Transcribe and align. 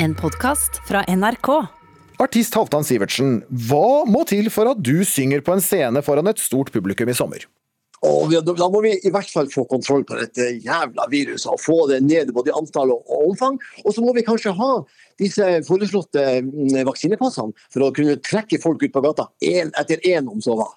En 0.00 0.14
podkast 0.14 0.76
fra 0.86 1.00
NRK. 1.16 1.48
Artist 2.22 2.54
Halvdan 2.54 2.84
Sivertsen, 2.86 3.40
hva 3.66 4.04
må 4.06 4.20
til 4.30 4.46
for 4.54 4.70
at 4.70 4.78
du 4.78 5.02
synger 5.02 5.42
på 5.42 5.56
en 5.56 5.62
scene 5.62 6.02
foran 6.06 6.30
et 6.30 6.38
stort 6.38 6.70
publikum 6.70 7.10
i 7.10 7.16
sommer? 7.18 7.42
Og 8.06 8.30
Da 8.30 8.68
må 8.70 8.84
vi 8.84 8.92
i 8.94 9.10
hvert 9.10 9.26
fall 9.26 9.50
få 9.50 9.64
kontroll 9.66 10.04
på 10.06 10.20
dette 10.20 10.52
jævla 10.62 11.08
viruset 11.10 11.50
og 11.50 11.58
få 11.58 11.80
det 11.90 11.98
ned 12.06 12.30
både 12.30 12.52
i 12.52 12.56
antall 12.60 12.92
og 12.94 13.10
omfang. 13.24 13.58
Og 13.82 13.90
så 13.96 14.04
må 14.04 14.14
vi 14.14 14.22
kanskje 14.22 14.54
ha 14.54 14.70
disse 15.18 15.48
foreslåtte 15.66 16.22
mm, 16.46 16.84
vaksinepassene 16.86 17.66
for 17.66 17.88
å 17.88 17.90
kunne 17.96 18.20
trekke 18.22 18.62
folk 18.62 18.86
ut 18.86 18.94
på 18.94 19.02
gata 19.02 19.26
én 19.42 19.74
etter 19.82 19.98
én, 20.06 20.30
om 20.30 20.38
så 20.38 20.54
hva. 20.60 20.70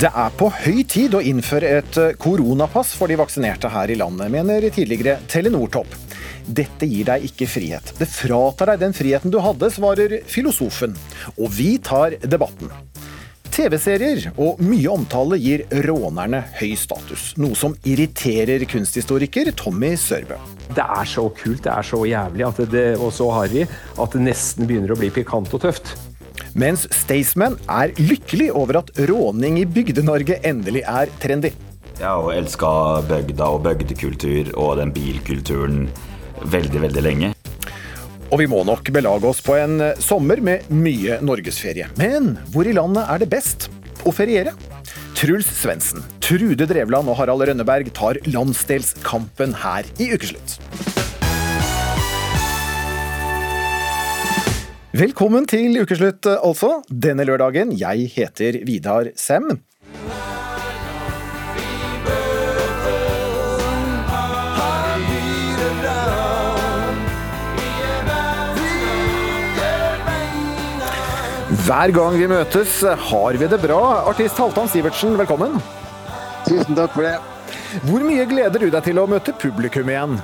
Det 0.00 0.08
er 0.16 0.30
på 0.32 0.46
høy 0.48 0.78
tid 0.88 1.12
å 1.12 1.18
innføre 1.20 1.70
et 1.76 1.96
eh, 2.00 2.14
koronapass 2.16 2.94
for 2.96 3.12
de 3.12 3.18
vaksinerte 3.20 3.68
her 3.68 3.90
i 3.92 3.98
landet, 4.00 4.30
mener 4.32 4.64
tidligere 4.72 5.18
Telenor-topp. 5.28 5.92
Dette 6.46 6.88
gir 6.88 7.04
deg 7.10 7.26
ikke 7.26 7.48
frihet. 7.50 7.92
Det 7.98 8.08
fratar 8.08 8.72
deg 8.72 8.80
den 8.80 8.96
friheten 8.96 9.34
du 9.34 9.36
hadde, 9.44 9.68
svarer 9.68 10.14
filosofen. 10.24 10.96
Og 11.36 11.52
vi 11.52 11.74
tar 11.84 12.16
debatten. 12.24 12.72
TV-serier 13.52 14.30
og 14.40 14.62
mye 14.64 14.88
omtale 14.88 15.36
gir 15.42 15.66
rånerne 15.84 16.46
høy 16.62 16.72
status, 16.80 17.34
noe 17.42 17.58
som 17.58 17.76
irriterer 17.84 18.64
kunsthistoriker 18.70 19.52
Tommy 19.58 19.98
Sørbø. 20.00 20.38
Det 20.70 20.86
er 20.86 21.12
så 21.12 21.26
kult, 21.28 21.66
det 21.66 21.74
er 21.74 21.84
så 21.84 22.06
jævlig 22.08 22.48
det, 22.72 22.86
og 22.96 23.12
så 23.12 23.28
harry 23.36 23.66
at 23.68 24.16
det 24.16 24.24
nesten 24.30 24.70
begynner 24.70 24.96
å 24.96 25.02
bli 25.02 25.12
pikant 25.12 25.52
og 25.52 25.68
tøft. 25.68 25.92
Mens 26.58 26.86
Staysman 26.94 27.58
er 27.70 27.94
lykkelig 27.98 28.50
over 28.56 28.80
at 28.82 28.92
råning 29.10 29.60
i 29.60 29.66
Bygde-Norge 29.68 30.40
endelig 30.46 30.84
er 30.88 31.12
trendy. 31.22 31.52
Jeg 32.00 32.06
har 32.08 32.22
jo 32.24 32.32
elska 32.32 32.70
bygda 33.10 33.50
og 33.54 33.64
bygdekultur 33.66 34.54
og 34.56 34.78
den 34.80 34.92
bilkulturen 34.94 35.84
veldig, 36.48 36.86
veldig 36.86 37.04
lenge. 37.04 37.32
Og 38.30 38.38
vi 38.40 38.46
må 38.50 38.62
nok 38.64 38.92
belage 38.94 39.26
oss 39.26 39.42
på 39.42 39.56
en 39.58 39.80
eh, 39.82 39.98
sommer 40.00 40.40
med 40.44 40.68
mye 40.70 41.18
norgesferie. 41.24 41.90
Men 41.98 42.36
hvor 42.54 42.68
i 42.68 42.74
landet 42.76 43.10
er 43.10 43.22
det 43.22 43.30
best 43.32 43.68
å 44.06 44.14
feriere? 44.14 44.54
Truls 45.18 45.50
Svendsen, 45.58 46.00
Trude 46.24 46.64
Drevland 46.70 47.10
og 47.10 47.18
Harald 47.18 47.44
Rønneberg 47.50 47.90
tar 47.96 48.22
landsdelskampen 48.30 49.58
her 49.66 49.88
i 50.00 50.12
Ukeslutt. 50.14 50.56
Velkommen 54.90 55.44
til 55.46 55.76
Ukeslutt, 55.78 56.26
altså. 56.26 56.80
Denne 56.90 57.22
lørdagen. 57.22 57.70
Jeg 57.78 58.08
heter 58.10 58.56
Vidar 58.66 59.06
Sem. 59.14 59.44
Hver 71.60 71.94
gang 71.94 72.18
vi 72.18 72.26
møtes, 72.26 72.80
har 72.82 73.38
vi 73.38 73.46
det 73.46 73.60
bra. 73.62 73.78
Artist 74.10 74.42
Halvdan 74.42 74.66
Sivertsen, 74.74 75.14
velkommen. 75.22 75.54
Tusen 76.50 76.74
takk 76.74 76.98
for 76.98 77.06
det. 77.06 77.14
Hvor 77.86 78.02
mye 78.02 78.26
gleder 78.26 78.58
du 78.58 78.66
deg 78.74 78.82
til 78.90 78.98
å 78.98 79.06
møte 79.06 79.38
publikum 79.38 79.94
igjen? 79.94 80.18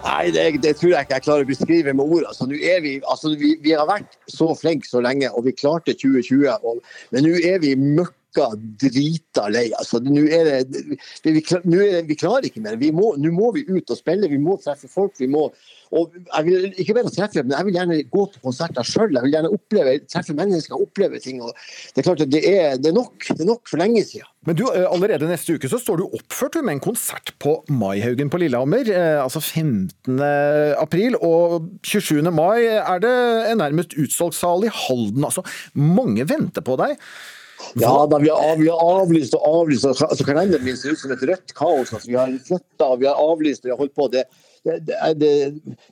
Nei, 0.00 0.30
det, 0.32 0.62
det 0.64 0.74
tror 0.78 0.94
jeg 0.94 1.06
ikke 1.06 1.16
jeg 1.18 1.24
klarer 1.26 1.44
å 1.44 1.48
beskrive 1.50 1.92
med 1.96 2.04
ord. 2.04 2.24
Altså, 2.28 2.46
vi, 2.48 2.94
altså, 3.04 3.34
vi, 3.40 3.52
vi 3.60 3.74
har 3.76 3.88
vært 3.88 4.16
så 4.32 4.48
flinke 4.56 4.88
så 4.88 5.02
lenge, 5.04 5.28
og 5.36 5.44
vi 5.48 5.56
klarte 5.56 5.92
2020. 5.92 6.48
Og, 6.64 6.80
men 7.12 7.26
nå 7.26 7.34
er 7.44 7.60
vi 7.60 7.74
møkka 8.30 8.54
drita 8.80 9.48
lei. 9.48 9.70
Altså, 9.78 10.00
nå 10.00 10.26
er 10.28 10.44
det, 10.64 10.82
vi, 11.24 11.32
vi, 11.32 11.42
er 11.42 11.62
det, 11.64 12.08
vi 12.08 12.14
klarer 12.14 12.44
ikke 12.46 12.60
mer. 12.60 12.76
Nå 12.76 13.32
må 13.32 13.52
vi 13.52 13.66
ut 13.68 13.90
og 13.90 13.98
spille, 13.98 14.28
vi 14.28 14.38
må 14.38 14.58
treffe 14.62 14.88
folk. 14.88 15.14
vi 15.18 15.26
må 15.26 15.50
og 15.90 16.12
jeg 16.14 16.46
vil 16.46 16.74
ikke 16.78 16.94
bare 16.94 17.10
treffe, 17.10 17.42
men 17.42 17.56
jeg 17.56 17.66
vil 17.66 17.74
gjerne 17.74 17.96
gå 18.12 18.24
på 18.30 18.42
konserter 18.44 18.86
sjøl. 18.86 19.10
Jeg 19.16 19.24
vil 19.24 19.32
gjerne 19.34 19.50
oppleve, 19.50 19.94
treffe 20.06 20.36
mennesker, 20.38 20.78
oppleve 20.78 21.18
ting. 21.18 21.40
og 21.42 21.50
Det 21.94 22.02
er 22.02 22.06
klart 22.06 22.22
at 22.22 22.30
det 22.30 22.42
er, 22.46 22.76
det 22.78 22.92
er 22.92 22.94
nok. 22.94 23.16
Det 23.26 23.42
er 23.42 23.48
nok 23.48 23.66
for 23.66 23.82
lenge 23.82 24.04
siden. 24.06 24.28
Men 24.46 24.56
du, 24.56 24.62
eh, 24.70 24.86
allerede 24.86 25.26
neste 25.28 25.56
uke 25.58 25.68
så 25.68 25.80
står 25.82 25.98
du 25.98 26.04
oppført 26.06 26.60
med 26.62 26.76
en 26.76 26.84
konsert 26.84 27.34
på 27.42 27.56
Maihaugen 27.68 28.30
på 28.30 28.38
Lillehammer. 28.38 28.86
Eh, 28.86 29.18
altså 29.18 29.42
15. 29.42 30.22
april. 30.78 31.18
Og 31.18 31.66
27. 31.82 32.22
mai 32.30 32.70
er 32.70 33.02
det 33.02 33.16
en 33.50 33.58
nærmest 33.58 33.98
utsolgt 33.98 34.38
sal 34.38 34.62
i 34.64 34.70
Halden. 34.70 35.26
Altså, 35.26 35.42
mange 35.74 36.22
venter 36.30 36.62
på 36.62 36.78
deg. 36.78 36.94
Ja, 37.80 38.06
da 38.10 38.18
vi 38.18 38.28
har, 38.28 38.56
vi 38.58 38.68
har 38.68 38.84
avlyst 39.00 39.34
og 39.38 39.46
avlyst. 39.46 39.86
altså 39.86 40.26
Kalenderen 40.26 40.64
min 40.64 40.78
ser 40.78 40.94
ut 40.94 41.02
som 41.02 41.12
et 41.14 41.22
rødt 41.22 41.54
kaos. 41.56 41.92
Altså, 41.92 42.08
vi 42.08 42.18
har 42.18 42.32
flytta, 42.46 42.94
vi 43.00 43.08
har 43.10 43.20
avlyst 43.20 43.64
og 43.64 43.70
vi 43.70 43.74
har 43.74 43.80
holdt 43.82 43.94
på. 43.96 44.08
Det, 44.12 44.24
det, 44.64 44.96
det, 45.20 45.32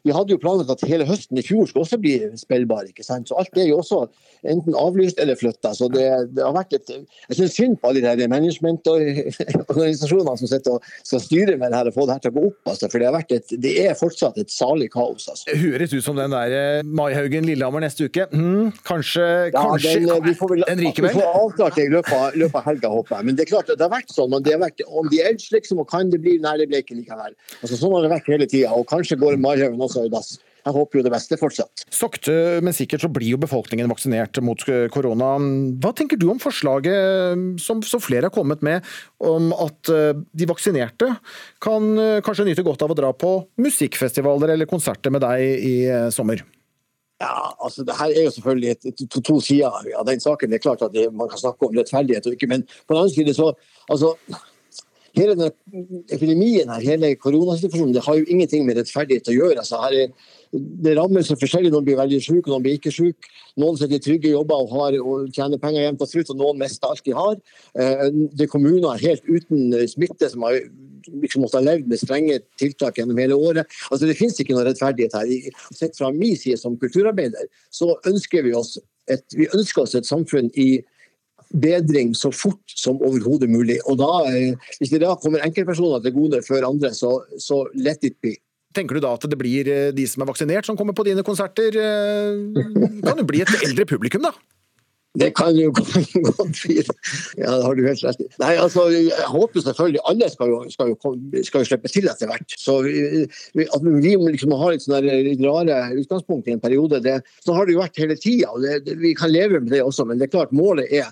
vi 0.05 0.13
hadde 0.13 0.33
jo 0.35 0.39
planlagt 0.43 0.71
at 0.75 0.83
hele 0.89 1.07
høsten 1.09 1.39
i 1.41 1.45
fjor 1.45 1.67
skulle 1.69 1.85
også 1.87 1.99
bli 2.03 2.17
spillbar. 2.37 2.85
ikke 2.91 3.05
sant? 3.07 3.29
Så 3.31 3.35
alt 3.41 3.57
er 3.57 3.67
jo 3.71 3.79
også 3.81 3.99
enten 4.49 4.75
avlyst 4.79 5.21
eller 5.23 5.37
flytta. 5.39 5.71
Så 5.77 5.85
det, 5.93 6.05
det 6.37 6.43
har 6.45 6.55
vært 6.57 6.73
et 6.77 6.89
Jeg 6.93 7.35
syns 7.39 7.55
synd 7.57 7.75
på 7.81 7.87
alle 7.91 8.03
de 8.05 8.13
der 8.21 8.33
management-organisasjonene 8.33 10.37
som 10.41 10.49
sitter 10.51 10.71
og 10.77 10.81
skal 11.03 11.21
styre 11.25 11.55
med 11.57 11.69
det 11.73 11.79
her 11.81 11.89
og 11.91 11.97
få 11.97 12.03
det 12.09 12.15
her 12.17 12.23
til 12.27 12.33
å 12.33 12.37
gå 12.37 12.43
opp. 12.51 12.61
Altså, 12.75 12.85
for 12.93 12.99
det, 13.01 13.07
har 13.09 13.17
vært 13.17 13.33
et, 13.39 13.49
det 13.65 13.75
er 13.87 13.93
fortsatt 13.99 14.37
et 14.41 14.51
salig 14.53 14.89
kaos. 14.93 15.25
altså. 15.33 15.47
Høres 15.59 15.95
ut 15.95 16.05
som 16.05 16.17
den 16.19 16.33
der 16.35 16.49
eh, 16.59 16.85
Maihaugen 16.85 17.45
Lillehammer 17.49 17.81
neste 17.85 18.03
uke. 18.09 18.23
Mm, 18.33 18.67
kanskje, 18.89 19.25
Ja, 19.49 19.53
kanskje 19.57 19.91
den, 19.97 20.03
eh, 20.13 20.25
vi 20.29 20.35
får 20.39 20.49
vel 20.55 20.63
Den 20.69 20.79
ryker 20.85 21.03
vi 21.09 21.15
får 21.17 21.27
avklart 21.43 21.75
det 21.81 21.87
i 21.89 21.93
løpet 21.97 22.15
av, 22.19 22.27
løpet 22.37 22.59
av 22.61 22.65
helga, 22.69 22.89
håper 22.99 23.13
jeg. 23.17 23.23
Men 23.31 23.35
det 23.39 23.43
er 23.47 23.51
klart 23.55 23.69
det 23.73 23.81
har 23.81 23.95
vært 23.95 24.11
sånn. 24.15 24.31
Men 24.35 24.41
det 24.45 24.53
har 24.55 24.63
vært 24.63 24.81
on 24.89 25.07
the 25.13 25.21
edge, 25.25 25.45
liksom. 25.55 25.77
Og 25.83 25.87
kan 25.91 26.05
det 26.13 26.21
bli? 26.25 26.35
Nei, 26.43 26.55
det 26.61 26.69
ble 26.71 26.79
ikke 26.85 26.97
likevel. 26.99 27.33
Altså, 27.63 27.75
sånn 27.79 27.95
har 27.97 28.03
det 28.05 28.13
vært 28.13 28.31
hele 28.33 28.49
tida. 28.59 28.75
Og 28.77 28.87
kanskje 28.91 29.19
går 29.21 29.41
Marhaugen 29.41 29.81
også 29.89 30.05
i 30.07 30.13
dass. 30.13 30.37
Jeg 30.69 30.75
håper 30.75 30.99
jo 30.99 31.05
det 31.07 31.13
beste 31.15 31.39
fortsatt. 31.41 31.85
Sakte, 31.95 32.35
men 32.65 32.75
sikkert 32.77 33.05
så 33.05 33.11
blir 33.13 33.31
jo 33.33 33.41
befolkningen 33.41 33.89
vaksinert 33.89 34.41
mot 34.45 34.61
korona. 34.93 35.31
Hva 35.81 35.95
tenker 35.97 36.21
du 36.21 36.27
om 36.33 36.43
forslaget 36.43 37.63
som, 37.63 37.81
som 37.87 38.03
flere 38.05 38.29
har 38.29 38.35
kommet 38.35 38.65
med, 38.67 38.85
om 39.25 39.53
at 39.57 39.93
eh, 39.95 40.13
de 40.37 40.49
vaksinerte 40.51 41.09
kan 41.65 41.89
eh, 41.97 42.21
kanskje 42.27 42.51
nyte 42.51 42.67
godt 42.67 42.85
av 42.85 42.93
å 42.93 42.99
dra 42.99 43.15
på 43.17 43.33
musikkfestivaler 43.63 44.57
eller 44.57 44.69
konserter 44.69 45.15
med 45.15 45.25
deg 45.25 45.47
i 45.47 45.75
eh, 45.89 46.11
sommer? 46.15 46.45
Ja, 47.19 47.49
altså 47.65 47.83
det 47.83 47.97
her 47.99 48.13
er 48.13 48.29
jo 48.29 48.35
selvfølgelig 48.37 48.75
et, 48.75 48.85
et, 48.93 49.01
to, 49.11 49.23
to 49.25 49.41
sider 49.43 49.73
av 49.99 50.05
den 50.07 50.21
saken. 50.23 50.53
Det 50.53 50.61
er 50.61 50.67
klart 50.69 50.85
at 50.87 50.93
det, 50.95 51.09
man 51.15 51.31
kan 51.31 51.41
snakke 51.41 51.67
om 51.67 51.75
rettferdighet 51.75 52.29
og 52.29 52.37
ikke, 52.37 52.51
men 52.51 52.63
på 52.69 52.95
den 52.95 53.01
annen 53.01 53.15
side 53.15 53.35
så 53.35 53.51
altså, 53.89 54.13
Hele 55.19 55.35
denne 55.35 55.51
epidemien 56.15 56.71
her, 56.71 56.85
hele 56.85 57.13
koronasituasjonen, 57.19 57.95
det 57.97 58.05
har 58.07 58.19
jo 58.19 58.27
ingenting 58.31 58.67
med 58.67 58.79
rettferdighet 58.79 59.31
å 59.33 59.35
gjøre. 59.35 59.65
Altså, 59.65 59.81
er, 59.89 60.13
det 60.55 60.95
rammer 60.99 61.27
så 61.27 61.37
forskjellig. 61.41 61.73
Noen 61.75 61.87
blir 61.89 61.99
veldig 61.99 62.21
syke, 62.23 62.53
noen 62.53 62.65
blir 62.65 62.79
ikke 62.79 62.95
syke. 62.95 63.33
Noen 63.59 63.79
sitter 63.81 63.99
i 63.99 64.05
trygge 64.05 64.35
jobber 64.35 64.63
og, 64.63 64.75
har, 64.77 64.99
og 65.03 65.33
tjener 65.35 65.61
penger 65.63 65.83
jevnt 65.89 66.05
og 66.07 66.13
trutt, 66.13 66.31
og 66.35 66.39
noen 66.39 66.61
mister 66.63 66.93
alt 66.93 67.03
de 67.07 67.17
har. 67.19 67.41
Eh, 67.75 68.05
Det 68.39 68.47
er 68.47 68.53
kommuner 68.53 69.03
helt 69.03 69.27
uten 69.27 69.75
smitte 69.91 70.31
som 70.31 70.47
har 70.47 70.61
liksom 71.09 71.43
måtte 71.43 71.59
ha 71.59 71.65
levd 71.65 71.89
med 71.89 72.01
strenge 72.01 72.39
tiltak 72.61 72.99
gjennom 72.99 73.19
hele 73.19 73.35
året. 73.35 73.67
Altså 73.91 74.07
Det 74.07 74.19
finnes 74.19 74.39
ikke 74.41 74.57
noe 74.57 74.67
rettferdighet 74.69 75.17
her. 75.17 75.59
Sett 75.75 75.97
fra 75.99 76.13
min 76.15 76.37
side 76.37 76.59
som 76.61 76.79
kulturarbeider, 76.79 77.49
så 77.71 77.97
ønsker 78.07 78.47
vi 78.47 78.55
oss 78.57 78.77
et, 79.09 79.25
vi 79.35 79.49
ønsker 79.57 79.83
oss 79.83 79.97
et 79.99 80.09
samfunn 80.09 80.51
i 80.55 80.83
bedring 81.55 82.15
så 82.17 82.31
fort 82.35 82.75
som 82.77 83.01
overhodet 83.05 83.49
mulig. 83.51 83.79
Og 83.87 83.99
da, 84.01 84.11
eh, 84.31 84.55
Hvis 84.79 84.91
det 84.91 85.01
da 85.05 85.15
kommer 85.17 85.45
enkeltpersoner 85.45 86.03
til 86.03 86.13
gode 86.13 86.43
før 86.47 86.69
andre, 86.69 86.93
så, 86.95 87.23
så 87.39 87.67
let 87.75 88.05
it 88.05 88.19
be. 88.23 88.37
Tenker 88.77 88.99
du 88.99 89.01
da 89.01 89.15
at 89.17 89.25
det 89.25 89.39
blir 89.41 89.69
eh, 89.69 89.91
de 89.97 90.05
som 90.07 90.23
er 90.23 90.29
vaksinert 90.29 90.67
som 90.69 90.77
kommer 90.77 90.93
på 90.95 91.07
dine 91.09 91.25
konserter? 91.25 91.73
eh, 91.73 93.03
Kan 93.05 93.19
jo 93.19 93.27
bli 93.27 93.43
et 93.43 93.55
eldre 93.65 93.89
publikum, 93.89 94.23
da? 94.29 94.35
Det 95.19 95.33
kan 95.35 95.57
jo 95.57 95.73
godt 95.75 96.59
bli. 96.63 96.77
Ja, 97.41 97.57
det 97.57 97.65
har 97.65 97.75
du 97.75 97.87
helt 97.87 98.03
rett 98.05 98.21
i. 98.23 98.27
Nei, 98.39 98.53
altså, 98.61 98.85
jeg 98.93 99.31
håper 99.33 99.65
selvfølgelig 99.65 100.03
alle 100.11 100.29
skal 100.31 100.53
jo, 100.53 100.59
skal 100.71 100.93
jo, 100.93 101.15
skal 101.49 101.65
jo 101.65 101.69
slippe 101.71 101.91
til 101.91 102.11
etter 102.13 102.31
hvert. 102.31 102.55
Så 102.61 102.77
vi, 102.85 103.65
at 103.65 103.87
vi 103.89 104.13
liksom 104.29 104.53
har 104.61 104.75
litt 104.75 104.85
sånne 104.85 105.17
litt 105.27 105.43
rare 105.43 105.81
utgangspunkt 105.97 106.51
i 106.51 106.55
en 106.55 106.63
periode, 106.63 107.01
det, 107.03 107.17
så 107.43 107.57
har 107.57 107.67
det 107.67 107.75
jo 107.75 107.83
vært 107.83 107.99
hele 107.99 108.19
tida. 108.21 108.53
Vi 109.01 109.15
kan 109.19 109.33
leve 109.33 109.63
med 109.65 109.73
det 109.75 109.83
også, 109.83 110.07
men 110.07 110.21
det 110.21 110.29
er 110.29 110.37
klart 110.37 110.55
målet 110.55 110.93
er 110.93 111.09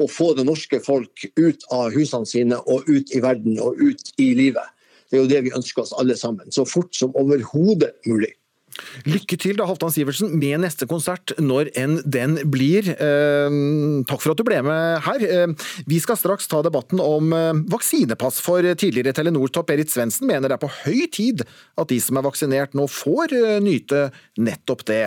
å 0.00 0.08
få 0.08 0.32
det 0.38 0.46
norske 0.48 0.80
folk 0.84 1.26
ut 1.36 1.66
av 1.74 1.92
husene 1.92 2.28
sine 2.28 2.60
og 2.64 2.88
ut 2.88 3.12
i 3.12 3.20
verden 3.24 3.58
og 3.60 3.80
ut 3.80 4.14
i 4.22 4.32
livet. 4.38 4.70
Det 5.10 5.18
er 5.18 5.26
jo 5.26 5.32
det 5.32 5.42
vi 5.44 5.56
ønsker 5.56 5.84
oss 5.84 5.96
alle 6.00 6.16
sammen. 6.16 6.48
Så 6.54 6.64
fort 6.68 6.94
som 6.96 7.12
overhodet 7.20 7.92
mulig. 8.08 8.32
Lykke 9.04 9.36
til 9.40 9.58
da, 9.58 9.66
Halvdan 9.68 9.92
Sivertsen, 9.92 10.32
med 10.40 10.62
neste 10.62 10.86
konsert, 10.88 11.34
når 11.40 11.68
enn 11.78 11.98
den 12.08 12.38
blir. 12.52 12.88
Eh, 12.92 13.58
takk 14.08 14.22
for 14.22 14.32
at 14.32 14.40
du 14.40 14.44
ble 14.48 14.62
med 14.64 15.02
her. 15.04 15.26
Eh, 15.26 15.68
vi 15.88 16.00
skal 16.02 16.18
straks 16.20 16.48
ta 16.48 16.62
debatten 16.64 17.02
om 17.02 17.32
eh, 17.36 17.52
vaksinepass, 17.72 18.40
for 18.44 18.64
tidligere 18.64 19.14
Telenor-topp 19.16 19.68
Berit 19.68 19.92
Svendsen 19.92 20.30
mener 20.30 20.48
det 20.48 20.56
er 20.56 20.64
på 20.64 20.72
høy 20.82 21.04
tid 21.12 21.44
at 21.44 21.92
de 21.92 22.00
som 22.02 22.16
er 22.16 22.28
vaksinert 22.28 22.76
nå 22.78 22.88
får 22.90 23.36
eh, 23.36 23.60
nyte 23.64 24.08
nettopp 24.40 24.86
det. 24.88 25.06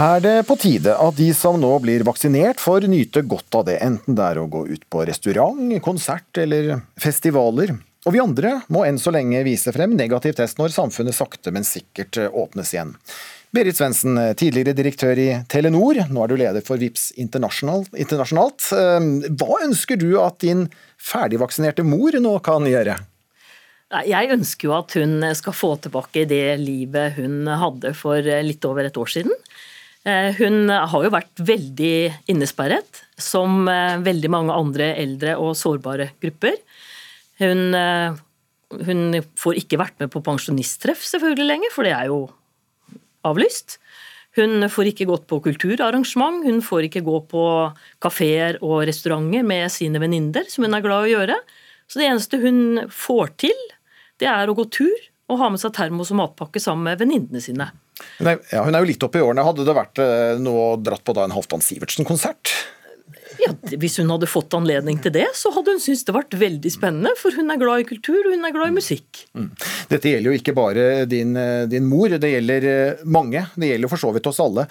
Er 0.00 0.20
det 0.24 0.46
på 0.48 0.54
tide 0.56 0.94
at 0.96 1.16
de 1.18 1.26
som 1.36 1.58
nå 1.60 1.68
blir 1.84 2.00
vaksinert 2.08 2.60
får 2.62 2.86
nyte 2.88 3.20
godt 3.28 3.56
av 3.58 3.66
det, 3.66 3.74
enten 3.84 4.16
det 4.16 4.28
er 4.30 4.38
å 4.40 4.46
gå 4.48 4.62
ut 4.70 4.86
på 4.88 5.02
restaurant, 5.04 5.60
konsert 5.84 6.40
eller 6.40 6.78
festivaler? 6.96 7.74
Og 8.08 8.14
vi 8.14 8.22
andre 8.22 8.54
må 8.72 8.86
enn 8.88 8.96
så 9.02 9.12
lenge 9.12 9.42
vise 9.44 9.74
frem 9.76 9.92
negativ 9.98 10.38
test 10.38 10.56
når 10.56 10.72
samfunnet 10.72 11.12
sakte, 11.12 11.52
men 11.52 11.68
sikkert 11.68 12.16
åpnes 12.16 12.72
igjen. 12.72 12.94
Berit 13.52 13.76
Svendsen, 13.76 14.16
tidligere 14.40 14.72
direktør 14.78 15.20
i 15.20 15.28
Telenor, 15.52 16.00
nå 16.08 16.24
er 16.24 16.32
du 16.32 16.36
leder 16.46 16.64
for 16.64 16.80
VIPS 16.80 17.10
internasjonalt. 17.20 18.70
Hva 18.72 19.62
ønsker 19.66 20.00
du 20.00 20.14
at 20.22 20.40
din 20.40 20.70
ferdigvaksinerte 20.96 21.84
mor 21.84 22.16
nå 22.24 22.38
kan 22.46 22.64
gjøre? 22.64 22.96
Jeg 24.08 24.32
ønsker 24.32 24.70
jo 24.70 24.78
at 24.78 24.96
hun 24.96 25.18
skal 25.36 25.60
få 25.60 25.74
tilbake 25.84 26.24
det 26.30 26.56
livet 26.62 27.18
hun 27.20 27.44
hadde 27.50 27.92
for 27.98 28.24
litt 28.46 28.64
over 28.64 28.88
et 28.88 28.96
år 28.96 29.18
siden. 29.18 29.36
Eh, 30.08 30.32
hun 30.38 30.70
har 30.70 31.04
jo 31.04 31.12
vært 31.12 31.42
veldig 31.44 31.94
innesperret, 32.32 33.02
som 33.20 33.68
eh, 33.68 34.00
veldig 34.00 34.30
mange 34.32 34.56
andre 34.56 34.94
eldre 34.96 35.36
og 35.36 35.52
sårbare 35.60 36.14
grupper. 36.22 36.56
Hun, 37.42 37.74
eh, 37.76 38.16
hun 38.86 39.18
får 39.40 39.60
ikke 39.60 39.80
vært 39.80 39.98
med 40.00 40.12
på 40.12 40.22
pensjonisttreff 40.24 41.04
selvfølgelig 41.04 41.50
lenger, 41.50 41.74
for 41.74 41.84
det 41.84 41.92
er 41.96 42.08
jo 42.08 42.22
avlyst. 43.28 43.76
Hun 44.38 44.64
får 44.70 44.92
ikke 44.92 45.08
gått 45.10 45.26
på 45.28 45.40
kulturarrangement, 45.44 46.46
hun 46.46 46.62
får 46.64 46.86
ikke 46.86 47.04
gå 47.04 47.18
på 47.28 47.44
kafeer 48.00 48.60
og 48.62 48.86
restauranter 48.88 49.44
med 49.44 49.66
sine 49.74 50.00
venninner, 50.00 50.46
som 50.48 50.64
hun 50.64 50.78
er 50.78 50.84
glad 50.84 51.08
i 51.08 51.12
å 51.12 51.18
gjøre. 51.18 51.36
Så 51.90 52.00
det 52.00 52.06
eneste 52.06 52.40
hun 52.40 52.86
får 52.94 53.34
til, 53.42 53.64
det 54.22 54.30
er 54.30 54.48
å 54.48 54.56
gå 54.56 54.64
tur 54.70 55.08
og 55.30 55.42
ha 55.42 55.50
med 55.50 55.60
seg 55.60 55.74
termos 55.74 56.12
og 56.14 56.22
matpakke 56.22 56.62
sammen 56.62 56.86
med 56.88 57.02
venninnene 57.02 57.42
sine. 57.42 57.68
Hun 58.18 58.30
er, 58.32 58.42
ja, 58.52 58.64
hun 58.66 58.74
er 58.74 58.84
jo 58.84 58.90
litt 58.90 59.06
oppe 59.06 59.20
i 59.20 59.24
årene. 59.24 59.46
Hadde 59.46 59.66
det 59.66 59.76
vært 59.76 60.02
eh, 60.02 60.36
noe 60.42 60.74
dratt 60.82 61.04
på 61.06 61.16
da 61.16 61.26
en 61.26 61.34
Halvdan 61.34 61.64
Sivertsen-konsert? 61.64 62.52
Ja, 63.40 63.52
Hvis 63.80 63.96
hun 64.00 64.10
hadde 64.12 64.28
fått 64.28 64.52
anledning 64.56 64.98
til 65.00 65.14
det, 65.14 65.26
så 65.38 65.52
hadde 65.54 65.72
hun 65.72 65.80
syntes 65.80 66.02
det 66.04 66.14
vært 66.14 66.34
veldig 66.36 66.72
spennende. 66.72 67.12
For 67.18 67.34
hun 67.36 67.52
er 67.52 67.60
glad 67.60 67.84
i 67.84 67.86
kultur, 67.88 68.18
og 68.26 68.34
hun 68.34 68.44
er 68.44 68.54
glad 68.54 68.72
i 68.72 68.76
musikk. 68.76 69.22
Mm. 69.38 69.48
Dette 69.92 70.12
gjelder 70.12 70.30
jo 70.30 70.40
ikke 70.40 70.56
bare 70.56 70.88
din, 71.08 71.32
eh, 71.38 71.64
din, 71.70 71.88
mor, 71.88 72.12
det 72.12 72.32
gjelder 72.34 72.68
eh, 72.72 73.06
mange. 73.08 73.46
Det 73.54 73.72
gjelder 73.72 73.92
for 73.92 74.02
så 74.02 74.12
vidt 74.16 74.28
oss 74.30 74.42
alle. 74.44 74.66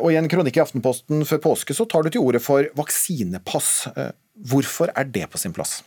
Og 0.00 0.10
I 0.12 0.18
en 0.20 0.28
kronikk 0.30 0.58
i 0.58 0.64
Aftenposten 0.64 1.24
før 1.28 1.40
påske 1.48 1.76
så 1.76 1.86
tar 1.88 2.04
du 2.04 2.12
til 2.12 2.24
orde 2.24 2.42
for 2.42 2.68
vaksinepass. 2.76 3.70
Hvorfor 4.50 4.92
er 4.92 5.08
det 5.08 5.28
på 5.30 5.40
sin 5.40 5.54
plass? 5.56 5.80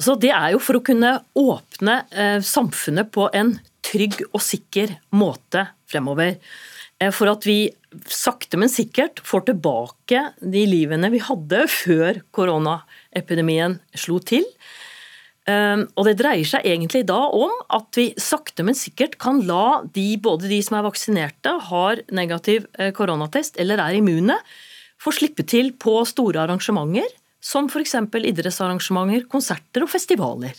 Så 0.00 0.14
Det 0.20 0.30
er 0.32 0.54
jo 0.54 0.60
for 0.62 0.78
å 0.78 0.84
kunne 0.84 1.18
åpne 1.36 1.96
samfunnet 2.46 3.10
på 3.12 3.26
en 3.36 3.58
trygg 3.84 4.20
og 4.30 4.40
sikker 4.44 4.94
måte 5.16 5.66
fremover. 5.90 6.36
Eh, 7.00 7.12
for 7.14 7.30
at 7.32 7.46
vi 7.48 7.70
sakte, 8.10 8.58
men 8.60 8.70
sikkert 8.72 9.22
får 9.26 9.48
tilbake 9.50 10.26
de 10.40 10.66
livene 10.68 11.10
vi 11.12 11.22
hadde 11.24 11.64
før 11.72 12.22
koronaepidemien 12.36 13.78
slo 13.98 14.20
til. 14.22 14.46
Eh, 15.48 15.84
og 15.96 16.06
Det 16.06 16.16
dreier 16.20 16.46
seg 16.46 16.66
egentlig 16.68 17.06
da 17.08 17.20
om 17.32 17.52
at 17.72 17.88
vi 17.96 18.10
sakte, 18.20 18.64
men 18.66 18.78
sikkert 18.78 19.18
kan 19.22 19.42
la 19.48 19.82
de, 19.84 20.14
både 20.20 20.50
de 20.50 20.60
som 20.64 20.78
er 20.78 20.86
vaksinerte, 20.88 21.56
har 21.70 22.04
negativ 22.12 22.68
eh, 22.78 22.92
koronatest 22.96 23.58
eller 23.60 23.80
er 23.82 23.98
immune, 23.98 24.36
få 25.00 25.14
slippe 25.16 25.46
til 25.48 25.72
på 25.80 26.02
store 26.04 26.44
arrangementer, 26.44 27.08
som 27.40 27.70
f.eks. 27.72 27.96
idrettsarrangementer, 27.96 29.24
konserter 29.32 29.86
og 29.86 29.88
festivaler. 29.88 30.58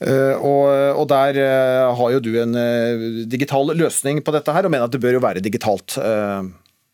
Mm. 0.00 0.10
Eh, 0.10 0.34
og, 0.40 0.66
og, 1.00 1.06
der 1.12 1.40
eh, 1.44 1.94
har 1.98 2.12
jo 2.16 2.22
du 2.22 2.32
en 2.40 2.58
eh, 2.58 3.06
digital 3.30 3.74
løsning 3.76 4.22
på 4.24 4.34
dette 4.34 4.54
her, 4.54 4.66
og 4.66 4.74
mener 4.74 4.88
at 4.88 4.94
det 4.94 5.02
bør 5.02 5.18
jo 5.18 5.24
være 5.24 5.44
digitalt. 5.44 5.98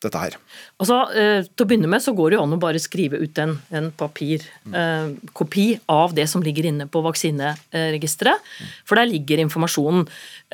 Dette 0.00 0.16
her. 0.16 0.36
Altså, 0.80 0.94
til 1.12 1.60
å 1.60 1.68
begynne 1.68 1.88
med 1.92 2.00
så 2.00 2.14
går 2.16 2.32
det 2.32 2.36
jo 2.38 2.44
an 2.46 2.54
å 2.56 2.58
bare 2.62 2.80
skrive 2.80 3.18
ut 3.20 3.36
en, 3.42 3.50
en 3.76 3.90
papirkopi 3.92 5.66
eh, 5.74 5.82
av 5.92 6.14
det 6.16 6.24
som 6.32 6.40
ligger 6.40 6.70
inne 6.70 6.86
på 6.88 7.02
vaksineregisteret, 7.04 8.46
for 8.88 8.96
der 8.96 9.10
ligger 9.10 9.42
informasjonen. 9.44 10.06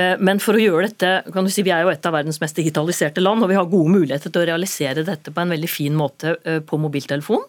Eh, 0.02 0.16
men 0.18 0.42
for 0.42 0.58
å 0.58 0.64
gjøre 0.64 0.88
dette, 0.88 1.12
kan 1.30 1.46
du 1.46 1.52
si 1.54 1.62
vi 1.62 1.70
er 1.70 1.86
jo 1.86 1.92
et 1.92 2.08
av 2.10 2.16
verdens 2.16 2.40
mest 2.42 2.58
digitaliserte 2.58 3.22
land, 3.22 3.46
og 3.46 3.52
vi 3.52 3.60
har 3.60 3.70
gode 3.70 3.94
muligheter 3.94 4.34
til 4.34 4.42
å 4.42 4.48
realisere 4.50 5.06
dette 5.06 5.30
på 5.30 5.44
en 5.44 5.54
veldig 5.54 5.70
fin 5.70 5.94
måte 5.94 6.34
eh, 6.42 6.58
på 6.66 6.80
mobiltelefon. 6.82 7.46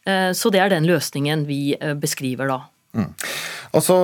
Så 0.00 0.48
det 0.48 0.62
er 0.62 0.70
den 0.72 0.86
løsningen 0.88 1.42
vi 1.44 1.74
beskriver 2.00 2.48
da. 2.48 2.54
Mm. 2.90 3.12
Altså, 3.70 3.94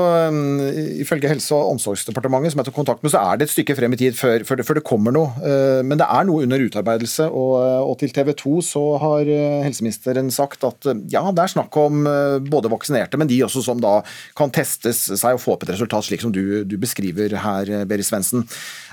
Ifølge 1.02 1.28
Helse- 1.28 1.54
og 1.54 1.72
omsorgsdepartementet, 1.72 2.52
som 2.52 2.60
jeg 2.60 2.68
tok 2.68 2.76
kontakt 2.78 3.02
med, 3.02 3.10
så 3.10 3.18
er 3.18 3.38
det 3.38 3.48
et 3.48 3.52
stykke 3.54 3.74
frem 3.74 3.96
i 3.96 3.98
tid 3.98 4.14
før, 4.14 4.44
før, 4.46 4.60
det, 4.60 4.66
før 4.66 4.78
det, 4.78 4.84
kommer 4.86 5.14
noe. 5.14 5.32
Uh, 5.42 5.82
men 5.82 5.98
det 5.98 6.06
er 6.06 6.26
noe 6.28 6.44
under 6.46 6.62
utarbeidelse. 6.62 7.26
Og, 7.26 7.56
uh, 7.58 7.82
og 7.82 7.96
til 7.98 8.14
TV 8.14 8.30
2 8.38 8.54
så 8.62 8.84
har 9.02 9.26
uh, 9.26 9.64
helseministeren 9.66 10.30
sagt 10.30 10.62
at 10.68 10.86
ja, 11.10 11.24
det 11.34 11.42
er 11.42 11.54
snakk 11.56 11.74
om 11.82 12.06
både 12.46 12.70
vaksinerte, 12.70 13.18
men 13.18 13.28
de 13.30 13.40
også 13.42 13.64
som 13.64 13.80
da 13.82 13.98
kan 14.38 14.52
testes 14.54 15.02
seg 15.18 15.34
og 15.34 15.42
få 15.42 15.56
opp 15.56 15.66
et 15.66 15.72
resultat, 15.74 16.06
slik 16.06 16.22
som 16.22 16.34
du, 16.34 16.62
du 16.62 16.76
beskriver 16.78 17.34
her, 17.42 17.72
Berit 17.90 18.06
Svendsen. 18.06 18.46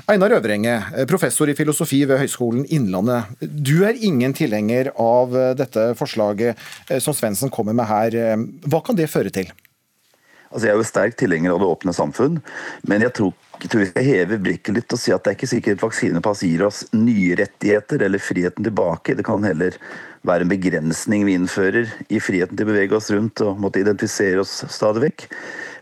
Einar 0.10 0.34
Øvrenge, 0.40 0.80
professor 1.10 1.50
i 1.50 1.57
filosofi 1.57 2.01
ved 2.10 2.22
Høgskolen 2.24 2.66
Innlandet. 2.74 3.30
Du 3.42 3.84
er 3.86 4.00
ingen 4.01 4.34
tilhenger 4.34 4.90
av 5.00 5.36
dette 5.60 5.92
forslaget 6.00 6.57
som 7.04 7.16
Svendsen 7.16 7.54
kommer 7.54 7.78
med 7.78 7.90
her. 7.90 8.18
Hva 8.66 8.81
kan 8.86 8.98
det 8.98 9.12
føre 9.13 9.34
til? 9.34 9.54
Altså, 10.54 10.68
jeg 10.68 10.76
er 10.76 10.78
jo 10.78 10.86
sterk 10.86 11.18
tilhenger 11.18 11.56
av 11.56 11.64
det 11.64 11.68
åpne 11.74 11.94
samfunn, 11.98 12.38
men 12.86 13.02
jeg 13.02 13.16
tror, 13.18 13.34
jeg 13.58 13.72
tror, 13.72 13.82
vi 13.82 13.90
skal 13.90 14.06
heve 14.06 14.38
blikket 14.44 14.76
litt 14.78 14.94
og 14.94 15.02
si 15.02 15.14
at 15.16 15.26
det 15.26 15.32
er 15.32 15.38
ikke 15.40 15.50
sikkert 15.50 15.82
vaksinepass 15.82 16.44
gir 16.46 16.62
oss 16.68 16.84
nye 16.94 17.38
rettigheter 17.40 18.06
eller 18.06 18.22
friheten 18.22 18.68
tilbake. 18.68 19.16
Det 19.18 19.26
kan 19.26 19.46
heller 19.48 19.78
være 20.28 20.46
en 20.46 20.52
begrensning 20.52 21.26
vi 21.28 21.36
innfører 21.40 21.90
i 22.14 22.22
friheten 22.22 22.60
til 22.60 22.68
å 22.68 22.72
bevege 22.72 22.96
oss 23.00 23.10
rundt 23.12 23.42
og 23.44 23.60
måtte 23.60 23.82
identifisere 23.82 24.44
oss 24.44 24.62
stadig 24.72 25.08
vekk. 25.08 25.26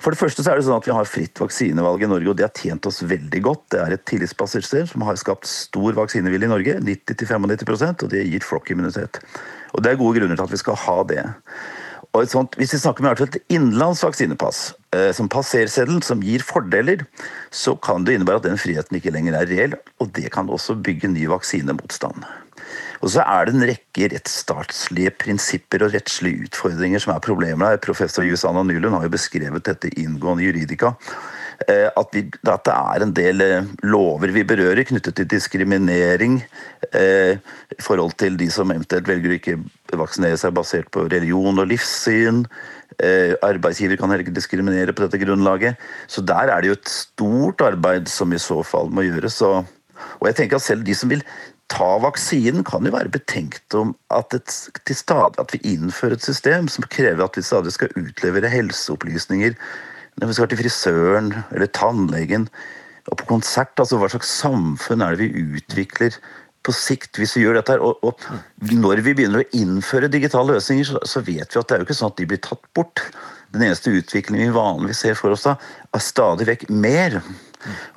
For 0.01 0.15
det 0.15 0.21
første 0.21 0.41
så 0.41 0.53
er 0.53 0.57
det 0.57 0.65
sånn 0.65 0.79
at 0.79 0.87
Vi 0.87 0.95
har 0.95 1.09
fritt 1.09 1.37
vaksinevalg 1.43 2.01
i 2.01 2.09
Norge, 2.09 2.31
og 2.31 2.39
det 2.39 2.47
har 2.47 2.55
tjent 2.57 2.87
oss 2.89 3.03
veldig 3.05 3.41
godt. 3.45 3.67
Det 3.75 3.83
er 3.83 3.93
et 3.97 4.07
tillitsbasert 4.09 4.65
som 4.89 5.05
har 5.05 5.19
skapt 5.19 5.45
stor 5.49 5.93
vaksinevilje 5.99 6.47
i 6.47 6.53
Norge, 6.55 6.79
90-95% 6.87 8.07
og 8.07 8.15
det 8.15 8.23
gir 8.25 8.47
flokkimmunitet. 8.47 9.21
Og 9.75 9.83
Det 9.83 9.91
er 9.91 10.01
gode 10.01 10.19
grunner 10.19 10.39
til 10.39 10.47
at 10.47 10.55
vi 10.55 10.63
skal 10.63 10.79
ha 10.87 10.97
det. 11.11 11.25
Og 12.11 12.25
et 12.25 12.33
sånt, 12.33 12.57
hvis 12.59 12.73
vi 12.75 12.81
snakker 12.81 13.05
med 13.05 13.21
et 13.23 13.37
innenlands 13.53 14.01
vaksinepass, 14.03 14.73
eh, 14.91 15.11
som 15.15 15.29
passerseddel, 15.31 16.01
som 16.03 16.23
gir 16.23 16.43
fordeler, 16.43 17.05
så 17.55 17.77
kan 17.79 18.03
det 18.03 18.17
innebære 18.17 18.41
at 18.41 18.47
den 18.49 18.59
friheten 18.59 18.99
ikke 18.99 19.13
lenger 19.15 19.37
er 19.39 19.47
reell, 19.47 19.77
og 20.03 20.11
det 20.17 20.27
kan 20.35 20.51
også 20.51 20.75
bygge 20.83 21.07
ny 21.07 21.29
vaksinemotstand. 21.31 22.27
Og 23.01 23.13
så 23.15 23.23
er 23.23 23.47
det 23.47 23.55
en 23.55 23.65
rekke 23.65 24.09
rettsstatslige 24.11 25.13
prinsipper 25.23 25.85
og 25.85 25.95
rettslige 25.95 26.49
utfordringer 26.49 27.01
som 27.01 27.15
er 27.15 27.23
problemet 27.23 27.65
her. 27.65 27.79
Professor 27.81 28.27
Jusanna 28.27 28.61
Nylund 28.67 28.93
har 28.93 29.07
jo 29.07 29.15
beskrevet 29.15 29.65
dette 29.65 29.89
inngående 29.95 30.45
Juridika. 30.45 30.93
Eh, 31.69 31.87
at, 31.89 32.09
vi, 32.15 32.23
at, 32.47 32.63
det 32.65 32.73
er 32.73 33.03
en 33.05 33.13
del 33.13 33.43
eh, 33.45 33.67
lover 33.85 34.31
vi 34.33 34.45
berører 34.47 34.85
knyttet 34.87 35.17
til 35.19 35.27
diskriminering 35.29 36.39
eh, 36.97 37.37
i 37.37 37.83
forhold 37.83 38.15
til 38.17 38.37
de 38.39 38.47
som 38.53 38.71
eventuelt 38.73 39.09
velger 39.09 39.33
å 39.33 39.37
ikke 39.37 39.57
vaksinere 39.99 40.39
seg 40.41 40.55
basert 40.57 40.89
på 40.93 41.05
religion 41.11 41.61
og 41.61 41.69
livssyn. 41.69 42.45
Eh, 42.97 43.35
arbeidsgiver 43.45 43.99
kan 43.99 44.09
heller 44.09 44.25
ikke 44.25 44.37
diskriminere 44.39 44.95
på 44.95 45.05
dette 45.05 45.21
grunnlaget. 45.21 45.77
Så 46.09 46.25
der 46.25 46.49
er 46.49 46.61
det 46.61 46.71
jo 46.71 46.79
et 46.79 46.93
stort 46.95 47.61
arbeid 47.65 48.09
som 48.09 48.33
i 48.33 48.41
så 48.41 48.61
fall 48.65 48.89
må 48.93 49.05
gjøres. 49.05 49.37
Og, 49.45 49.69
og 50.19 50.29
jeg 50.31 50.39
tenker 50.39 50.57
at 50.57 50.65
selv 50.65 50.87
de 50.87 50.97
som 50.97 51.13
vil 51.13 51.25
ta 51.71 51.93
vaksinen, 52.03 52.65
kan 52.67 52.83
jo 52.83 52.91
være 52.91 53.13
betenkt 53.13 53.75
om 53.77 53.93
at, 54.11 54.33
et, 54.35 54.95
stadig, 54.97 55.39
at 55.39 55.53
vi 55.53 55.61
innfører 55.75 56.17
et 56.17 56.25
system 56.25 56.67
som 56.71 56.83
krever 56.91 57.23
at 57.23 57.37
vi 57.37 57.45
stadig 57.45 57.71
skal 57.77 57.93
utlevere 57.95 58.51
helseopplysninger 58.51 59.55
når 60.19 60.29
vi 60.29 60.37
skal 60.37 60.51
til 60.51 60.61
frisøren 60.61 61.33
eller 61.51 61.71
tannlegen 61.75 62.47
og 63.09 63.17
på 63.17 63.27
konsert, 63.31 63.73
altså 63.81 63.97
hva 63.97 64.09
slags 64.11 64.31
samfunn 64.41 65.01
er 65.03 65.17
det 65.17 65.31
vi 65.31 65.45
utvikler 65.57 66.17
på 66.61 66.73
sikt 66.75 67.17
hvis 67.17 67.35
vi 67.37 67.45
gjør 67.45 67.57
dette 67.57 67.75
her? 67.75 67.83
Og, 67.83 68.01
og 68.05 68.71
når 68.71 69.01
vi 69.05 69.15
begynner 69.17 69.43
å 69.43 69.51
innføre 69.57 70.11
digitale 70.11 70.57
løsninger, 70.57 70.91
så, 70.91 71.01
så, 71.07 71.23
vet 71.25 71.49
vi 71.49 71.61
at 71.61 71.69
det 71.69 71.77
er 71.77 71.81
jo 71.81 71.89
ikke 71.89 71.97
sånn 71.97 72.13
at 72.13 72.19
de 72.21 72.27
blir 72.29 72.43
tatt 72.45 72.67
bort. 72.77 73.05
Den 73.51 73.65
eneste 73.67 73.93
utviklingen 73.95 74.51
vi 74.51 74.59
vanligvis 74.59 75.01
ser 75.03 75.17
for 75.19 75.33
oss 75.33 75.47
da, 75.47 75.57
er 75.91 76.03
stadig 76.03 76.47
vekk 76.51 76.69
mer. 76.71 77.19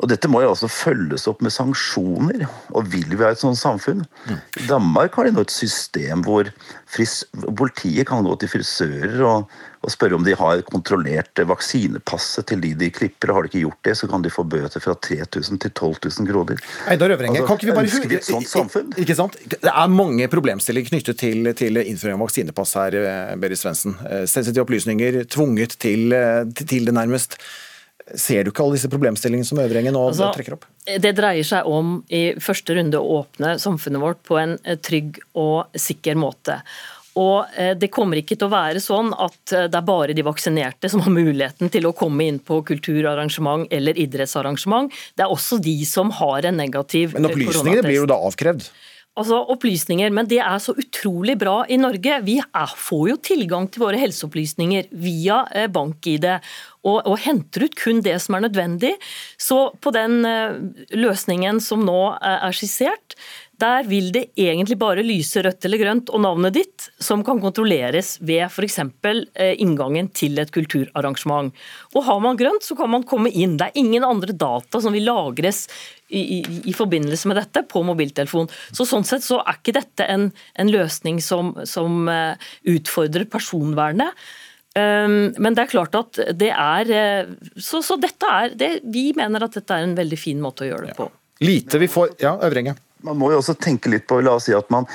Og 0.02 0.08
dette 0.10 0.28
må 0.28 0.42
jo 0.42 0.50
også 0.52 0.68
følges 0.68 1.28
opp 1.30 1.44
med 1.44 1.54
sanksjoner. 1.54 2.46
Og 2.76 2.88
vil 2.92 3.06
vi 3.12 3.22
ha 3.22 3.30
et 3.32 3.40
sånt 3.40 3.60
samfunn? 3.60 4.02
I 4.28 4.66
Danmark 4.68 5.16
har 5.16 5.28
de 5.28 5.36
nå 5.36 5.44
et 5.44 5.54
system 5.54 6.24
hvor 6.26 6.50
fris 6.90 7.22
politiet 7.44 8.08
kan 8.10 8.26
gå 8.26 8.34
til 8.40 8.52
frisører 8.56 9.22
og, 9.28 9.54
og 9.84 9.92
spørre 9.92 10.16
om 10.16 10.24
de 10.24 10.34
har 10.38 10.62
kontrollert 10.68 11.42
vaksinepasset 11.48 12.48
til 12.50 12.62
de 12.64 12.72
de 12.78 12.90
klipper. 12.94 13.30
og 13.30 13.36
Har 13.36 13.46
de 13.46 13.50
ikke 13.52 13.64
gjort 13.66 13.88
det, 13.88 13.96
så 14.00 14.08
kan 14.10 14.24
de 14.24 14.32
få 14.32 14.44
bøter 14.48 14.80
fra 14.82 14.94
3000 14.96 15.60
til 15.60 15.70
12 15.70 16.08
000 16.20 16.30
kroner. 16.30 16.62
Eidar 16.90 17.14
Øvrenge, 17.14 17.42
Altså, 17.42 17.46
kan 17.46 17.60
ikke 17.60 17.66
vi 17.70 17.76
bare 17.76 17.90
ønsker 17.90 18.08
vi 18.08 18.18
et 18.20 18.28
sånt 18.28 18.48
samfunn? 18.48 18.94
Ikke 19.00 19.16
sant? 19.18 19.36
Det 19.50 19.60
er 19.70 19.92
mange 19.92 20.28
problemstillinger 20.32 20.94
knyttet 20.94 21.20
til, 21.20 21.52
til 21.58 21.82
innføring 21.82 22.16
av 22.16 22.24
vaksinepass 22.24 22.74
her, 22.80 22.96
eh, 23.02 23.36
Berit 23.40 23.60
Svendsen. 23.60 23.98
Eh, 24.08 24.24
Sensitive 24.30 24.64
opplysninger, 24.64 25.24
tvunget 25.28 25.76
til, 25.78 26.12
eh, 26.12 26.44
til 26.64 26.88
det 26.88 26.94
nærmest. 26.96 27.38
Ser 28.14 28.44
du 28.44 28.50
ikke 28.50 28.64
alle 28.64 28.76
disse 28.76 28.90
problemstillingene 28.92 29.48
som 29.48 29.60
Øvrenge 29.62 29.92
nå 29.92 30.08
Altså, 30.10 30.28
trekker 30.34 30.58
opp? 30.58 30.66
Det 30.84 31.14
dreier 31.16 31.44
seg 31.44 31.64
om 31.64 32.02
i 32.12 32.34
første 32.36 32.76
runde 32.76 33.00
å 33.00 33.22
åpne 33.22 33.54
samfunnet 33.62 34.02
vårt 34.02 34.20
på 34.28 34.36
en 34.36 34.58
trygg 34.84 35.22
og 35.40 35.72
sikker 35.80 36.18
måte. 36.20 36.58
Og 37.20 37.58
eh, 37.58 37.74
Det 37.78 37.90
kommer 37.94 38.20
ikke 38.20 38.36
til 38.38 38.48
å 38.48 38.54
være 38.54 38.82
sånn 38.82 39.12
at 39.14 39.54
eh, 39.54 39.68
det 39.70 39.78
er 39.78 39.86
bare 39.86 40.16
de 40.16 40.24
vaksinerte 40.26 40.90
som 40.90 41.04
har 41.04 41.14
muligheten 41.14 41.70
til 41.72 41.86
å 41.88 41.94
komme 41.96 42.26
inn 42.26 42.40
på 42.42 42.60
kulturarrangement 42.66 43.70
eller 43.74 43.98
idrettsarrangement. 44.00 44.90
Det 45.14 45.26
er 45.26 45.34
også 45.34 45.60
de 45.62 45.76
som 45.88 46.10
har 46.20 46.50
en 46.50 46.58
negativ 46.58 47.14
Men 47.14 47.28
eh, 47.28 47.36
opplysningene 47.36 47.86
blir 47.86 48.02
jo 48.02 48.10
da 48.10 48.18
avkrevd. 48.26 48.66
Altså 49.14 49.36
opplysninger, 49.54 50.10
men 50.10 50.26
det 50.26 50.40
er 50.42 50.58
så 50.58 50.72
utrolig 50.74 51.36
bra 51.38 51.60
i 51.70 51.76
Norge. 51.78 52.16
Vi 52.26 52.34
er, 52.42 52.72
får 52.74 53.04
jo 53.12 53.18
tilgang 53.22 53.68
til 53.70 53.84
våre 53.84 54.00
helseopplysninger 54.00 54.88
via 54.90 55.36
bank-ID. 55.70 56.26
Og, 56.82 57.12
henter 57.22 57.68
ut 57.68 57.76
kun 57.78 58.02
det 58.02 58.16
som 58.24 58.34
er 58.34 58.42
nødvendig. 58.48 58.90
Så 59.38 59.68
på 59.78 59.94
den 59.94 60.26
løsningen 60.90 61.62
som 61.62 61.86
nå 61.86 62.00
er 62.18 62.58
skissert, 62.58 63.14
der 63.64 63.88
vil 63.88 64.12
det 64.14 64.26
egentlig 64.36 64.76
bare 64.80 65.04
lyse 65.06 65.42
rødt 65.44 65.64
eller 65.64 65.80
grønt 65.80 66.12
og 66.12 66.22
navnet 66.24 66.54
ditt, 66.58 66.88
som 67.00 67.24
kan 67.26 67.40
kontrolleres 67.42 68.18
ved 68.20 68.44
f.eks. 68.50 68.78
inngangen 69.56 70.12
til 70.14 70.38
et 70.42 70.52
kulturarrangement. 70.54 71.52
Og 71.94 72.04
Har 72.04 72.20
man 72.20 72.38
grønt, 72.40 72.66
så 72.66 72.76
kan 72.78 72.92
man 72.92 73.06
komme 73.08 73.32
inn. 73.32 73.56
Det 73.58 73.70
er 73.70 73.82
ingen 73.82 74.04
andre 74.04 74.36
data 74.36 74.80
som 74.84 74.94
vil 74.94 75.08
lagres 75.08 75.64
i, 76.08 76.20
i, 76.20 76.40
i 76.70 76.74
forbindelse 76.76 77.28
med 77.30 77.38
dette 77.40 77.64
på 77.70 77.82
mobiltelefon. 77.86 78.50
Så 78.72 78.86
Sånn 78.88 79.06
sett 79.08 79.24
så 79.24 79.40
er 79.42 79.58
ikke 79.58 79.76
dette 79.78 80.06
en, 80.10 80.28
en 80.60 80.72
løsning 80.72 81.20
som, 81.24 81.54
som 81.68 82.08
eh, 82.12 82.50
utfordrer 82.74 83.26
personvernet. 83.30 84.24
Um, 84.74 85.30
Men 85.38 85.54
det 85.54 85.64
er 85.64 85.70
klart 85.70 85.94
at 85.94 86.18
det 86.34 86.48
er 86.50 86.88
eh, 86.90 87.28
Så, 87.62 87.78
så 87.86 87.94
dette 87.94 88.26
er 88.26 88.56
det, 88.58 88.70
Vi 88.82 89.04
mener 89.14 89.44
at 89.46 89.54
dette 89.54 89.70
er 89.70 89.84
en 89.86 89.92
veldig 89.94 90.18
fin 90.18 90.40
måte 90.42 90.64
å 90.64 90.72
gjøre 90.72 90.88
det 90.88 90.96
på. 90.98 91.06
Lite 91.46 91.78
vi 91.78 91.86
får 91.90 92.16
Ja, 92.24 92.32
Øvrenge. 92.42 92.74
Man 93.04 93.18
må 93.20 93.30
jo 93.32 93.40
også 93.42 93.56
tenke 93.60 93.92
litt 93.92 94.06
på 94.08 94.20
la 94.24 94.36
oss 94.38 94.48
si 94.48 94.54
at 94.56 94.70
man, 94.72 94.88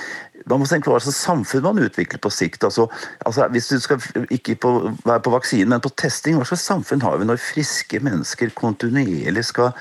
man 0.50 0.64
må 0.64 0.68
tenke 0.70 0.90
på 0.90 0.96
hva 0.96 1.02
slags 1.04 1.22
samfunn 1.24 1.66
man 1.66 1.82
utvikler 1.84 2.22
på 2.22 2.32
sikt. 2.34 2.64
Altså, 2.68 2.88
altså 3.26 3.48
Hvis 3.54 3.70
du 3.70 3.80
skal 3.80 4.28
ikke 4.30 4.56
på, 4.56 4.76
være 5.06 5.24
på 5.26 5.34
vaksinen, 5.34 5.70
men 5.74 5.84
på 5.86 5.94
testing, 5.98 6.40
hva 6.40 6.48
slags 6.48 6.68
samfunn 6.68 7.04
har 7.06 7.20
vi 7.20 7.30
når 7.30 7.42
friske 7.44 8.02
mennesker 8.04 8.56
kontinuerlig 8.58 9.46
skal 9.52 9.74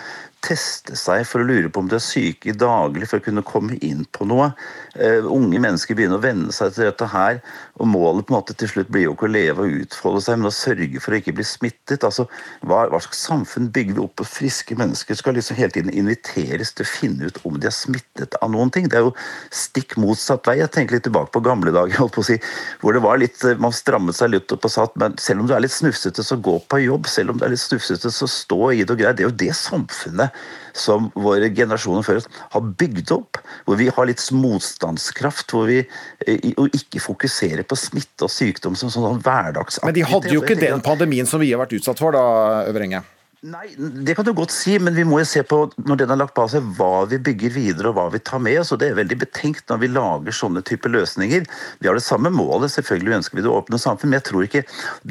teste 0.44 0.94
seg 0.94 1.24
for 1.26 1.42
å 1.42 1.46
lure 1.48 1.70
på 1.72 1.82
om 1.82 1.88
de 1.90 1.96
er 1.98 2.02
syke 2.04 2.52
daglig 2.54 3.08
for 3.10 3.18
å 3.18 3.24
kunne 3.24 3.42
komme 3.46 3.78
inn 3.84 4.04
på 4.14 4.26
noe. 4.28 4.52
Uh, 4.94 5.26
unge 5.26 5.58
mennesker 5.58 5.98
begynner 5.98 6.20
å 6.20 6.22
venne 6.22 6.54
seg 6.54 6.76
til 6.76 6.86
dette 6.86 7.08
her, 7.10 7.40
og 7.78 7.90
målet 7.90 8.26
på 8.26 8.32
en 8.32 8.38
måte 8.38 8.54
til 8.58 8.70
slutt 8.70 8.92
blir 8.92 9.08
jo 9.08 9.16
ikke 9.16 9.26
å 9.26 9.32
leve 9.34 9.64
og 9.64 9.80
utfolde 9.82 10.22
seg, 10.22 10.38
men 10.38 10.50
å 10.50 10.54
sørge 10.54 11.02
for 11.02 11.14
å 11.14 11.18
ikke 11.18 11.34
bli 11.38 11.46
smittet. 11.46 12.06
Altså, 12.06 12.28
hva, 12.62 12.84
hva 12.92 13.02
slags 13.02 13.24
samfunn 13.26 13.70
bygger 13.74 13.98
vi 13.98 14.04
opp? 14.04 14.16
på 14.18 14.24
friske 14.26 14.74
mennesker 14.74 15.14
skal 15.14 15.36
liksom 15.36 15.58
hele 15.60 15.70
tiden 15.70 15.92
inviteres 15.94 16.72
til 16.74 16.82
å 16.82 16.90
finne 16.90 17.28
ut 17.28 17.36
om 17.46 17.58
de 17.60 17.68
er 17.70 17.74
smittet 17.74 18.34
av 18.42 18.50
noen 18.50 18.72
ting. 18.74 18.88
Det 18.90 18.98
er 18.98 19.04
jo 19.06 19.12
stikk 19.54 19.94
motsatt 20.00 20.48
vei. 20.48 20.57
Jeg 20.58 20.72
tenker 20.74 20.98
litt 20.98 21.06
tilbake 21.06 21.32
på 21.34 21.42
gamle 21.44 21.72
dager, 21.74 21.96
holdt 22.02 22.14
på 22.16 22.24
å 22.24 22.28
si, 22.28 22.38
hvor 22.82 22.96
det 22.96 23.02
var 23.04 23.20
litt, 23.20 23.42
man 23.62 23.74
strammet 23.74 24.18
seg 24.18 24.32
litt 24.34 24.54
opp 24.54 24.66
og 24.68 24.72
satt, 24.72 24.96
men 25.00 25.16
selv 25.22 25.42
om 25.42 25.50
du 25.50 25.54
er 25.56 25.64
litt 25.64 25.74
snufsete, 25.74 26.24
så 26.24 26.38
gå 26.42 26.58
på 26.68 26.80
jobb. 26.84 27.08
Selv 27.10 27.34
om 27.34 27.40
du 27.40 27.46
er 27.46 27.54
litt 27.54 27.62
snufsete, 27.62 28.12
så 28.14 28.30
stå 28.30 28.60
i 28.74 28.82
det 28.82 28.94
og 28.94 29.02
greier. 29.02 29.16
Det 29.16 29.24
er 29.24 29.30
jo 29.30 29.38
det 29.44 29.52
samfunnet 29.58 30.40
som 30.78 31.10
våre 31.18 31.50
generasjoner 31.50 32.06
før 32.06 32.20
oss 32.20 32.28
har 32.54 32.72
bygd 32.80 33.12
opp. 33.16 33.40
Hvor 33.66 33.78
vi 33.80 33.90
har 33.94 34.08
litt 34.10 34.22
motstandskraft, 34.34 35.54
hvor 35.54 35.68
vi 35.70 35.80
eh, 35.82 36.50
ikke 36.68 37.02
fokuserer 37.02 37.66
på 37.68 37.78
smitte 37.78 38.28
og 38.28 38.32
sykdom 38.32 38.78
som 38.78 38.92
sånn 38.92 39.22
hverdagsaktivitet. 39.24 39.88
Men 39.88 39.98
de 39.98 40.08
hadde 40.12 40.34
jo 40.34 40.44
ikke 40.44 40.60
den 40.60 40.84
pandemien 40.84 41.28
som 41.28 41.42
vi 41.42 41.52
har 41.52 41.62
vært 41.62 41.78
utsatt 41.78 42.00
for, 42.02 42.14
da, 42.14 42.66
Øvrenge. 42.70 43.02
Nei, 43.46 43.68
det 43.78 44.16
kan 44.18 44.26
du 44.26 44.32
godt 44.34 44.50
si, 44.50 44.72
men 44.82 44.96
vi 44.98 45.04
må 45.06 45.20
jo 45.20 45.26
se 45.30 45.44
på 45.46 45.60
når 45.86 46.00
den 46.00 46.10
har 46.10 46.18
lagt 46.18 46.34
bak 46.34 46.48
seg, 46.50 46.64
hva 46.74 47.04
vi 47.06 47.20
bygger 47.22 47.52
videre 47.54 47.92
og 47.92 47.94
hva 47.94 48.06
vi 48.10 48.18
tar 48.18 48.40
med 48.42 48.56
oss. 48.58 48.72
og 48.74 48.80
Det 48.82 48.88
er 48.90 48.96
veldig 48.98 49.18
betenkt 49.20 49.70
når 49.70 49.78
vi 49.78 49.90
lager 49.92 50.34
sånne 50.34 50.62
typer 50.66 50.90
løsninger. 50.90 51.46
Vi 51.78 51.86
har 51.86 51.94
det 51.94 52.02
samme 52.02 52.32
målet, 52.34 52.72
selvfølgelig 52.74 53.20
ønsker 53.20 53.38
vi 53.38 53.44
det 53.46 53.52
åpne 53.52 53.78
samfunn, 53.78 54.10
men 54.10 54.18
jeg 54.18 54.26
tror 54.26 54.46
ikke 54.48 54.64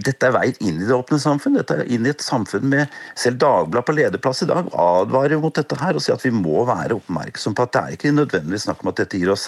dette 0.10 0.28
er 0.28 0.36
veien 0.36 0.60
inn 0.60 0.82
i 0.82 0.90
det 0.90 0.98
åpne 0.98 1.22
samfunn. 1.24 1.56
Dette 1.56 1.78
er 1.80 1.88
inn 1.88 2.04
i 2.04 2.12
et 2.12 2.26
samfunn 2.26 2.68
med 2.68 3.00
Selv 3.16 3.40
Dagbladet 3.46 3.88
på 3.88 3.96
lederplass 3.96 4.44
i 4.44 4.50
dag 4.52 4.68
advarer 4.76 5.40
mot 5.40 5.56
dette 5.56 5.80
her 5.80 5.96
og 5.96 6.04
sier 6.04 6.20
at 6.20 6.28
vi 6.28 6.34
må 6.36 6.68
være 6.68 7.00
oppmerksom 7.00 7.56
på 7.56 7.64
at 7.64 7.78
det 7.78 7.86
er 7.86 7.96
ikke 7.96 8.12
nødvendigvis 8.18 8.68
snakk 8.68 8.84
om 8.84 8.92
at 8.92 9.00
dette 9.06 9.24
gir 9.24 9.32
oss 9.32 9.48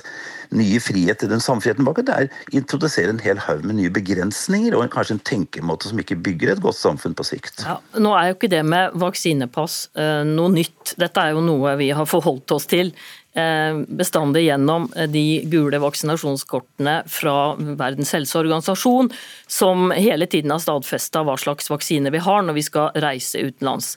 nye 0.56 0.79
frihet 0.82 1.24
i 1.24 1.29
den 1.29 1.44
samfriheten 1.44 1.88
bak. 1.88 2.01
Det 2.06 2.15
er 2.15 2.27
å 2.29 2.58
introdusere 2.58 3.13
en 3.13 3.22
hel 3.24 3.41
haug 3.46 3.65
med 3.68 3.79
nye 3.79 3.94
begrensninger 3.94 4.75
og 4.77 4.88
kanskje 4.94 5.18
en 5.18 5.24
tenkemåte 5.32 5.91
som 5.91 6.01
ikke 6.01 6.20
bygger 6.25 6.53
et 6.56 6.63
godt 6.63 6.79
samfunn 6.79 7.18
på 7.18 7.27
sikt. 7.27 7.63
Ja, 7.68 7.79
nå 8.01 8.15
er 8.18 8.32
jo 8.32 8.39
ikke 8.39 8.51
det 8.51 8.63
med 8.68 8.98
vaksinepass 9.00 9.82
eh, 10.00 10.22
noe 10.27 10.53
nytt. 10.53 10.96
Dette 11.00 11.25
er 11.25 11.38
jo 11.38 11.46
noe 11.46 11.77
vi 11.79 11.91
har 11.96 12.10
forholdt 12.10 12.56
oss 12.56 12.68
til 12.70 12.94
eh, 13.38 13.82
bestandig 14.01 14.46
gjennom 14.48 14.89
eh, 14.96 15.10
de 15.12 15.25
gule 15.51 15.79
vaksinasjonskortene 15.82 16.96
fra 17.10 17.36
Verdens 17.60 18.13
helseorganisasjon, 18.18 19.12
som 19.48 19.94
hele 19.96 20.29
tiden 20.29 20.53
har 20.53 20.63
stadfesta 20.63 21.24
hva 21.27 21.38
slags 21.39 21.70
vaksine 21.72 22.13
vi 22.13 22.24
har 22.25 22.46
når 22.46 22.58
vi 22.58 22.65
skal 22.65 23.01
reise 23.06 23.46
utenlands. 23.46 23.96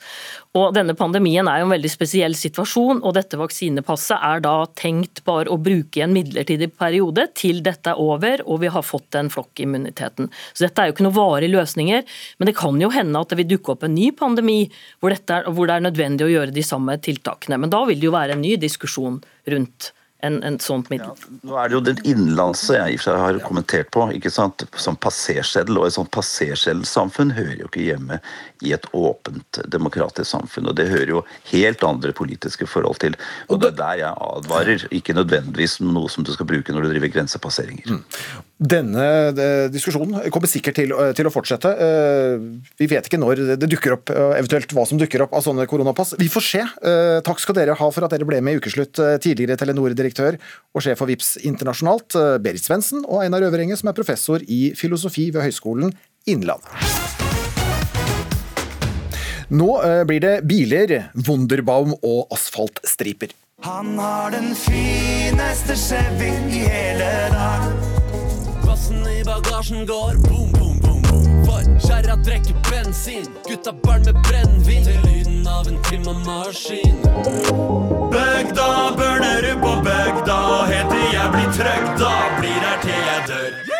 Og 0.52 0.74
Denne 0.76 0.92
pandemien 0.92 1.48
er 1.48 1.62
jo 1.62 1.64
en 1.64 1.72
veldig 1.72 1.88
spesiell 1.88 2.34
situasjon, 2.36 2.98
og 3.00 3.14
dette 3.16 3.38
vaksinepasset 3.40 4.18
er 4.20 4.42
da 4.44 4.66
tenkt 4.76 5.22
bare 5.24 5.48
å 5.48 5.56
bruke 5.56 5.96
i 5.96 6.02
en 6.04 6.12
midlertidig 6.12 6.68
periode 6.76 7.24
til 7.40 7.62
dette 7.64 7.94
er 7.94 8.02
over 8.02 8.42
og 8.44 8.60
vi 8.60 8.68
har 8.74 8.84
fått 8.84 9.06
den 9.16 9.30
flokkimmuniteten. 9.32 10.28
Så 10.52 10.66
dette 10.66 10.82
er 10.82 10.90
jo 10.90 10.96
ikke 10.96 11.06
noen 11.06 11.16
varige 11.16 11.54
løsninger, 11.54 12.04
men 12.36 12.50
det 12.50 12.56
kan 12.58 12.76
jo 12.84 12.92
hende 12.92 13.24
at 13.24 13.32
det 13.32 13.40
vil 13.40 13.48
dukke 13.54 13.72
opp 13.72 13.88
en 13.88 13.96
ny 13.96 14.10
pandemi 14.12 14.58
hvor, 15.00 15.16
er, 15.16 15.48
hvor 15.48 15.70
det 15.70 15.78
er 15.78 15.88
nødvendig 15.88 16.28
å 16.28 16.32
gjøre 16.34 16.52
de 16.52 16.68
samme 16.68 16.98
tiltakene. 17.00 17.56
Men 17.56 17.72
da 17.72 17.80
vil 17.88 18.02
det 18.02 18.10
jo 18.10 18.16
være 18.18 18.36
en 18.36 18.44
ny 18.44 18.58
diskusjon 18.60 19.22
rundt 19.48 19.94
en, 20.22 20.38
en 20.46 20.58
sånt 20.62 20.90
middel. 20.90 21.10
Nå 21.42 21.56
er 21.58 21.70
det 21.70 21.76
jo 21.76 21.82
den 21.84 22.00
innenlandse 22.06 22.76
jeg 22.76 22.94
i 22.94 22.98
og 22.98 23.02
for 23.02 23.10
seg 23.10 23.22
har 23.22 23.38
kommentert 23.46 23.90
på, 23.94 24.06
ikke 24.16 24.30
sant, 24.32 24.64
som 24.78 24.98
passerseddel. 25.02 25.80
Og 25.80 25.88
et 25.88 25.96
sånt 25.96 26.12
passerseddelsamfunn 26.14 27.34
hører 27.34 27.64
jo 27.64 27.70
ikke 27.70 27.86
hjemme 27.88 28.20
i 28.62 28.74
et 28.76 28.86
åpent, 28.94 29.60
demokratisk 29.72 30.30
samfunn. 30.30 30.70
Og 30.70 30.78
det 30.78 30.88
hører 30.92 31.16
jo 31.16 31.24
helt 31.50 31.82
andre 31.86 32.14
politiske 32.16 32.68
forhold 32.70 33.02
til. 33.02 33.18
Og 33.50 33.62
det 33.62 33.72
er 33.72 33.78
der 33.82 34.02
jeg 34.04 34.26
advarer, 34.28 34.86
ikke 34.94 35.18
nødvendigvis 35.18 35.80
noe 35.82 36.10
som 36.12 36.26
du 36.26 36.32
skal 36.36 36.48
bruke 36.48 36.74
når 36.74 36.86
du 36.86 36.92
driver 36.94 37.14
grensepasseringer. 37.18 37.98
Denne 38.62 39.04
eh, 39.34 39.68
diskusjonen 39.74 40.28
kommer 40.30 40.50
sikkert 40.50 40.76
til, 40.78 40.92
eh, 40.94 41.10
til 41.18 41.26
å 41.26 41.32
fortsette. 41.34 41.70
Eh, 41.82 42.44
Vi 42.78 42.86
vet 42.90 43.08
ikke 43.08 43.18
når 43.18 43.42
det 43.58 43.68
dukker 43.70 43.96
opp, 43.96 44.12
eventuelt 44.12 44.70
hva 44.74 44.84
som 44.86 45.00
dukker 45.00 45.24
opp 45.24 45.34
av 45.34 45.42
sånne 45.42 45.66
koronapass. 45.70 46.14
Vi 46.18 46.30
får 46.30 46.44
se. 46.46 46.62
Takk 47.26 47.40
skal 47.42 47.56
dere 47.56 47.74
ha 47.78 47.90
for 47.90 48.04
at 48.04 48.12
dere 48.14 48.26
ble 48.26 48.40
med 48.42 48.54
i 48.54 48.60
Ukeslutt, 48.60 48.98
tidligere 49.22 49.56
Telenor-direktør 49.58 50.38
og 50.74 50.82
sjef 50.82 50.98
for 50.98 51.10
VIPS 51.10 51.36
internasjonalt, 51.46 52.16
Berit 52.42 52.62
Svendsen, 52.62 53.04
og 53.06 53.22
Einar 53.22 53.44
Øverenge, 53.46 53.76
som 53.78 53.90
er 53.90 53.96
professor 53.96 54.42
i 54.46 54.72
filosofi 54.78 55.30
ved 55.32 55.46
Høgskolen 55.46 55.94
Innlandet. 56.26 56.70
Nå 59.52 59.70
blir 60.08 60.22
det 60.24 60.34
biler, 60.48 60.98
Wunderbaum 61.14 61.96
og 62.00 62.32
asfaltstriper. 62.34 63.34
Han 63.62 63.96
har 63.98 64.30
den 64.34 64.54
fineste 64.58 65.76
Chevy 65.78 66.34
i 66.50 66.66
hele 66.66 67.10
dag. 67.34 67.81
Bassen 68.72 69.06
i 69.06 69.24
bagasjen 69.24 69.86
går 69.86 70.14
boom, 70.28 70.52
boom, 70.52 70.78
boom. 70.80 71.02
boom. 71.02 71.44
For 71.44 71.62
kjerra 71.86 72.16
drikker 72.16 72.54
bensin, 72.70 73.26
gutta 73.48 73.72
barn 73.72 74.02
med 74.04 74.16
brennevin. 74.28 74.84
Til 74.84 75.00
lyden 75.04 75.46
av 75.46 75.68
en 75.68 75.76
klimamaskin. 75.82 76.96
Bøgda, 78.14 78.70
Børnerud 78.96 79.60
på 79.60 79.74
Bøgda, 79.84 80.38
Helt 80.72 80.88
til 80.88 81.04
jeg 81.18 81.28
blir 81.36 81.52
trøgg, 81.58 81.92
da 82.00 82.16
blir 82.40 82.58
her 82.64 82.80
til 82.86 83.04
jeg 83.10 83.28
dør. 83.28 83.71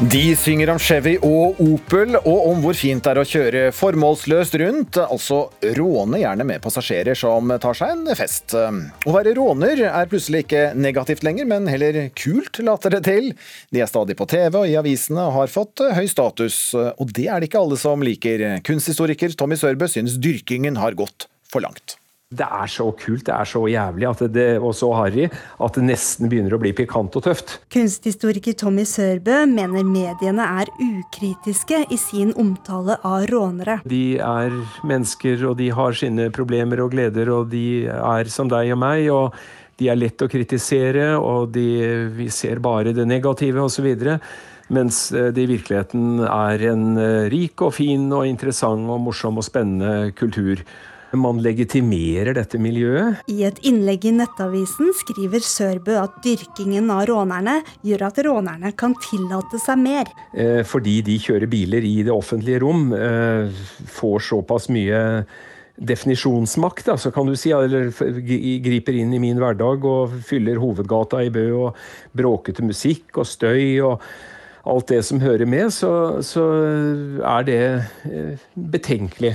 De 0.00 0.36
synger 0.36 0.72
om 0.72 0.78
Chevy 0.82 1.12
og 1.22 1.60
Opel, 1.62 2.16
og 2.18 2.48
om 2.50 2.64
hvor 2.64 2.74
fint 2.74 3.04
det 3.04 3.12
er 3.12 3.20
å 3.20 3.26
kjøre 3.30 3.60
formålsløst 3.70 4.56
rundt, 4.58 4.98
altså 4.98 5.38
råne 5.78 6.18
gjerne 6.18 6.46
med 6.48 6.62
passasjerer 6.64 7.14
som 7.18 7.52
tar 7.62 7.78
seg 7.78 7.92
en 7.94 8.18
fest. 8.18 8.56
Å 8.58 9.14
være 9.14 9.36
råner 9.38 9.84
er 9.86 10.10
plutselig 10.10 10.42
ikke 10.48 10.64
negativt 10.74 11.22
lenger, 11.22 11.46
men 11.46 11.70
heller 11.70 12.00
kult, 12.18 12.58
later 12.66 12.96
det 12.96 13.04
til. 13.06 13.30
De 13.70 13.84
er 13.84 13.90
stadig 13.90 14.18
på 14.18 14.26
TV 14.34 14.64
og 14.64 14.66
i 14.66 14.74
avisene 14.82 15.28
og 15.28 15.36
har 15.38 15.54
fått 15.54 15.86
høy 15.94 16.08
status, 16.10 16.58
og 16.74 17.14
det 17.14 17.30
er 17.30 17.38
det 17.38 17.52
ikke 17.52 17.62
alle 17.62 17.78
som 17.78 18.02
liker. 18.02 18.48
Kunsthistoriker 18.66 19.38
Tommy 19.38 19.60
Sørbø 19.60 19.86
synes 19.94 20.18
dyrkingen 20.18 20.82
har 20.82 20.98
gått 20.98 21.30
for 21.46 21.62
langt. 21.62 22.00
Det 22.32 22.46
er 22.46 22.70
så 22.72 22.86
kult, 22.98 23.26
det 23.28 23.34
er 23.34 23.46
så 23.46 23.60
jævlig 23.68 24.06
at 24.08 24.22
det, 24.32 24.46
og 24.58 24.72
så 24.74 24.88
harry 24.96 25.26
at 25.28 25.76
det 25.76 25.84
nesten 25.84 26.30
begynner 26.32 26.56
å 26.56 26.60
bli 26.62 26.72
pikant 26.74 27.14
og 27.20 27.26
tøft. 27.26 27.58
Kunsthistoriker 27.70 28.56
Tommy 28.58 28.86
Sørbø 28.88 29.42
mener 29.50 29.84
mediene 29.86 30.46
er 30.62 30.72
ukritiske 30.72 31.84
i 31.92 31.98
sin 32.00 32.32
omtale 32.40 32.96
av 33.04 33.28
rånere. 33.30 33.82
De 33.86 34.16
er 34.16 34.56
mennesker, 34.88 35.44
og 35.50 35.58
de 35.60 35.68
har 35.76 36.00
sine 36.00 36.30
problemer 36.34 36.82
og 36.82 36.96
gleder, 36.96 37.30
og 37.30 37.52
de 37.52 37.84
er 37.92 38.32
som 38.32 38.50
deg 38.50 38.72
og 38.74 38.82
meg. 38.82 39.10
og 39.12 39.36
de 39.80 39.88
er 39.90 39.98
lett 39.98 40.22
å 40.22 40.30
kritisere, 40.30 41.16
og 41.18 41.50
de, 41.54 41.66
vi 42.14 42.28
ser 42.30 42.60
bare 42.62 42.92
det 42.94 43.06
negative 43.10 43.64
osv. 43.64 43.88
Mens 44.72 45.10
eh, 45.12 45.30
det 45.34 45.44
i 45.44 45.50
virkeligheten 45.50 46.22
er 46.24 46.66
en 46.70 46.84
eh, 46.96 47.26
rik 47.32 47.64
og 47.66 47.74
fin 47.76 48.06
og 48.14 48.28
interessant 48.28 48.86
og 48.88 49.02
morsom 49.02 49.42
og 49.42 49.46
spennende 49.46 50.14
kultur. 50.16 50.62
Man 51.20 51.40
legitimerer 51.44 52.34
dette 52.36 52.60
miljøet. 52.60 53.22
I 53.30 53.44
et 53.48 53.60
innlegg 53.66 54.06
i 54.08 54.14
Nettavisen 54.16 54.92
skriver 54.98 55.44
Sørbø 55.44 55.96
at 56.02 56.20
dyrkingen 56.24 56.90
av 56.92 57.06
rånerne 57.10 57.60
gjør 57.86 58.06
at 58.08 58.20
rånerne 58.26 58.74
kan 58.78 58.96
tillate 59.02 59.60
seg 59.62 59.80
mer. 59.84 60.12
Eh, 60.34 60.62
fordi 60.66 61.00
de 61.06 61.18
kjører 61.22 61.50
biler 61.50 61.86
i 61.86 61.96
det 62.06 62.14
offentlige 62.14 62.62
rom, 62.64 62.86
får 63.90 64.22
såpass 64.28 64.68
mye 64.72 65.00
definisjonsmakt, 65.74 66.86
da, 66.86 66.96
så 66.96 67.10
kan 67.10 67.26
du 67.26 67.34
si, 67.38 67.50
eller 67.54 67.90
griper 68.62 68.94
inn 68.94 69.14
i 69.14 69.22
min 69.22 69.40
hverdag 69.42 69.84
og 69.88 70.14
fyller 70.26 70.60
hovedgata 70.62 71.24
i 71.24 71.32
Bø 71.34 71.48
og 71.66 71.80
bråkete 72.14 72.62
musikk 72.66 73.18
og 73.18 73.26
støy 73.26 73.82
og 73.82 74.04
alt 74.64 74.88
det 74.88 75.02
som 75.04 75.20
hører 75.20 75.48
med, 75.50 75.72
så, 75.74 76.22
så 76.24 76.44
er 77.20 77.48
det 77.48 77.60
eh, 78.08 78.46
betenkelig. 78.54 79.34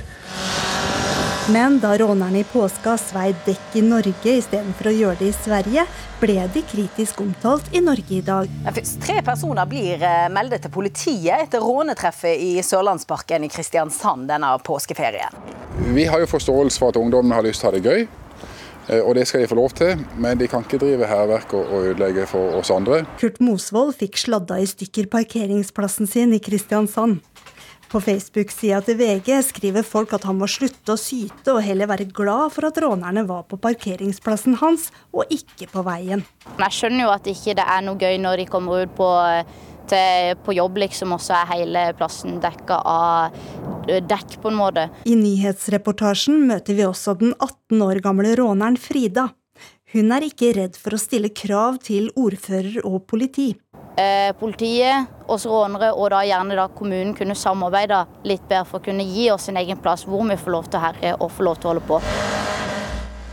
Men 1.48 1.80
da 1.80 1.98
rånerne 1.98 2.38
i 2.38 2.44
påska 2.44 2.98
svei 3.00 3.30
dekk 3.46 3.76
i 3.80 3.82
Norge 3.82 4.34
istedenfor 4.36 4.90
å 4.90 4.92
gjøre 4.92 5.18
det 5.22 5.30
i 5.30 5.34
Sverige, 5.34 5.86
ble 6.20 6.44
de 6.52 6.62
kritisk 6.68 7.22
omtalt 7.24 7.72
i 7.74 7.80
Norge 7.80 8.18
i 8.18 8.20
dag. 8.24 8.50
Tre 8.76 9.16
personer 9.24 9.66
blir 9.70 10.04
eh, 10.04 10.28
meldet 10.30 10.66
til 10.66 10.74
politiet 10.74 11.46
etter 11.46 11.64
rånetreffet 11.64 12.36
i 12.44 12.52
Sørlandsparken 12.62 13.48
i 13.48 13.50
Kristiansand 13.50 14.28
denne 14.30 14.52
påskeferien. 14.66 15.40
Vi 15.96 16.04
har 16.06 16.20
jo 16.20 16.28
forståelse 16.30 16.82
for 16.82 16.92
at 16.92 17.00
ungdommene 17.00 17.40
har 17.40 17.48
lyst 17.48 17.64
til 17.64 17.70
å 17.70 17.72
ha 17.72 17.78
det 17.78 17.88
gøy. 17.88 18.06
Eh, 18.90 19.00
og 19.00 19.16
det 19.16 19.26
skal 19.30 19.42
de 19.42 19.50
få 19.50 19.58
lov 19.58 19.74
til, 19.80 20.04
men 20.20 20.38
de 20.38 20.48
kan 20.50 20.66
ikke 20.66 20.82
drive 20.82 21.08
hærverk 21.08 21.56
og 21.56 21.72
ødelegge 21.80 22.28
for 22.30 22.60
oss 22.60 22.72
andre. 22.74 23.02
Kurt 23.20 23.40
Mosvold 23.42 23.96
fikk 23.98 24.20
sladda 24.20 24.60
i 24.60 24.68
stykker 24.68 25.08
parkeringsplassen 25.12 26.10
sin 26.10 26.36
i 26.36 26.42
Kristiansand. 26.42 27.24
På 27.90 27.98
Facebook-sida 27.98 28.78
til 28.86 28.94
VG 29.00 29.40
skriver 29.42 29.82
folk 29.82 30.12
at 30.14 30.22
han 30.28 30.36
må 30.38 30.46
slutte 30.46 30.94
å 30.94 31.00
syte 31.00 31.50
og 31.56 31.64
heller 31.66 31.88
være 31.90 32.04
glad 32.14 32.52
for 32.54 32.68
at 32.68 32.76
rånerne 32.78 33.24
var 33.26 33.48
på 33.50 33.58
parkeringsplassen 33.58 34.60
hans, 34.60 34.92
og 35.10 35.26
ikke 35.34 35.66
på 35.72 35.82
veien. 35.88 36.22
Jeg 36.52 36.76
skjønner 36.76 37.08
jo 37.08 37.10
at 37.10 37.26
ikke 37.26 37.56
det 37.58 37.64
er 37.66 37.82
noe 37.82 37.98
gøy 37.98 38.20
når 38.22 38.44
de 38.44 38.46
kommer 38.52 38.84
ut 38.84 38.92
på, 38.94 39.08
til, 39.90 40.38
på 40.46 40.54
jobb, 40.54 40.78
liksom, 40.84 41.16
og 41.16 41.24
så 41.24 41.40
er 41.40 41.50
hele 41.56 41.82
plassen 41.98 42.38
dekka 42.44 42.78
av 42.78 43.40
dekk, 43.90 44.38
på 44.38 44.52
en 44.52 44.60
måte. 44.60 44.86
I 45.10 45.16
nyhetsreportasjen 45.18 46.44
møter 46.46 46.78
vi 46.78 46.86
også 46.86 47.16
den 47.18 47.34
18 47.40 47.82
år 47.88 48.02
gamle 48.06 48.36
råneren 48.38 48.78
Frida. 48.78 49.32
Hun 49.90 50.14
er 50.14 50.28
ikke 50.28 50.52
redd 50.54 50.78
for 50.78 50.94
å 50.94 51.02
stille 51.02 51.32
krav 51.34 51.82
til 51.82 52.12
ordfører 52.14 52.84
og 52.84 53.02
politi 53.10 53.50
politiet, 54.40 55.08
oss 55.30 55.46
rånere 55.46 55.92
og 55.94 56.10
da 56.14 56.22
gjerne 56.26 56.56
da 56.58 56.66
kommunen 56.74 57.14
kunne 57.16 57.36
samarbeide 57.38 58.04
litt 58.26 58.46
bedre 58.48 58.66
for 58.68 58.80
å 58.80 58.86
kunne 58.88 59.06
gi 59.06 59.28
oss 59.32 59.48
en 59.50 59.60
egen 59.60 59.80
plass 59.82 60.06
hvor 60.08 60.26
vi 60.28 60.38
får 60.40 60.56
lov 60.56 60.70
til 60.70 60.80
å 60.80 60.84
herje 60.84 61.14
og 61.18 61.32
får 61.36 61.48
lov 61.48 61.60
til 61.60 61.68
å 61.68 61.72
holde 61.74 61.86
på. 61.90 62.00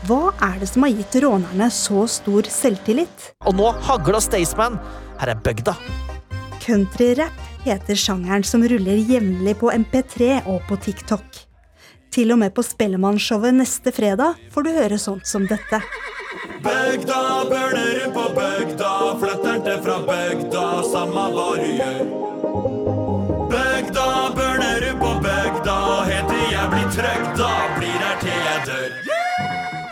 Hva 0.08 0.32
er 0.46 0.60
det 0.62 0.70
som 0.70 0.86
har 0.86 0.94
gitt 0.94 1.18
rånerne 1.24 1.68
så 1.74 2.06
stor 2.08 2.48
selvtillit? 2.52 3.32
Og 3.50 3.58
nå 3.58 3.72
hagler 3.90 4.22
Staysman. 4.24 4.78
Her 5.20 5.34
er 5.34 5.42
bygda. 5.44 5.74
Countryrap 6.64 7.44
heter 7.66 8.00
sjangeren 8.00 8.46
som 8.48 8.64
ruller 8.64 9.02
jevnlig 9.02 9.58
på 9.60 9.72
MP3 9.74 10.46
og 10.48 10.62
på 10.70 10.78
TikTok. 10.86 11.44
Til 12.14 12.32
og 12.32 12.40
med 12.40 12.54
på 12.56 12.64
Spellemannshowet 12.64 13.58
neste 13.58 13.92
fredag 13.96 14.40
får 14.54 14.68
du 14.68 14.72
høre 14.78 15.00
sånt 15.02 15.28
som 15.28 15.44
dette. 15.50 15.82
Bygda 16.38 17.46
burner 17.50 18.12
på 18.14 18.24
bygda, 18.38 18.92
flytter 19.20 19.60
til 19.66 19.78
fra 19.84 19.98
bygda, 20.10 20.66
samme 20.92 21.24
hva 21.34 21.48
du 21.58 21.70
gjør. 21.80 22.04
Bygda 23.54 24.08
burner 24.38 24.86
på 25.02 25.12
bygda, 25.26 25.78
helt 26.10 26.30
til 26.30 26.46
jeg 26.52 26.68
blir 26.74 26.88
trygda, 26.98 27.50
blir 27.74 27.77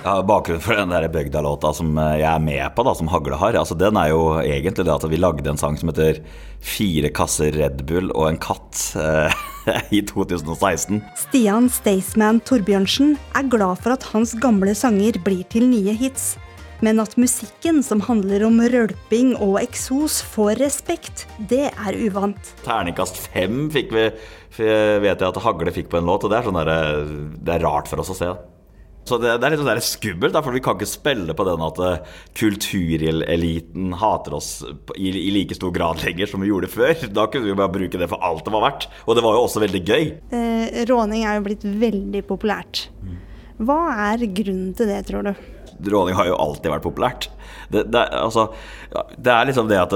Ja, 0.05 0.19
bakgrunnen 0.21 0.61
for 0.61 0.77
den 0.77 0.91
der 0.93 1.07
Bygda-låta 1.09 1.71
som 1.73 1.95
eh, 1.97 2.19
jeg 2.19 2.29
er 2.29 2.41
med 2.43 2.75
på, 2.77 2.83
da, 2.85 2.91
som 2.93 3.07
Hagle 3.09 3.39
har, 3.41 3.55
altså 3.57 3.73
den 3.73 3.97
er 3.97 4.11
jo 4.11 4.35
egentlig 4.37 4.85
det 4.85 4.93
at 4.93 5.07
vi 5.09 5.17
lagde 5.17 5.49
en 5.49 5.57
sang 5.57 5.79
som 5.81 5.89
heter 5.89 6.19
'Fire 6.61 7.09
kasser 7.09 7.57
Red 7.57 7.81
Bull 7.89 8.11
og 8.13 8.27
en 8.29 8.37
katt' 8.37 8.93
eh, 9.01 9.33
i 9.97 10.03
2016. 10.05 11.01
Stian 11.17 11.71
Staysman 11.73 12.43
Torbjørnsen 12.45 13.17
er 13.33 13.49
glad 13.49 13.81
for 13.81 13.97
at 13.97 14.05
hans 14.13 14.37
gamle 14.37 14.77
sanger 14.77 15.17
blir 15.25 15.41
til 15.49 15.65
nye 15.73 15.97
hits. 15.97 16.35
Men 16.85 17.01
at 17.01 17.17
musikken 17.17 17.81
som 17.81 18.05
handler 18.05 18.45
om 18.45 18.61
rølping 18.61 19.33
og 19.41 19.57
eksos 19.63 20.21
får 20.35 20.59
respekt, 20.61 21.25
det 21.49 21.71
er 21.73 21.97
uvant. 22.05 22.53
Terningkast 22.61 23.17
fem 23.31 23.71
fikk 23.73 23.95
vi, 23.95 24.11
vet 24.61 25.17
jeg 25.17 25.31
at 25.33 25.41
Hagle 25.41 25.73
fikk 25.73 25.89
på 25.89 25.97
en 25.97 26.05
låt, 26.05 26.27
og 26.27 26.29
det 26.29 26.43
er, 26.43 26.45
sånn 26.45 26.61
der, 26.61 26.75
det 27.41 27.57
er 27.57 27.65
rart 27.65 27.89
for 27.89 28.05
oss 28.05 28.13
å 28.13 28.21
se. 28.21 28.35
Så 29.05 29.19
det, 29.21 29.35
det 29.37 29.45
er 29.45 29.53
litt 29.53 29.61
sånn 29.61 29.83
skummelt, 29.85 30.37
for 30.41 30.55
vi 30.55 30.61
kan 30.65 30.77
ikke 30.79 30.89
spille 30.89 31.35
på 31.37 31.45
den 31.45 31.61
at 31.61 31.81
uh, 31.81 32.15
kultureliten 32.37 33.93
hater 34.01 34.37
oss 34.39 34.49
i, 34.97 35.11
i, 35.11 35.29
like 35.35 35.57
stor 35.57 35.73
grad 35.75 36.01
lenger 36.01 36.31
som 36.31 36.41
vi 36.41 36.49
gjorde 36.49 36.71
før. 36.73 36.95
Da 37.13 37.27
kunne 37.29 37.45
vi 37.45 37.57
bare 37.57 37.73
bruke 37.75 38.01
det 38.01 38.09
for 38.09 38.25
alt 38.25 38.47
det 38.47 38.55
var 38.55 38.65
verdt. 38.65 38.89
Og 39.05 39.17
det 39.17 39.25
var 39.25 39.37
jo 39.37 39.43
også 39.45 39.61
veldig 39.61 39.83
gøy. 39.85 40.09
Eh, 40.33 40.81
råning 40.89 41.27
er 41.27 41.37
jo 41.37 41.45
blitt 41.45 41.67
veldig 41.85 42.23
populært. 42.25 42.87
Hva 43.61 43.79
er 44.09 44.25
grunnen 44.25 44.73
til 44.75 44.89
det, 44.89 45.03
tror 45.07 45.29
du? 45.29 45.45
Råning 45.83 46.15
har 46.15 46.29
jo 46.29 46.37
alltid 46.39 46.71
vært 46.71 46.85
populært. 46.85 47.29
Det, 47.69 47.85
det, 47.91 48.01
altså, 48.13 48.47
det 49.17 49.31
er 49.33 49.47
liksom 49.49 49.69
det 49.69 49.79
at 49.81 49.93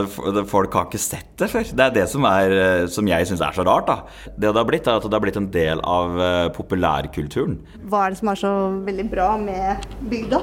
folk 0.50 0.74
har 0.76 0.88
ikke 0.88 1.02
sett 1.02 1.30
det 1.40 1.50
før. 1.52 1.68
Det 1.70 1.86
er 1.86 1.96
det 1.96 2.06
som, 2.12 2.26
er, 2.28 2.56
eh, 2.56 2.86
som 2.92 3.08
jeg 3.10 3.30
syns 3.30 3.44
er 3.46 3.56
så 3.56 3.66
rart. 3.68 3.90
da. 3.90 3.98
Det 4.36 4.50
det 4.50 4.58
har 4.58 4.68
blitt, 4.68 4.88
er 4.88 5.00
at 5.00 5.06
det 5.06 5.16
har 5.16 5.24
blitt 5.24 5.40
en 5.40 5.52
del 5.54 5.84
av 5.86 6.18
uh, 6.18 6.48
populærkulturen. 6.56 7.60
Hva 7.90 8.06
er 8.06 8.16
det 8.16 8.22
som 8.22 8.32
er 8.34 8.40
så 8.42 8.54
veldig 8.88 9.06
bra 9.12 9.30
med 9.42 9.86
bygda? 10.10 10.42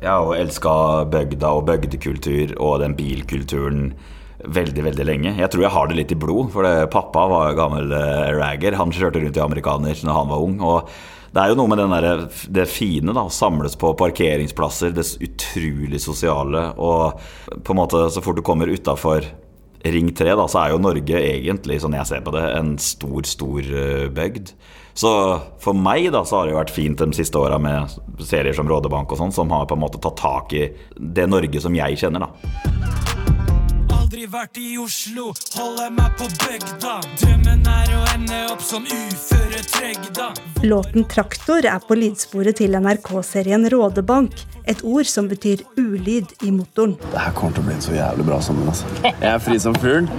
Jeg 0.00 0.08
har 0.08 0.24
jo 0.24 0.38
elska 0.38 0.72
bygda 1.12 1.52
og 1.58 1.66
bygdekultur 1.68 2.56
og 2.56 2.80
den 2.80 2.96
bilkulturen 2.96 3.92
veldig 4.40 4.86
veldig 4.86 5.04
lenge. 5.04 5.34
Jeg 5.36 5.52
tror 5.52 5.66
jeg 5.66 5.74
har 5.74 5.90
det 5.90 5.98
litt 5.98 6.14
i 6.14 6.18
blod, 6.18 6.48
for 6.54 6.64
det, 6.64 6.88
pappa 6.94 7.26
var 7.28 7.56
gammel 7.58 7.92
uh, 7.92 8.32
ragger. 8.40 8.78
Han 8.80 8.94
kjørte 8.96 9.20
rundt 9.20 9.36
i 9.36 9.44
amerikaner 9.44 10.04
når 10.06 10.22
han 10.22 10.30
var 10.32 10.46
ung. 10.48 10.60
og 10.64 10.92
det 11.30 11.42
er 11.42 11.52
jo 11.52 11.58
noe 11.60 11.70
med 11.70 11.78
der, 11.78 12.24
det 12.50 12.66
fine, 12.70 13.14
da. 13.14 13.28
Samles 13.30 13.76
på 13.78 13.92
parkeringsplasser, 13.98 14.90
det 14.96 15.06
utrolig 15.22 16.00
sosiale. 16.02 16.64
Og 16.74 17.20
på 17.62 17.74
en 17.74 17.78
måte, 17.78 18.02
så 18.10 18.22
fort 18.24 18.40
du 18.40 18.42
kommer 18.46 18.70
utafor 18.70 19.28
Ring 19.80 20.10
3, 20.12 20.34
da, 20.36 20.44
så 20.50 20.58
er 20.60 20.74
jo 20.74 20.82
Norge 20.82 21.22
egentlig, 21.22 21.78
sånn 21.80 21.94
jeg 21.96 22.08
ser 22.10 22.24
på 22.26 22.34
det, 22.34 22.42
en 22.58 22.74
stor, 22.82 23.22
stor 23.24 23.70
uh, 23.72 24.10
bygd. 24.12 24.52
Så 25.00 25.12
for 25.62 25.78
meg 25.78 26.10
da, 26.12 26.20
så 26.26 26.40
har 26.40 26.48
det 26.48 26.52
jo 26.52 26.60
vært 26.60 26.74
fint 26.74 27.00
de 27.00 27.16
siste 27.16 27.40
åra 27.40 27.56
med 27.62 27.94
serier 28.20 28.56
som 28.56 28.68
Rådebank 28.68 29.14
og 29.14 29.22
sånn, 29.22 29.32
som 29.32 29.54
har 29.54 29.70
på 29.70 29.78
en 29.78 29.84
måte 29.86 30.02
tatt 30.02 30.18
tak 30.20 30.52
i 30.58 30.66
det 30.98 31.30
Norge 31.30 31.62
som 31.62 31.78
jeg 31.78 32.02
kjenner, 32.02 32.26
da 32.26 33.39
aldri 34.10 34.24
vært 34.26 34.58
i 34.58 34.72
Oslo, 34.82 35.28
holder 35.54 35.92
meg 35.94 36.16
på 36.18 36.26
bygda. 36.40 36.96
Drømmen 37.20 37.60
er 37.70 37.92
å 37.94 38.00
ende 38.16 38.40
opp 38.50 38.64
som 38.66 38.82
uføretrygda. 38.82 40.26
Låten 40.66 41.06
'Traktor' 41.06 41.68
er 41.70 41.78
på 41.86 41.94
lydsporet 41.94 42.58
til 42.58 42.74
NRK-serien 42.74 43.68
Rådebank. 43.70 44.34
Et 44.66 44.82
ord 44.82 45.06
som 45.06 45.30
betyr 45.30 45.62
ulyd 45.78 46.34
i 46.42 46.50
motoren. 46.50 46.96
Det 46.98 47.22
her 47.22 47.38
kommer 47.38 47.54
til 47.54 47.62
å 47.62 47.68
bli 47.68 47.76
en 47.76 47.86
så 47.86 47.94
jævlig 47.94 48.26
bra 48.26 48.40
sammen. 48.42 48.66
Altså. 48.74 48.90
Jeg 49.06 49.30
er 49.30 49.38
fri 49.46 49.62
som 49.62 49.78
fuglen. 49.78 50.10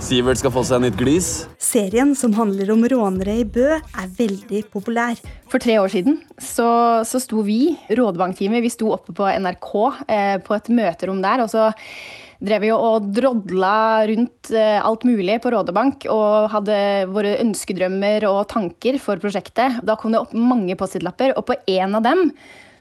Sivert 0.00 0.40
skal 0.40 0.56
få 0.56 0.64
seg 0.64 0.86
nytt 0.86 0.96
glis. 0.96 1.30
Serien 1.60 2.16
som 2.16 2.32
handler 2.40 2.72
om 2.72 2.88
rånere 2.88 3.40
i 3.44 3.44
Bø, 3.44 3.76
er 3.76 4.12
veldig 4.16 4.64
populær. 4.72 5.20
For 5.52 5.60
tre 5.60 5.76
år 5.76 5.92
siden 5.92 6.22
så, 6.40 7.04
så 7.04 7.20
sto 7.20 7.44
vi, 7.44 7.76
Rådebankteamet, 7.92 8.64
vi 8.64 8.72
sto 8.72 8.94
oppe 8.96 9.12
på 9.12 9.28
NRK 9.28 9.72
eh, 10.08 10.36
på 10.40 10.56
et 10.56 10.72
møterom 10.72 11.20
der. 11.20 11.44
og 11.44 11.52
så 11.52 11.74
drev 12.42 12.66
jo 12.68 12.76
og 12.78 13.10
drodla 13.16 14.04
rundt 14.10 14.50
eh, 14.52 14.78
alt 14.80 15.06
mulig 15.08 15.38
på 15.42 15.52
Rådebank 15.54 16.08
og 16.12 16.50
hadde 16.52 16.78
våre 17.12 17.36
ønskedrømmer 17.42 18.28
og 18.28 18.46
tanker 18.52 19.00
for 19.02 19.22
prosjektet. 19.22 19.80
Da 19.86 19.96
kom 19.98 20.14
det 20.14 20.22
opp 20.22 20.34
mange 20.36 20.76
Post-It-lapper, 20.78 21.36
og 21.36 21.48
på 21.48 21.58
en 21.78 21.98
av 21.98 22.04
dem 22.06 22.28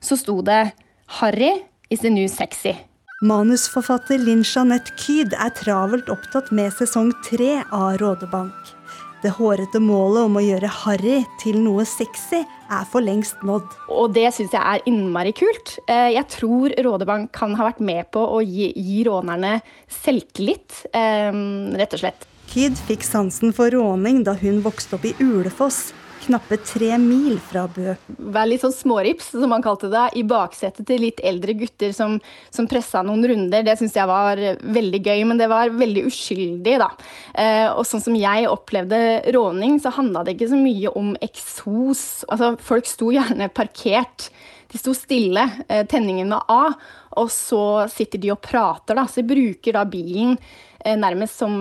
så 0.04 0.18
sto 0.20 0.42
det 0.46 0.74
'Harry 1.20 1.64
is 1.90 2.02
the 2.02 2.10
new 2.10 2.28
sexy'. 2.28 2.76
Manusforfatter 3.24 4.20
Linn 4.20 4.44
Jeanette 4.44 4.92
Kyd 5.00 5.34
er 5.34 5.54
travelt 5.56 6.10
opptatt 6.12 6.52
med 6.52 6.74
sesong 6.76 7.14
tre 7.24 7.64
av 7.72 7.96
Rådebank. 8.02 8.75
Det 9.26 9.32
hårete 9.40 9.80
målet 9.82 10.28
om 10.28 10.36
å 10.38 10.42
gjøre 10.44 10.70
harry 10.84 11.16
til 11.42 11.56
noe 11.64 11.82
sexy 11.90 12.44
er 12.44 12.84
for 12.92 13.02
lengst 13.02 13.40
nådd. 13.42 13.72
Og 13.90 14.12
det 14.14 14.28
syns 14.36 14.54
jeg 14.54 14.62
er 14.62 14.84
innmari 14.86 15.32
kult. 15.34 15.80
Eh, 15.90 16.12
jeg 16.14 16.30
tror 16.30 16.76
Rådebank 16.86 17.32
kan 17.34 17.56
ha 17.58 17.66
vært 17.72 17.82
med 17.82 18.06
på 18.14 18.22
å 18.22 18.44
gi, 18.46 18.70
gi 18.78 19.02
rånerne 19.08 19.56
selvtillit, 19.90 20.84
eh, 20.94 21.34
rett 21.74 21.98
og 21.98 22.04
slett. 22.04 22.30
Kid 22.54 22.78
fikk 22.86 23.02
sansen 23.02 23.50
for 23.56 23.74
råning 23.74 24.22
da 24.28 24.36
hun 24.38 24.62
vokste 24.62 25.00
opp 25.00 25.10
i 25.10 25.16
Ulefoss, 25.18 25.88
knappe 26.26 26.58
tre 26.66 26.96
mil 27.02 27.38
fra 27.50 27.66
Bø. 27.72 27.94
Vær 28.34 28.50
litt 28.50 28.64
sånn 28.64 28.74
smårips, 28.76 29.32
som 29.36 29.52
man 29.52 29.64
kalte 29.66 29.90
det, 29.94 30.08
i 30.20 30.24
baksetet 30.28 30.88
til 30.90 31.04
litt 31.06 31.22
eldre 31.26 31.56
gutter 31.58 31.94
som, 31.96 32.18
som 32.54 32.68
pressa 32.70 33.04
noen 33.06 33.26
runder. 33.32 33.66
Det 33.66 33.78
syns 33.80 33.96
jeg 33.98 34.10
var 34.10 34.42
veldig 34.60 35.02
gøy, 35.06 35.24
men 35.30 35.42
det 35.42 35.50
var 35.52 35.74
veldig 35.74 36.06
uskyldig, 36.10 36.76
da. 36.82 36.90
Eh, 37.34 37.68
og 37.70 37.86
sånn 37.88 38.04
som 38.04 38.18
jeg 38.20 38.50
opplevde 38.52 39.00
råning, 39.36 39.80
så 39.82 39.94
handla 39.96 40.26
det 40.26 40.36
ikke 40.36 40.52
så 40.54 40.60
mye 40.60 40.94
om 40.98 41.14
eksos. 41.26 42.04
Altså, 42.30 42.56
folk 42.66 42.90
sto 42.90 43.14
gjerne 43.16 43.52
parkert. 43.54 44.30
De 44.72 44.82
sto 44.82 44.96
stille, 44.98 45.46
eh, 45.70 45.86
tenningen 45.88 46.34
var 46.36 46.46
av, 46.52 46.78
og 47.16 47.30
så 47.32 47.88
sitter 47.92 48.20
de 48.20 48.34
og 48.34 48.42
prater, 48.44 48.98
da. 48.98 49.06
Så 49.08 49.22
de 49.22 49.30
bruker 49.30 49.78
da 49.78 49.86
bilen 49.88 50.36
nærmest 50.86 51.40
som 51.42 51.54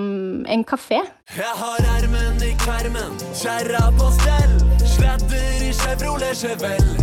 en 0.46 0.64
kafé. 0.68 1.00
Jeg 1.36 1.54
har 1.56 1.80
ermen 1.96 2.42
i 2.44 2.52
kvermen, 2.60 3.14
kjerra 3.32 3.88
på 3.96 4.10
stell. 4.18 4.56
Sladder 4.84 5.64
i 5.64 5.72
Chevrolet 5.72 6.36
Chevelle. 6.36 6.96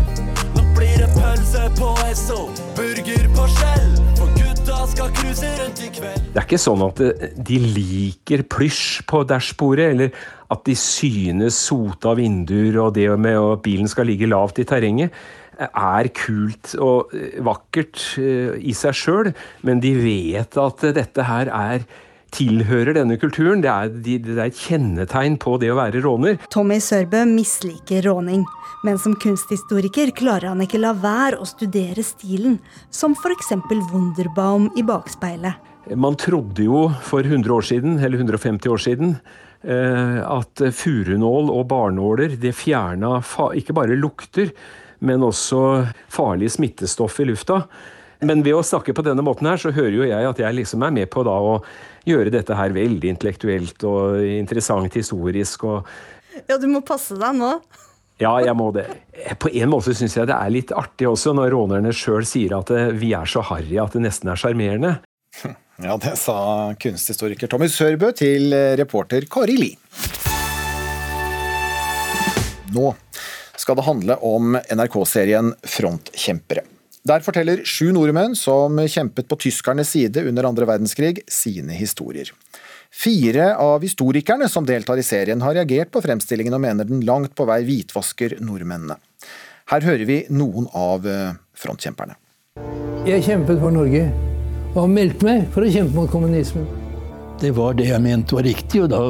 Nå 0.53 0.65
blir 0.77 1.01
det 1.01 1.09
pølse 1.15 1.65
på 1.79 1.89
Esso, 2.05 2.43
burger 2.77 3.25
på 3.33 3.47
Skjell. 3.55 3.89
For 4.19 4.29
gutta 4.37 4.83
skal 4.91 5.09
cruise 5.17 5.49
rundt 5.57 5.81
i 5.81 5.89
kveld. 5.95 6.27
Det 6.31 6.37
er 6.37 6.45
ikke 6.45 6.61
sånn 6.61 6.85
at 6.85 7.01
eh, 7.07 7.33
de 7.49 7.57
liker 7.79 8.45
plysj 8.53 9.01
på 9.09 9.23
dashbordet, 9.27 9.89
eller 9.95 10.13
at 10.53 10.63
de 10.67 10.77
synes 10.77 11.57
sota 11.57 12.13
vinduer 12.19 12.77
og 12.83 12.93
det 12.99 13.09
med 13.17 13.39
at 13.39 13.65
bilen 13.65 13.89
skal 13.89 14.09
ligge 14.11 14.29
lavt 14.29 14.61
i 14.61 14.67
terrenget 14.67 15.09
eh, 15.57 15.67
er 15.67 16.11
kult 16.21 16.75
og 16.77 17.15
eh, 17.17 17.41
vakkert 17.41 18.05
i 18.21 18.77
seg 18.77 18.97
sjøl, 19.01 19.33
men 19.65 19.81
de 19.81 19.95
vet 19.97 20.61
at 20.61 20.87
dette 21.01 21.27
her 21.27 21.49
er 21.49 21.89
tilhører 22.35 22.95
denne 22.97 23.17
kulturen. 23.21 23.63
Det 23.63 23.71
er, 23.71 23.91
det 23.91 24.17
er, 24.35 24.45
et 24.47 24.63
kjennetegn 24.67 25.37
på 25.41 25.57
det 25.61 25.71
å 25.73 25.77
være 25.79 26.03
råner. 26.05 26.39
Tommy 26.53 26.79
Sørbø 26.83 27.23
misliker 27.29 28.05
råning, 28.07 28.45
men 28.85 28.99
som 29.01 29.15
kunsthistoriker 29.19 30.13
klarer 30.17 30.51
han 30.51 30.63
ikke 30.63 30.81
la 30.81 30.93
være 30.97 31.41
å 31.41 31.47
studere 31.49 32.03
stilen, 32.05 32.59
som 32.89 33.15
f.eks. 33.17 33.53
Wunderbaum 33.91 34.71
i 34.79 34.85
bakspeilet. 34.87 35.69
Man 35.97 36.15
trodde 36.19 36.63
jo 36.67 36.85
for 37.03 37.25
100 37.25 37.53
år 37.55 37.65
siden, 37.65 37.97
eller 37.99 38.21
150 38.21 38.69
år 38.69 38.81
siden, 38.81 39.15
at 39.61 40.61
furunål 40.73 41.51
og 41.53 41.67
barnåler 41.69 42.33
det 42.41 42.53
fjerna 42.57 43.19
ikke 43.57 43.75
bare 43.77 43.97
lukter, 43.97 44.49
men 45.05 45.25
også 45.25 45.61
farlige 46.09 46.55
smittestoff 46.57 47.19
i 47.21 47.27
lufta. 47.29 47.63
Men 48.25 48.43
ved 48.45 48.57
å 48.57 48.65
snakke 48.65 48.93
på 48.93 49.05
denne 49.05 49.23
måten 49.25 49.49
her, 49.49 49.57
så 49.57 49.73
hører 49.73 49.95
jo 49.97 50.05
jeg 50.05 50.29
at 50.29 50.41
jeg 50.41 50.57
liksom 50.59 50.85
er 50.85 50.93
med 50.93 51.09
på 51.13 51.23
da 51.25 51.33
å 51.41 51.55
gjøre 52.07 52.33
dette 52.33 52.57
her 52.57 52.73
veldig 52.75 53.13
intellektuelt 53.13 53.85
og 53.87 54.25
interessant 54.25 54.97
historisk 54.97 55.67
og 55.69 55.87
Ja, 56.47 56.57
du 56.57 56.67
må 56.71 56.79
passe 56.85 57.17
deg 57.19 57.35
nå. 57.37 57.55
Ja, 58.21 58.35
jeg 58.43 58.53
må 58.55 58.69
det. 58.75 58.85
På 59.41 59.49
en 59.49 59.71
måte 59.71 59.95
syns 59.97 60.15
jeg 60.15 60.29
det 60.29 60.37
er 60.37 60.53
litt 60.53 60.71
artig 60.77 61.09
også, 61.09 61.33
når 61.35 61.51
rånerne 61.55 61.93
sjøl 61.95 62.25
sier 62.27 62.53
at 62.59 62.69
vi 62.97 63.11
er 63.17 63.27
så 63.29 63.41
harry 63.49 63.79
at 63.81 63.97
det 63.97 64.05
nesten 64.05 64.31
er 64.31 64.39
sjarmerende. 64.39 64.99
Ja, 65.81 65.95
det 65.97 66.11
sa 66.19 66.35
kunsthistoriker 66.77 67.49
Tommy 67.49 67.65
Sørbø 67.71 68.11
til 68.13 68.53
reporter 68.77 69.25
Kari 69.25 69.55
Li. 69.57 69.69
Nå 72.75 72.91
skal 73.57 73.79
det 73.79 73.87
handle 73.87 74.17
om 74.21 74.59
NRK-serien 74.61 75.55
Frontkjempere. 75.65 76.63
Der 77.07 77.23
forteller 77.25 77.63
sju 77.65 77.89
nordmenn 77.95 78.35
som 78.37 78.77
kjempet 78.77 79.25
på 79.25 79.37
tyskernes 79.41 79.89
side 79.89 80.21
under 80.29 80.45
andre 80.45 80.67
verdenskrig, 80.69 81.23
sine 81.25 81.73
historier. 81.73 82.29
Fire 82.93 83.55
av 83.57 83.81
historikerne 83.81 84.49
som 84.51 84.67
deltar 84.67 84.99
i 85.01 85.05
serien, 85.05 85.41
har 85.41 85.55
reagert 85.57 85.89
på 85.89 86.01
fremstillingen 86.03 86.53
og 86.53 86.61
mener 86.61 86.85
den 86.85 87.01
langt 87.07 87.33
på 87.33 87.47
vei 87.49 87.63
hvitvasker 87.65 88.37
nordmennene. 88.45 88.99
Her 89.71 89.87
hører 89.87 90.05
vi 90.05 90.19
noen 90.29 90.67
av 90.77 91.07
frontkjemperne. 91.57 92.19
Jeg 93.07 93.25
kjempet 93.25 93.57
for 93.63 93.73
Norge, 93.73 94.03
og 94.75 94.83
har 94.83 94.91
meldt 94.91 95.23
meg 95.25 95.47
for 95.55 95.65
å 95.65 95.71
kjempe 95.73 95.97
mot 95.97 96.11
kommunismen. 96.11 96.67
Det 97.41 97.49
var 97.57 97.73
det 97.79 97.87
jeg 97.89 98.03
mente 98.03 98.37
var 98.37 98.45
riktig, 98.45 98.83
og, 98.83 98.91
da, 98.93 99.01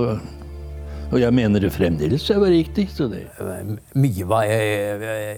og 1.11 1.19
jeg 1.19 1.35
mener 1.35 1.59
det 1.59 1.73
fremdeles 1.75 2.29
var 2.29 2.47
riktig. 2.49 2.87
så 2.95 3.07
Det. 3.11 3.27
Mye 3.99 4.27
var 4.27 4.47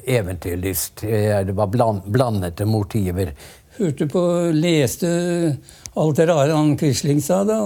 eventyrlyst. 0.05 1.01
Det 1.01 1.55
var 1.57 1.67
bland, 1.67 2.01
blandede 2.05 2.65
motiver. 2.65 3.33
Hørte 3.77 4.05
på, 4.05 4.21
leste 4.53 5.09
alt 5.97 6.17
det 6.17 6.27
rare 6.29 6.53
han 6.53 6.75
Quisling 6.77 7.21
sa, 7.21 7.43
da. 7.43 7.57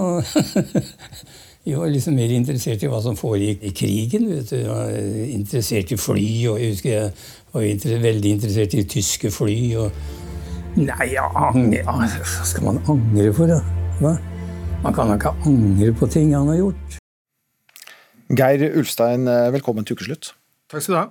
Vi 1.64 1.74
var 1.76 1.90
liksom 1.92 2.16
mer 2.16 2.32
interessert 2.32 2.82
i 2.82 2.88
hva 2.88 3.02
som 3.04 3.16
foregikk 3.16 3.66
i 3.68 3.74
krigen. 3.76 4.28
vet 4.32 4.54
du. 4.54 4.62
Interessert 5.34 5.92
i 5.92 6.00
fly, 6.00 6.28
og 6.48 6.62
jeg 6.62 6.72
husker 6.72 6.94
jeg 6.96 7.12
var 7.52 8.00
veldig 8.08 8.32
interessert 8.38 8.76
i 8.76 8.86
tyske 8.88 9.32
fly. 9.32 9.58
og 9.84 10.78
Nei, 10.78 11.10
jeg 11.12 11.28
angrer 11.36 11.84
hva 11.84 12.08
skal 12.46 12.64
man 12.70 12.80
angre 12.88 13.32
for, 13.36 13.50
da? 13.50 13.60
Hva? 14.00 14.16
Man 14.84 14.94
kan 14.94 15.12
ikke 15.16 15.34
angre 15.48 15.92
på 15.98 16.08
ting 16.12 16.32
han 16.36 16.48
har 16.52 16.60
gjort. 16.62 16.98
Geir 18.28 18.60
Ulstein, 18.76 19.24
velkommen 19.54 19.86
til 19.88 19.96
ukeslutt. 19.96 20.34
Takk 20.68 20.82
skal 20.84 20.94
du 20.94 20.98
ha. 21.00 21.06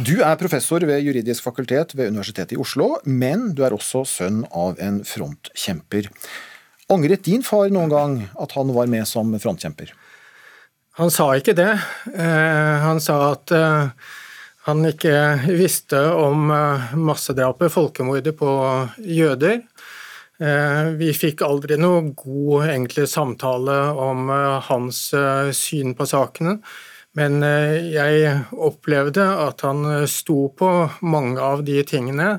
Du 0.00 0.14
er 0.24 0.38
professor 0.40 0.80
ved 0.88 1.02
juridisk 1.04 1.44
fakultet 1.44 1.92
ved 1.92 2.08
Universitetet 2.08 2.54
i 2.56 2.60
Oslo, 2.60 2.94
men 3.04 3.50
du 3.52 3.60
er 3.66 3.76
også 3.76 4.00
sønn 4.08 4.46
av 4.56 4.80
en 4.80 5.02
frontkjemper. 5.04 6.08
Angret 6.88 7.26
din 7.26 7.44
far 7.44 7.68
noen 7.68 7.92
gang 7.92 8.14
at 8.40 8.56
han 8.56 8.72
var 8.72 8.88
med 8.88 9.04
som 9.10 9.34
frontkjemper? 9.36 9.92
Han 10.96 11.12
sa 11.12 11.28
ikke 11.36 11.52
det. 11.58 11.68
Han 12.16 13.02
sa 13.04 13.18
at 13.34 13.52
han 14.68 14.88
ikke 14.88 15.12
visste 15.52 16.00
om 16.16 16.48
massedrapet, 16.96 17.74
folkemordet 17.76 18.32
på 18.40 18.48
jøder. 19.04 19.60
Vi 20.38 21.08
fikk 21.18 21.42
aldri 21.42 21.74
noe 21.80 22.12
god 22.14 22.68
egentlig 22.68 23.08
samtale 23.10 23.74
om 23.98 24.28
hans 24.68 25.00
syn 25.58 25.96
på 25.98 26.06
sakene. 26.06 26.58
Men 27.18 27.42
jeg 27.42 28.36
opplevde 28.54 29.24
at 29.48 29.64
han 29.66 30.06
sto 30.06 30.46
på 30.54 30.68
mange 31.02 31.42
av 31.42 31.64
de 31.66 31.80
tingene. 31.82 32.36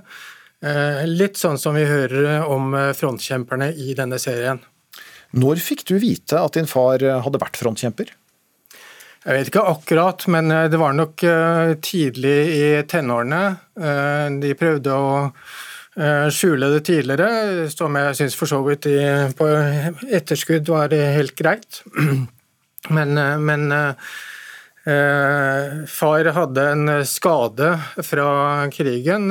Litt 1.10 1.40
sånn 1.40 1.60
som 1.60 1.76
vi 1.76 1.84
hører 1.90 2.48
om 2.48 2.72
frontkjemperne 2.96 3.74
i 3.76 3.92
denne 3.98 4.20
serien. 4.22 4.62
Når 5.36 5.60
fikk 5.62 5.84
du 5.92 5.98
vite 6.00 6.40
at 6.40 6.56
din 6.56 6.70
far 6.70 7.04
hadde 7.04 7.42
vært 7.42 7.60
frontkjemper? 7.60 8.16
Jeg 9.26 9.36
vet 9.36 9.50
ikke 9.52 9.66
akkurat, 9.68 10.24
men 10.32 10.48
det 10.72 10.80
var 10.80 10.96
nok 10.96 11.26
tidlig 11.84 12.38
i 12.56 12.64
tenårene. 12.88 13.44
De 14.40 14.54
prøvde 14.56 14.96
å 14.96 15.10
skjule 16.32 16.70
det 16.74 16.84
tidligere, 16.88 17.66
som 17.74 17.96
jeg 17.98 18.18
syns 18.20 18.36
for 18.38 18.48
så 18.52 18.60
vidt 18.66 18.86
på 19.40 19.48
etterskudd 20.14 20.70
var 20.70 20.94
helt 20.94 21.36
greit. 21.40 21.82
Men, 22.96 23.12
men 23.44 23.72
eh, 23.76 23.96
far 25.92 26.30
hadde 26.34 26.64
en 26.72 26.92
skade 27.06 27.74
fra 28.08 28.30
krigen. 28.72 29.28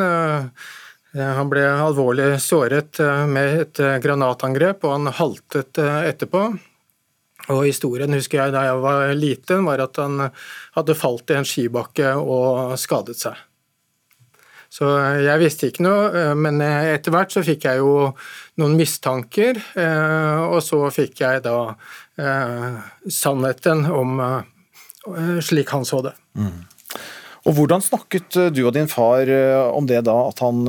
Han 1.16 1.48
ble 1.50 1.64
alvorlig 1.64 2.26
såret 2.44 3.00
med 3.32 3.62
et 3.62 3.80
granatangrep, 4.04 4.84
og 4.84 4.92
han 4.98 5.14
haltet 5.16 5.80
etterpå. 5.80 6.44
Og 7.48 7.64
Historien 7.64 8.12
husker 8.12 8.42
jeg 8.42 8.54
da 8.54 8.66
jeg 8.68 8.80
var 8.84 9.12
liten, 9.16 9.64
var 9.68 9.80
at 9.86 10.00
han 10.00 10.28
hadde 10.76 10.98
falt 10.98 11.32
i 11.32 11.38
en 11.38 11.48
skibakke 11.48 12.12
og 12.20 12.76
skadet 12.80 13.16
seg. 13.16 13.47
Så 14.68 14.84
jeg 15.24 15.40
visste 15.40 15.70
ikke 15.70 15.84
noe, 15.86 16.34
men 16.36 16.60
etter 16.60 17.14
hvert 17.14 17.32
så 17.32 17.40
fikk 17.46 17.64
jeg 17.64 17.80
jo 17.80 18.10
noen 18.60 18.76
mistanker, 18.76 19.56
og 20.44 20.58
så 20.60 20.82
fikk 20.92 21.22
jeg 21.22 21.40
da 21.46 21.56
sannheten 23.08 23.86
om 23.88 24.20
slik 25.40 25.72
han 25.72 25.88
så 25.88 26.02
det. 26.04 26.12
Mm. 26.36 26.66
Og 27.48 27.56
Hvordan 27.56 27.80
snakket 27.80 28.36
du 28.52 28.60
og 28.66 28.74
din 28.76 28.90
far 28.92 29.30
om 29.72 29.88
det 29.88 30.02
da, 30.04 30.18
at 30.28 30.44
han 30.44 30.68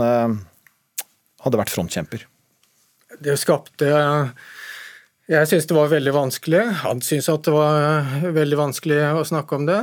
hadde 1.43 1.59
vært 1.59 1.73
frontkjemper? 1.73 2.23
Det 3.19 3.35
skapte 3.41 3.89
Jeg 5.27 5.49
syns 5.49 5.67
det 5.67 5.75
var 5.75 5.91
veldig 5.91 6.13
vanskelig. 6.15 6.61
Han 6.85 7.03
syntes 7.03 7.27
at 7.33 7.43
det 7.49 7.53
var 7.53 8.31
veldig 8.37 8.57
vanskelig 8.63 9.01
å 9.19 9.27
snakke 9.27 9.59
om 9.59 9.67
det. 9.67 9.81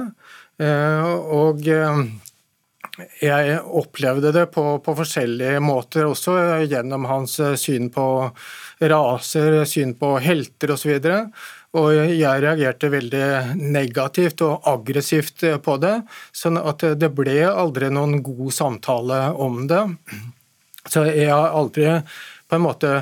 Og 1.37 1.69
jeg 3.21 3.59
opplevde 3.65 4.33
det 4.33 4.47
på, 4.55 4.65
på, 4.85 4.95
forskjellige 4.99 5.61
måter, 5.65 6.07
også 6.09 6.37
gjennom 6.65 7.05
hans 7.11 7.39
syn 7.61 7.91
på 7.93 8.07
raser, 8.81 9.61
syn 9.69 9.95
på 9.99 10.15
helter 10.25 10.73
osv. 10.77 10.95
Og, 11.77 11.91
jeg 11.93 12.43
reagerte 12.45 12.89
veldig 12.93 13.27
negativt 13.61 14.41
og 14.47 14.65
aggressivt 14.71 15.45
på 15.65 15.77
det, 15.83 15.97
sånn 16.33 16.57
at 16.61 16.87
det 16.97 17.13
ble 17.13 17.43
aldri 17.51 17.93
noen 17.93 18.23
god 18.25 18.55
samtale 18.57 19.21
om 19.35 19.67
det. 19.69 19.85
Så 20.89 21.05
jeg 21.11 21.29
har 21.33 21.53
aldri 21.53 21.99
på 22.47 22.57
en 22.57 22.65
måte 22.65 22.93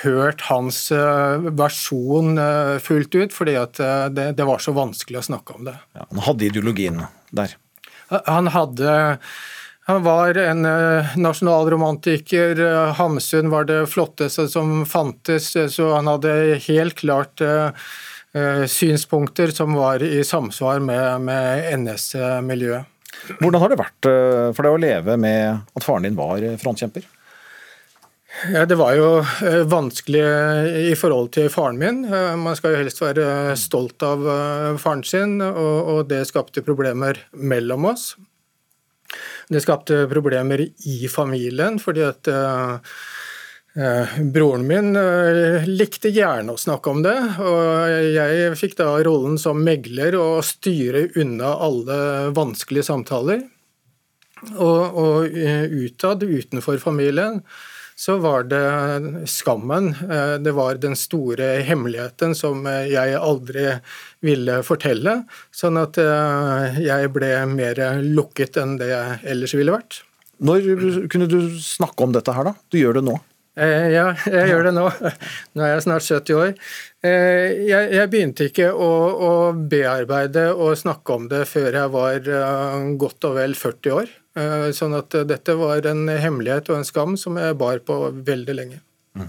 hørt 0.00 0.46
hans 0.48 0.86
eh, 0.94 1.48
versjon 1.58 2.38
eh, 2.40 2.76
fullt 2.82 3.14
ut, 3.14 3.34
fordi 3.34 3.56
eh, 3.58 4.06
det, 4.14 4.28
det, 4.38 4.46
var 4.48 4.62
så 4.62 4.74
vanskelig 4.76 5.20
å 5.20 5.26
snakke 5.26 5.58
om 5.58 5.68
det. 5.68 5.76
Ja, 5.98 6.06
han 6.08 6.24
hadde 6.26 6.48
ideologien 6.48 7.02
der? 7.30 7.56
Han 8.26 8.52
hadde 8.52 9.18
han 9.90 10.04
var 10.06 10.38
en 10.38 10.62
nasjonalromantiker. 11.18 12.60
Hamsun 12.94 13.48
var 13.50 13.66
det 13.66 13.80
flotteste 13.90 14.44
som 14.48 14.84
fantes, 14.86 15.48
så 15.74 15.88
han 15.96 16.06
hadde 16.06 16.60
helt 16.68 17.00
klart 17.00 17.42
synspunkter 18.70 19.50
som 19.50 19.74
var 19.74 20.04
i 20.06 20.22
samsvar 20.24 20.78
med, 20.86 21.26
med 21.26 21.66
NS-miljøet. 21.80 22.86
Hvordan 23.42 23.60
har 23.64 23.74
det 23.74 23.80
vært 23.82 24.10
for 24.54 24.62
deg 24.62 24.70
å 24.70 24.80
leve 24.84 25.18
med 25.20 25.74
at 25.74 25.84
faren 25.84 26.06
din 26.06 26.16
var 26.16 26.46
frontkjemper? 26.62 27.10
Ja, 28.52 28.66
Det 28.66 28.78
var 28.80 28.94
jo 28.96 29.08
eh, 29.20 29.62
vanskelig 29.68 30.22
i 30.90 30.94
forhold 30.96 31.32
til 31.36 31.50
faren 31.52 31.78
min. 31.78 32.02
Eh, 32.08 32.34
man 32.40 32.56
skal 32.56 32.74
jo 32.74 32.80
helst 32.80 33.02
være 33.02 33.54
stolt 33.60 34.02
av 34.06 34.24
eh, 34.24 34.68
faren 34.80 35.04
sin, 35.06 35.36
og 35.42 36.06
det 36.10 36.24
skapte 36.30 36.64
problemer 36.64 37.20
mellom 37.36 37.90
oss. 37.92 38.14
Det 39.52 39.60
skapte 39.60 40.06
problemer 40.08 40.64
i 40.64 41.02
familien, 41.12 41.76
fordi 41.82 42.06
at 42.06 42.30
Broren 44.32 44.64
min 44.68 44.90
likte 45.68 46.10
gjerne 46.12 46.52
å 46.52 46.60
snakke 46.60 46.92
om 46.92 47.02
det, 47.04 47.16
og 47.40 47.92
jeg 48.12 48.56
fikk 48.60 48.76
da 48.80 48.88
rollen 49.04 49.38
som 49.40 49.60
megler 49.64 50.16
og 50.20 50.44
styre 50.44 51.06
unna 51.20 51.54
alle 51.68 51.98
vanskelige 52.36 52.88
samtaler. 52.88 53.44
Og, 54.56 54.98
og 55.04 55.36
utad, 55.84 56.24
utenfor 56.24 56.80
familien, 56.84 57.40
så 58.02 58.16
var 58.18 58.42
det 58.50 59.28
skammen. 59.30 59.88
Eh, 60.10 60.34
det 60.42 60.52
var 60.52 60.74
den 60.74 60.96
store 60.98 61.60
hemmeligheten 61.62 62.34
som 62.34 62.66
eh, 62.66 62.88
jeg 62.90 63.14
aldri 63.14 63.76
ville 64.26 64.56
fortelle. 64.66 65.20
Sånn 65.54 65.78
at 65.78 66.00
eh, 66.02 66.80
jeg 66.82 67.12
ble 67.14 67.30
mer 67.52 67.78
lukket 68.02 68.58
enn 68.58 68.74
det 68.80 68.88
jeg 68.90 69.20
ellers 69.34 69.54
ville 69.54 69.74
vært. 69.76 70.00
Når 70.42 70.66
kunne 71.12 71.28
du 71.30 71.54
snakke 71.62 72.02
om 72.02 72.16
dette 72.16 72.34
her, 72.34 72.50
da? 72.50 72.56
Du 72.74 72.80
gjør 72.80 72.98
det 72.98 73.04
nå? 73.06 73.20
Ja, 73.54 74.08
jeg 74.26 74.48
gjør 74.48 74.66
det 74.66 74.72
nå. 74.74 74.88
Nå 75.54 75.62
er 75.62 75.74
jeg 75.76 75.84
snart 75.84 76.06
70 76.08 76.38
år. 76.40 76.52
Jeg, 77.04 77.90
jeg 77.92 78.10
begynte 78.10 78.48
ikke 78.48 78.70
å, 78.72 78.88
å, 79.12 79.32
bearbeide 79.52 80.48
og 80.56 80.72
snakke 80.80 81.18
om 81.20 81.28
det 81.30 81.44
før 81.50 81.76
jeg 81.76 81.92
var 81.92 82.30
godt 82.98 83.28
og 83.28 83.36
vel 83.38 83.54
40 83.60 83.98
år. 84.00 84.10
Eh, 84.32 84.70
sånn 84.72 84.94
at 84.96 85.12
eh, 85.12 85.26
dette 85.28 85.54
var 85.60 85.84
en 85.90 86.06
hemmelighet 86.08 86.70
og 86.72 86.78
en 86.78 86.88
skam 86.88 87.18
som 87.20 87.36
jeg 87.36 87.56
bar 87.60 87.82
på 87.84 87.98
veldig 88.24 88.54
lenge. 88.56 88.78
Mm. 89.18 89.28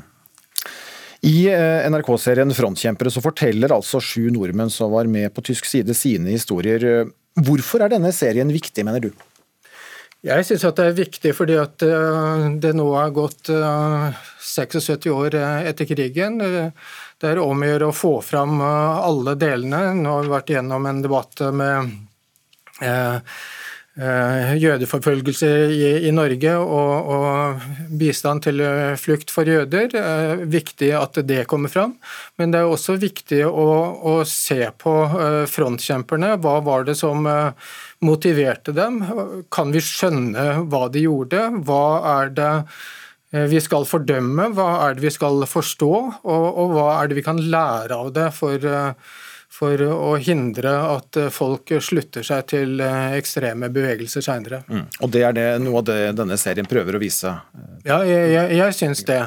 I 1.27 1.35
eh, 1.51 1.89
NRK-serien 1.91 2.55
Frontkjempere 2.55 3.11
så 3.11 3.23
forteller 3.23 3.75
altså 3.75 3.99
sju 4.03 4.29
nordmenn 4.31 4.71
som 4.71 4.93
var 4.95 5.11
med 5.11 5.33
på 5.35 5.43
tysk 5.43 5.67
side 5.67 5.95
sine 5.99 6.31
historier. 6.31 7.11
Hvorfor 7.35 7.83
er 7.83 7.91
denne 7.91 8.13
serien 8.15 8.51
viktig, 8.53 8.85
mener 8.87 9.03
du? 9.03 9.11
Jeg 10.23 10.45
syns 10.47 10.63
det 10.63 10.85
er 10.85 10.95
viktig 10.95 11.33
fordi 11.35 11.57
at 11.59 11.83
det 12.63 12.69
nå 12.77 12.85
har 12.95 13.09
gått 13.11 13.49
76 13.51 15.09
år 15.11 15.35
etter 15.35 15.89
krigen. 15.89 16.37
Det 16.39 17.27
er 17.27 17.41
om 17.43 17.59
å 17.59 17.67
gjøre 17.67 17.89
å 17.89 17.97
få 17.97 18.13
fram 18.23 18.61
alle 18.63 19.33
delene. 19.35 19.81
Nå 19.99 20.13
har 20.13 20.23
vi 20.23 20.31
vært 20.31 20.53
gjennom 20.55 20.87
en 20.87 21.03
debatt 21.03 21.43
med 21.51 21.91
Eh, 22.81 23.17
jødeforfølgelse 23.93 25.47
i, 25.69 26.07
i 26.07 26.11
Norge 26.11 26.55
og, 26.57 27.09
og, 27.13 27.65
bistand 27.93 28.41
til 28.41 28.61
eh, 28.65 28.95
flukt 28.97 29.29
for 29.29 29.45
jøder. 29.45 29.93
Er 29.93 30.41
viktig 30.49 30.89
at 30.97 31.19
det 31.27 31.45
kommer 31.47 31.69
fram. 31.69 31.93
Men 32.37 32.51
det 32.51 32.59
er 32.59 32.65
også 32.65 32.97
viktig 32.97 33.43
å, 33.45 33.67
å 34.01 34.15
se 34.25 34.71
på 34.81 34.95
eh, 35.05 35.45
frontkjemperne. 35.45 36.39
Hva 36.41 36.57
var 36.65 36.87
det 36.87 36.97
som 36.97 37.27
motiverte 38.03 38.73
dem? 38.73 38.97
Kan 39.53 39.71
vi 39.71 39.83
skjønne 39.83 40.65
hva 40.71 40.87
de 40.89 41.05
gjorde? 41.05 41.45
Hva 41.63 41.85
er 42.21 42.33
det 42.33 42.53
vi 43.49 43.61
skal 43.61 43.85
fordømme? 43.89 44.49
Hva 44.53 44.87
er 44.87 44.97
det 44.97 45.05
vi 45.05 45.13
skal 45.13 45.45
forstå? 45.49 45.93
Og, 46.25 46.47
og 46.49 46.73
hva 46.73 46.89
er 46.97 47.09
det 47.09 47.17
vi 47.21 47.25
kan 47.25 47.37
lære 47.37 47.93
av 47.97 48.11
det 48.13 48.27
for 48.33 48.57
for 49.53 49.81
å 49.85 50.15
hindre 50.17 50.71
at 50.95 51.17
folk 51.33 51.75
slutter 51.83 52.25
seg 52.25 52.47
til 52.49 52.81
eh, 52.81 53.17
ekstreme 53.19 53.69
bevegelser 53.73 54.25
seinere. 54.25 54.63
Mm. 54.65 54.87
Og 55.05 55.11
det 55.13 55.21
er 55.27 55.35
det, 55.37 55.45
noe 55.61 55.83
av 55.83 55.87
det 55.91 55.99
denne 56.17 56.37
serien 56.41 56.69
prøver 56.69 56.97
å 56.97 57.01
vise? 57.01 57.35
Ja, 57.85 57.99
jeg, 58.07 58.31
jeg, 58.33 58.57
jeg 58.57 58.77
syns 58.79 59.03
det. 59.05 59.19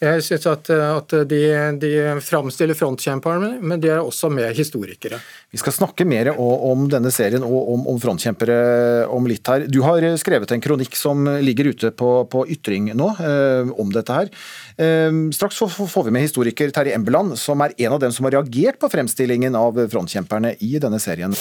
Jeg 0.00 0.22
syns 0.24 0.46
at, 0.48 0.70
at, 0.72 1.12
de, 1.28 1.40
de 1.76 1.90
framstiller 2.24 2.76
frontkjemperne, 2.78 3.50
men 3.60 3.82
de 3.82 3.90
er 3.92 4.00
også 4.00 4.30
med 4.32 4.54
historikere. 4.56 5.18
Vi 5.52 5.60
skal 5.60 5.74
snakke 5.76 6.06
mer 6.08 6.30
om 6.40 6.86
denne 6.88 7.12
serien 7.12 7.44
og 7.44 7.68
om, 7.74 7.82
om 7.92 7.98
frontkjempere 8.00 8.56
om 9.12 9.28
litt 9.28 9.50
her. 9.50 9.66
Du 9.68 9.82
har 9.84 10.06
skrevet 10.20 10.54
en 10.56 10.64
kronikk 10.64 10.96
som 10.96 11.28
ligger 11.44 11.68
ute 11.74 11.92
på, 11.92 12.10
på 12.32 12.46
Ytring 12.56 12.88
nå, 12.96 13.10
eh, 13.20 13.74
om 13.76 13.92
dette 13.92 14.16
her. 14.16 14.32
Eh, 14.80 15.20
straks 15.36 15.60
får 15.60 16.08
vi 16.08 16.16
med 16.16 16.24
historiker 16.24 16.72
Terje 16.72 16.96
Embeland, 16.96 17.36
som 17.36 17.60
er 17.60 17.76
en 17.76 17.98
av 17.98 18.00
dem 18.00 18.16
som 18.16 18.24
har 18.24 18.38
reagert 18.38 18.80
på 18.80 18.88
fremstillingen 18.88 19.58
av 19.58 19.84
frontkjemperne 19.92 20.56
i 20.64 20.78
denne 20.80 21.02
serien. 21.02 21.36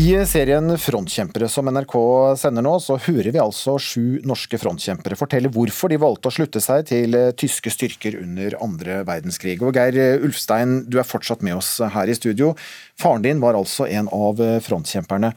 I 0.00 0.14
serien 0.24 0.78
Frontkjempere 0.78 1.50
som 1.52 1.68
NRK 1.68 1.94
sender 2.40 2.64
nå, 2.64 2.78
så 2.80 2.94
hører 2.96 3.28
vi 3.34 3.40
altså 3.42 3.74
sju 3.76 4.22
norske 4.24 4.56
frontkjempere 4.56 5.18
fortelle 5.20 5.50
hvorfor 5.52 5.92
de 5.92 5.98
valgte 6.00 6.30
å 6.30 6.32
slutte 6.32 6.62
seg 6.64 6.86
til 6.88 7.12
eh, 7.18 7.34
tyske 7.36 7.68
styrker 7.74 8.16
under 8.22 8.56
andre 8.64 9.02
verdenskrig. 9.04 9.58
Og 9.60 9.76
Geir 9.76 10.24
Ulfstein, 10.24 10.78
du 10.88 10.96
er 10.96 11.04
fortsatt 11.04 11.44
med 11.44 11.58
oss 11.58 11.74
her 11.92 12.08
i 12.08 12.16
studio. 12.16 12.54
Faren 12.96 13.26
din 13.26 13.42
var 13.44 13.58
altså 13.58 13.84
en 13.84 14.08
av 14.16 14.40
eh, 14.40 14.62
frontkjemperne. 14.64 15.34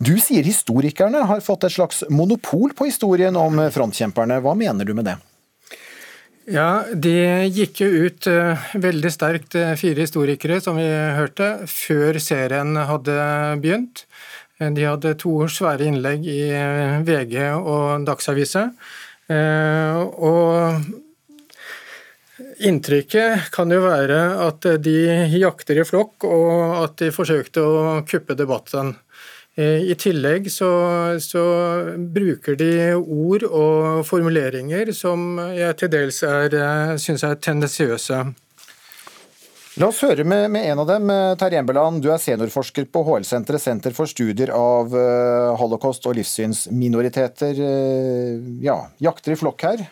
Du 0.00 0.14
sier 0.16 0.48
historikerne 0.48 1.26
har 1.28 1.44
fått 1.44 1.68
et 1.68 1.76
slags 1.76 2.00
monopol 2.08 2.72
på 2.72 2.88
historien 2.88 3.36
om 3.36 3.60
frontkjemperne. 3.76 4.40
Hva 4.40 4.56
mener 4.56 4.88
du 4.88 4.96
med 4.96 5.10
det? 5.10 5.18
Ja, 6.50 6.84
De 6.94 7.14
gikk 7.54 7.84
jo 7.84 7.88
ut 8.08 8.26
uh, 8.26 8.58
veldig 8.74 9.10
sterkt, 9.14 9.54
uh, 9.54 9.76
fire 9.78 10.02
historikere, 10.02 10.58
som 10.62 10.74
vi 10.80 10.88
hørte, 10.88 11.68
før 11.70 12.18
serien 12.18 12.74
hadde 12.74 13.14
begynt. 13.62 14.06
Uh, 14.58 14.72
de 14.74 14.88
hadde 14.88 15.14
to 15.22 15.36
svære 15.46 15.86
innlegg 15.86 16.26
i 16.26 16.50
VG 17.06 17.38
og 17.60 18.06
Dagsavisen. 18.08 18.74
Og 19.32 20.82
inntrykket 22.60 23.46
kan 23.54 23.70
jo 23.72 23.78
være 23.86 24.18
at 24.44 24.66
de 24.82 24.96
jakter 25.38 25.78
i 25.80 25.86
flokk, 25.88 26.26
og 26.26 26.74
at 26.82 26.98
de 27.00 27.12
forsøkte 27.14 27.62
å 27.64 28.02
kuppe 28.04 28.36
debatten. 28.36 28.92
Eh, 29.54 29.90
I 29.92 29.94
tillegg 30.00 30.46
så, 30.48 30.68
så, 31.20 31.42
bruker 32.14 32.56
de 32.56 32.94
ord 32.96 33.44
og 33.44 34.06
formuleringer 34.08 34.94
som 34.96 35.36
jeg 35.52 35.76
til 35.76 35.92
dels 35.92 36.22
eh, 36.24 36.94
syns 36.96 37.24
er 37.28 37.36
tendensiøse. 37.36 38.22
La 39.80 39.88
oss 39.88 40.00
høre 40.04 40.24
med, 40.24 40.50
med, 40.52 40.70
en 40.72 40.80
av 40.80 40.88
dem. 40.88 41.12
Eh, 41.12 41.34
Terje 41.40 41.60
Embeland, 41.60 42.00
du 42.00 42.08
er 42.12 42.20
seniorforsker 42.20 42.88
på 42.92 43.04
HL-senteret, 43.04 43.60
Senter 43.60 43.96
for 43.96 44.08
studier 44.08 44.54
av 44.56 44.96
holocaust 45.60 46.08
og 46.08 46.16
livssynsminoriteter. 46.16 47.60
Ja, 48.64 48.78
jakter 49.04 49.36
i 49.36 49.40
flokk 49.40 49.68
her? 49.68 49.84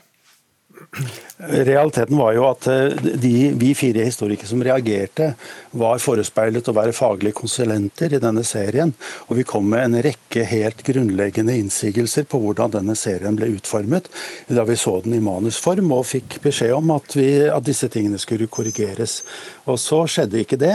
Realiteten 1.41 2.17
var 2.17 2.33
jo 2.37 2.45
at 2.49 2.67
eh, 2.69 3.11
de, 3.21 3.33
vi 3.57 3.71
fire 3.77 4.05
historikere 4.05 4.49
som 4.49 4.63
reagerte, 4.65 5.31
var 5.77 6.01
forespeilet 6.03 6.69
å 6.69 6.75
være 6.77 6.95
faglige 6.97 7.37
konsulenter 7.39 8.17
i 8.17 8.21
denne 8.23 8.43
serien. 8.45 8.93
Og 9.29 9.39
vi 9.39 9.47
kom 9.49 9.69
med 9.71 9.87
en 9.87 10.03
rekke 10.05 10.45
helt 10.51 10.83
grunnleggende 10.87 11.57
innsigelser 11.61 12.27
på 12.29 12.41
hvordan 12.43 12.75
denne 12.75 12.97
serien 12.99 13.39
ble 13.39 13.53
utformet, 13.55 14.11
da 14.49 14.67
vi 14.69 14.77
så 14.81 14.99
den 15.05 15.17
i 15.17 15.23
manusform 15.25 15.93
og 15.97 16.09
fikk 16.11 16.41
beskjed 16.45 16.75
om 16.77 16.93
at, 16.97 17.17
vi, 17.17 17.29
at 17.49 17.67
disse 17.67 17.89
tingene 17.93 18.21
skulle 18.21 18.51
korrigeres. 18.51 19.21
Og 19.71 19.79
så 19.81 20.03
skjedde 20.11 20.41
ikke 20.43 20.59
det, 20.61 20.75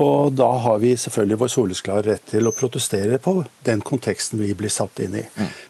og 0.00 0.34
da 0.38 0.48
har 0.64 0.80
vi 0.82 0.94
selvfølgelig 0.98 1.40
vår 1.42 1.52
soleklare 1.52 2.06
rett 2.10 2.24
til 2.32 2.48
å 2.48 2.54
protestere 2.56 3.18
på 3.22 3.36
den 3.66 3.82
konteksten 3.86 4.40
vi 4.42 4.52
blir 4.58 4.72
satt 4.72 5.02
inn 5.04 5.18
i. 5.20 5.24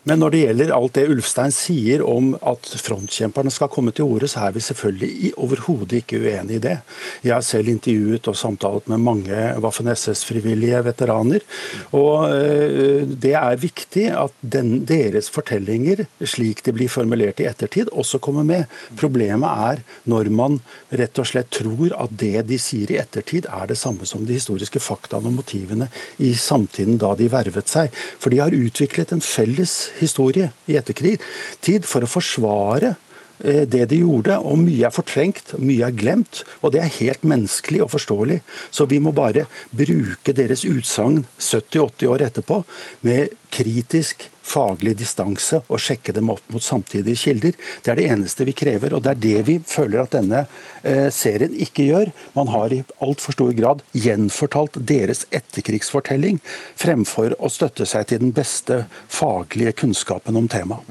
Men 0.09 0.23
når 0.23 0.35
det 0.35 0.43
gjelder 0.43 0.73
alt 0.75 0.97
det 0.97 1.07
Ulfstein 1.13 1.53
sier 1.55 2.03
om 2.07 2.33
at 2.39 2.71
frontkjemperne 2.83 3.53
skal 3.55 3.71
komme 3.73 3.93
til 3.95 4.09
orde, 4.09 4.31
så 4.31 4.47
er 4.47 4.57
vi 4.57 4.65
selvfølgelig 4.65 5.33
overhodet 5.43 6.01
ikke 6.03 6.21
uenig 6.23 6.59
i 6.59 6.63
det. 6.65 6.77
Jeg 7.23 7.35
har 7.37 7.45
selv 7.47 7.71
intervjuet 7.73 8.31
og 8.31 8.39
samtalt 8.39 8.89
med 8.91 9.03
mange 9.05 9.43
Waffen-SS-frivillige 9.63 10.83
veteraner. 10.87 11.45
Og 11.97 12.33
eh, 12.33 13.05
det 13.07 13.35
er 13.39 13.61
viktig 13.63 14.09
at 14.17 14.35
den, 14.41 14.75
deres 14.89 15.31
fortellinger, 15.33 16.07
slik 16.25 16.65
de 16.67 16.75
blir 16.75 16.91
formulert 16.93 17.43
i 17.43 17.49
ettertid, 17.51 17.93
også 17.93 18.21
kommer 18.23 18.47
med. 18.49 18.67
Problemet 18.99 19.67
er 19.73 19.85
når 20.11 20.33
man 20.35 20.61
rett 20.91 21.19
og 21.21 21.29
slett 21.29 21.53
tror 21.53 21.95
at 21.99 22.15
det 22.19 22.47
de 22.49 22.59
sier 22.63 22.93
i 22.93 22.99
ettertid, 23.01 23.49
er 23.51 23.69
det 23.71 23.79
samme 23.81 24.07
som 24.09 24.25
de 24.27 24.37
historiske 24.39 24.81
faktaene 24.83 25.31
og 25.31 25.41
motivene 25.41 25.89
i 26.23 26.33
samtiden 26.39 27.01
da 27.03 27.13
de 27.19 27.31
vervet 27.33 27.71
seg. 27.71 27.93
For 28.23 28.33
de 28.33 28.43
har 28.43 28.55
utviklet 28.57 29.15
en 29.15 29.25
felles 29.25 29.77
historie 30.01 30.53
i 30.71 30.79
etterkrig 30.81 31.19
tid 31.65 31.89
for 31.89 32.05
å 32.05 32.11
forsvare 32.11 32.95
eh, 33.45 33.65
det 33.69 33.89
de 33.93 34.03
gjorde, 34.03 34.39
og 34.41 34.61
mye 34.63 34.89
er 34.89 34.95
fortrengt, 34.95 35.55
mye 35.59 35.89
er 35.89 35.97
glemt, 35.97 36.45
og 36.63 36.75
det 36.75 36.83
er 36.83 36.97
helt 37.01 37.27
menneskelig 37.27 37.83
og 37.85 37.93
forståelig. 37.97 38.41
Så 38.71 38.89
vi 38.91 39.03
må 39.03 39.15
bare 39.17 39.49
bruke 39.71 40.37
deres 40.37 40.67
utsagn 40.69 41.25
70-80 41.39 42.15
år 42.15 42.29
etterpå 42.31 42.63
med 43.09 43.35
kritisk 43.53 44.31
faglig 44.43 44.95
distanse 45.01 45.63
og 45.69 45.81
sjekke 45.83 46.15
dem 46.17 46.31
opp 46.33 46.45
mot 46.53 46.65
samtidige 46.65 47.21
kilder. 47.25 47.57
Det 47.83 47.93
er 47.93 48.01
det 48.01 48.09
eneste 48.13 48.47
vi 48.49 48.55
krever, 48.57 48.95
og 48.97 49.05
det 49.05 49.15
er 49.15 49.23
det 49.23 49.45
vi 49.49 49.59
føler 49.67 50.03
at 50.03 50.15
denne 50.17 50.45
eh, 50.83 51.09
serien 51.15 51.55
ikke 51.55 51.87
gjør. 51.89 52.13
Man 52.37 52.51
har 52.53 52.75
i 52.75 52.83
altfor 53.05 53.37
stor 53.37 53.53
grad 53.57 53.83
gjenfortalt 53.97 54.79
deres 54.89 55.25
etterkrigsfortelling, 55.35 56.41
fremfor 56.79 57.37
å 57.39 57.51
støtte 57.53 57.87
seg 57.89 58.09
til 58.11 58.23
den 58.25 58.35
beste 58.37 58.83
faglige 59.13 59.75
kunnskapen 59.83 60.39
om 60.39 60.49
temaet. 60.51 60.85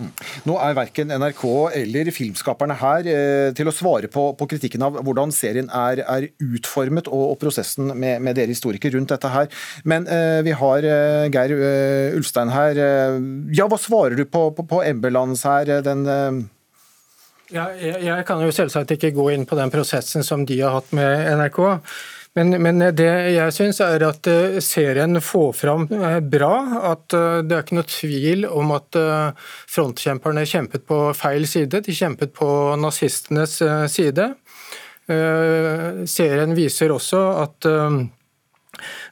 Nå 0.48 0.58
er 0.62 0.78
verken 0.78 1.12
NRK 1.12 1.46
eller 1.82 2.12
filmskaperne 2.16 2.78
her 2.82 3.08
eh, 3.12 3.50
til 3.58 3.70
å 3.70 3.76
svare 3.76 4.10
på, 4.12 4.32
på 4.38 4.50
kritikken 4.56 4.86
av 4.86 5.02
hvordan 5.02 5.34
serien 5.36 5.70
er, 5.76 6.04
er 6.06 6.30
utformet 6.42 7.10
og, 7.12 7.34
og 7.34 7.40
prosessen 7.42 7.92
med, 7.92 8.22
med 8.24 8.38
dere 8.38 8.54
historikere 8.54 8.96
rundt 8.98 9.12
dette 9.14 9.32
her. 9.32 9.50
Men 9.88 10.08
eh, 10.08 10.42
vi 10.46 10.56
har 10.58 10.88
eh, 10.88 11.28
Geir 11.34 11.54
eh, 11.56 12.18
Ulstein 12.18 12.52
her. 12.54 12.80
Ja, 13.56 13.68
hva 13.72 13.80
svarer 13.80 14.18
du 14.18 14.26
på, 14.30 14.50
på, 14.56 14.66
på 14.68 14.82
Embelands 14.84 15.44
her? 15.48 15.70
Den 15.86 16.06
eh, 16.08 16.42
Ja, 17.52 17.68
jeg, 17.76 18.00
jeg 18.06 18.26
kan 18.28 18.42
jo 18.44 18.54
selvsagt 18.56 18.94
ikke 18.96 19.14
gå 19.16 19.32
inn 19.34 19.46
på 19.50 19.58
den 19.60 19.74
prosessen 19.74 20.24
som 20.24 20.46
de 20.48 20.62
har 20.62 20.78
hatt 20.78 20.92
med 20.96 21.28
NRK. 21.40 21.62
Men, 22.38 22.56
men 22.64 22.80
det 22.96 23.10
jeg 23.36 23.52
syns 23.52 23.82
er 23.84 24.06
at 24.08 24.28
eh, 24.32 24.62
serien 24.64 25.20
får 25.20 25.52
fram 25.60 25.84
eh, 25.92 26.22
bra 26.24 26.54
at 26.94 27.12
det 27.12 27.58
er 27.58 27.66
ikke 27.66 27.80
noe 27.82 27.90
tvil 27.92 28.48
om 28.48 28.72
at 28.78 29.00
frontkjemperne 29.72 30.48
kjempet 30.48 30.88
på 30.88 31.04
feil 31.18 31.48
side. 31.50 31.84
De 31.84 31.96
kjempet 31.96 32.32
på 32.38 32.48
nazistenes 32.80 33.60
side. 33.92 34.32
Serien 35.12 36.54
viser 36.56 36.94
også 36.94 37.20
at 37.42 37.68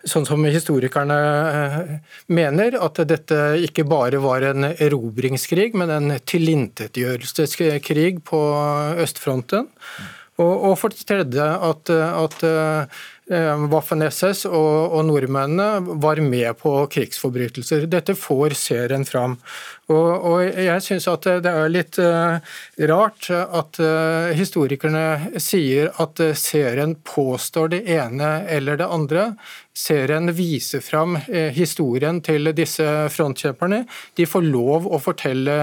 sånn 0.08 0.26
som 0.28 0.46
historikerne 0.48 1.18
eh, 1.60 1.92
mener, 2.32 2.78
at 2.80 3.02
dette 3.10 3.40
ikke 3.66 3.84
bare 3.90 4.20
var 4.24 4.42
en 4.48 4.64
erobringskrig, 4.72 5.74
men 5.78 5.90
en 5.94 6.20
tilintetgjørelseskrig 6.20 8.24
på 8.28 8.42
østfronten. 9.04 9.68
Og, 10.40 10.78
for 10.80 10.88
det 10.94 11.04
tredje 11.04 11.44
at, 11.44 11.90
at 11.92 12.44
eh, 12.48 12.86
Waffen-SS 13.70 14.46
og, 14.48 14.94
og 14.96 15.02
nordmennene 15.10 15.98
var 16.02 16.18
med 16.24 16.56
på 16.62 16.88
krigsforbrytelser. 16.94 17.82
Dette 17.92 18.16
får 18.16 18.56
serien 18.58 19.06
fram. 19.06 19.38
Og, 19.90 20.26
og 20.30 20.44
jeg 20.46 20.84
syns 20.86 21.08
at 21.10 21.26
det 21.42 21.50
er 21.50 21.72
litt 21.72 21.98
eh, 22.02 22.58
rart 22.92 23.30
at 23.34 23.80
eh, 23.82 24.36
historikerne 24.38 25.40
sier 25.42 25.90
at 26.04 26.22
eh, 26.22 26.36
serien 26.38 26.94
påstår 27.08 27.72
det 27.74 27.80
ene 27.96 28.30
eller 28.54 28.78
det 28.78 28.86
andre. 28.86 29.24
Serien 29.80 30.30
viser 30.36 30.84
fram 30.84 31.16
historien 31.56 32.18
til 32.26 32.52
disse 32.52 32.84
frontkjemperne. 33.14 33.86
De 34.20 34.26
får 34.28 34.44
lov 34.44 34.90
å 34.92 35.00
fortelle 35.00 35.56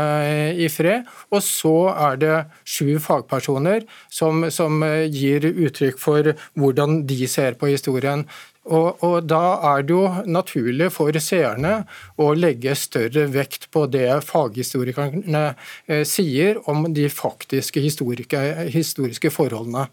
i 0.57 0.71
fred. 0.73 1.05
Og 1.29 1.43
så 1.45 1.75
er 1.93 2.17
det 2.23 2.37
sju 2.65 2.97
fagpersoner 3.03 3.85
som, 4.09 4.47
som 4.49 4.81
gir 5.13 5.45
uttrykk 5.51 6.01
for 6.01 6.33
hvordan 6.57 7.03
de 7.11 7.29
ser 7.29 7.61
på 7.61 7.69
historien. 7.75 8.25
Og, 8.67 9.03
og 9.07 9.27
Da 9.31 9.41
er 9.75 9.85
det 9.87 9.95
jo 9.95 10.07
naturlig 10.27 10.89
for 10.95 11.15
seerne 11.23 11.85
å 12.19 12.33
legge 12.35 12.75
større 12.79 13.27
vekt 13.31 13.69
på 13.75 13.85
det 13.91 14.09
faghistorikerne 14.27 15.45
eh, 15.87 16.03
sier 16.09 16.59
om 16.71 16.89
de 16.95 17.07
faktiske 17.13 17.83
historiske, 17.83 19.31
forholdene. 19.31 19.87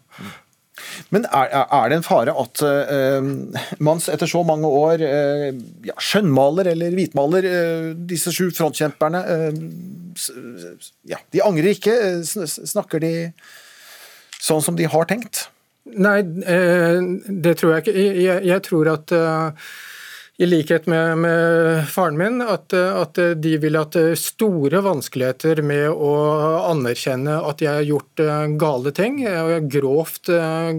Men 1.14 1.28
er, 1.30 1.52
er- 1.54 1.88
det 1.92 2.00
en 2.00 2.06
fare 2.06 2.34
at 2.34 2.62
eh, 2.66 3.28
man 3.78 4.02
etter 4.10 4.26
så 4.30 4.42
mange 4.46 4.66
år 4.66 5.04
eh, 5.06 5.48
ja, 5.86 5.94
skjønnmaler 6.02 6.72
eller 6.72 6.96
hvitmaler 6.98 7.46
eh, 7.50 7.90
disse 8.10 8.34
sju 8.34 8.48
frontkjemperne? 8.54 9.22
ja, 11.10 11.18
de 11.34 11.42
angrer 11.42 11.72
ikke. 11.74 11.94
Snakker 12.26 13.02
de 13.02 13.14
sånn 14.42 14.62
som 14.62 14.76
de 14.78 14.86
har 14.90 15.06
tenkt? 15.10 15.46
Nei, 15.84 16.20
eh, 16.48 17.00
det 17.28 17.58
tror 17.60 17.74
jeg 17.74 17.84
ikke. 17.84 18.04
Jeg, 18.48 18.62
tror 18.64 18.88
at 18.94 19.12
eh, 19.12 19.72
i 20.40 20.46
likhet 20.48 20.88
med, 20.90 21.18
med 21.20 21.82
faren 21.92 22.16
min, 22.16 22.40
at, 22.40 22.72
eh, 22.72 23.00
at 23.02 23.20
de 23.36 23.52
vil 23.60 23.76
ha 23.76 23.84
store 24.16 24.80
vanskeligheter 24.86 25.60
med 25.66 25.90
å 25.92 26.14
anerkjenne 26.70 27.36
at 27.50 27.60
jeg 27.60 27.76
har 27.76 27.84
gjort 27.90 28.24
gale 28.60 28.94
ting, 28.96 29.20
og 29.28 29.68
grovt 29.76 30.32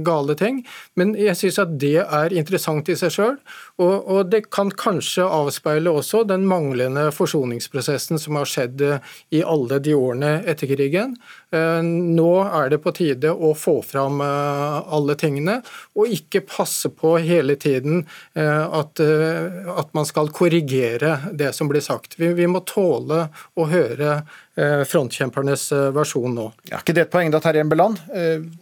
gale 0.10 0.38
ting. 0.42 0.64
Men 0.98 1.14
jeg 1.20 1.38
syns 1.38 1.62
at 1.62 1.78
det 1.86 2.00
er 2.02 2.34
interessant 2.34 2.90
i 2.90 2.98
seg 2.98 3.14
sjøl. 3.14 3.38
Og, 3.82 4.08
og 4.08 4.30
det 4.32 4.46
kan 4.56 4.70
kanskje 4.72 5.26
avspeile 5.28 5.92
også 5.92 6.24
den 6.28 6.46
manglende 6.48 7.10
forsoningsprosessen 7.12 8.20
som 8.22 8.38
har 8.40 8.48
skjedd 8.48 8.84
eh, 8.86 9.16
i 9.36 9.42
alle 9.44 9.82
de 9.84 9.96
årene 9.98 10.38
etter 10.48 10.70
krigen. 10.72 11.18
Eh, 11.52 11.82
Nå 11.84 12.30
er 12.46 12.72
det 12.72 12.80
på 12.86 12.94
tide 12.96 13.34
å 13.36 13.52
få 13.60 13.82
fram 13.84 14.24
eh, 14.24 14.78
alle 14.96 15.18
tingene, 15.20 15.58
og 16.00 16.14
ikke 16.16 16.46
passe 16.48 16.92
på 16.96 17.18
hele 17.24 17.58
tiden 17.60 18.04
at, 18.36 19.00
at 19.00 19.92
man 19.96 20.08
skal 20.08 20.30
korrigere 20.36 21.32
det 21.34 21.52
som 21.56 21.70
blir 21.72 21.84
sagt. 21.84 22.18
Vi, 22.20 22.32
vi 22.38 22.48
må 22.52 22.62
tåle 22.68 23.28
å 23.56 23.68
høre 23.72 24.18
frontkjempernes 24.56 25.68
versjon 25.96 26.36
nå. 26.36 26.50
Er 26.70 26.80
ikke 26.80 26.96
det 26.96 27.06
et 27.06 27.14
poeng 27.14 27.32
da, 27.34 27.42
Terje 27.44 27.64
Embeland? 27.64 28.00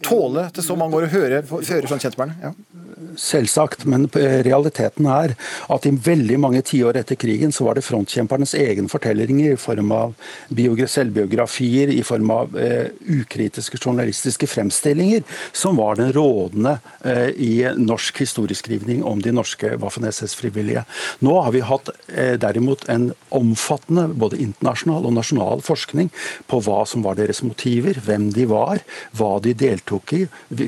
Tåle 0.06 0.48
til 0.54 0.66
så 0.66 0.78
mange 0.80 1.00
år 1.00 1.08
å 1.10 1.14
høre, 1.14 1.44
høre 1.50 1.90
frontkjemperne? 1.90 2.38
Ja. 2.42 2.54
Selvsagt, 3.20 3.86
men 3.90 4.08
realiteten 4.14 5.08
er 5.10 5.36
at 5.74 5.86
i 5.88 5.94
veldig 5.94 6.40
mange 6.42 6.62
tiår 6.66 6.98
etter 7.00 7.18
krigen 7.20 7.54
så 7.54 7.68
var 7.68 7.78
det 7.78 7.86
frontkjempernes 7.86 8.56
egen 8.60 8.90
fortellinger 8.92 9.54
i 9.54 9.60
form 9.60 9.92
av 9.96 10.16
selvbiografier, 10.50 11.92
i 11.94 12.04
form 12.04 12.32
av 12.34 12.58
eh, 12.60 12.92
ukritiske 13.06 13.78
journalistiske 13.78 14.48
fremstillinger, 14.48 15.24
som 15.52 15.78
var 15.78 15.96
den 16.00 16.14
rådende 16.14 16.78
eh, 17.04 17.30
i 17.36 17.54
norsk 17.78 18.20
historieskrivning 18.24 19.04
om 19.04 19.22
de 19.22 19.34
norske 19.34 19.76
Waffen-SS-frivillige. 19.82 20.86
Nå 21.20 21.36
har 21.42 21.52
vi 21.56 21.64
hatt 21.66 21.90
eh, 22.08 22.36
derimot 22.40 22.88
en 22.90 23.12
omfattende 23.34 24.08
både 24.14 24.40
internasjonal 24.44 25.08
og 25.10 25.16
nasjonal 25.18 25.64
forskning 25.66 26.12
på 26.48 26.62
hva 26.66 26.84
som 26.90 27.06
var 27.06 27.18
deres 27.20 27.44
motiver, 27.46 28.00
hvem 28.04 28.32
de 28.36 28.48
var, 28.50 28.84
hva 29.18 29.38
de 29.44 29.56
deltok 29.58 30.16
i, 30.18 30.24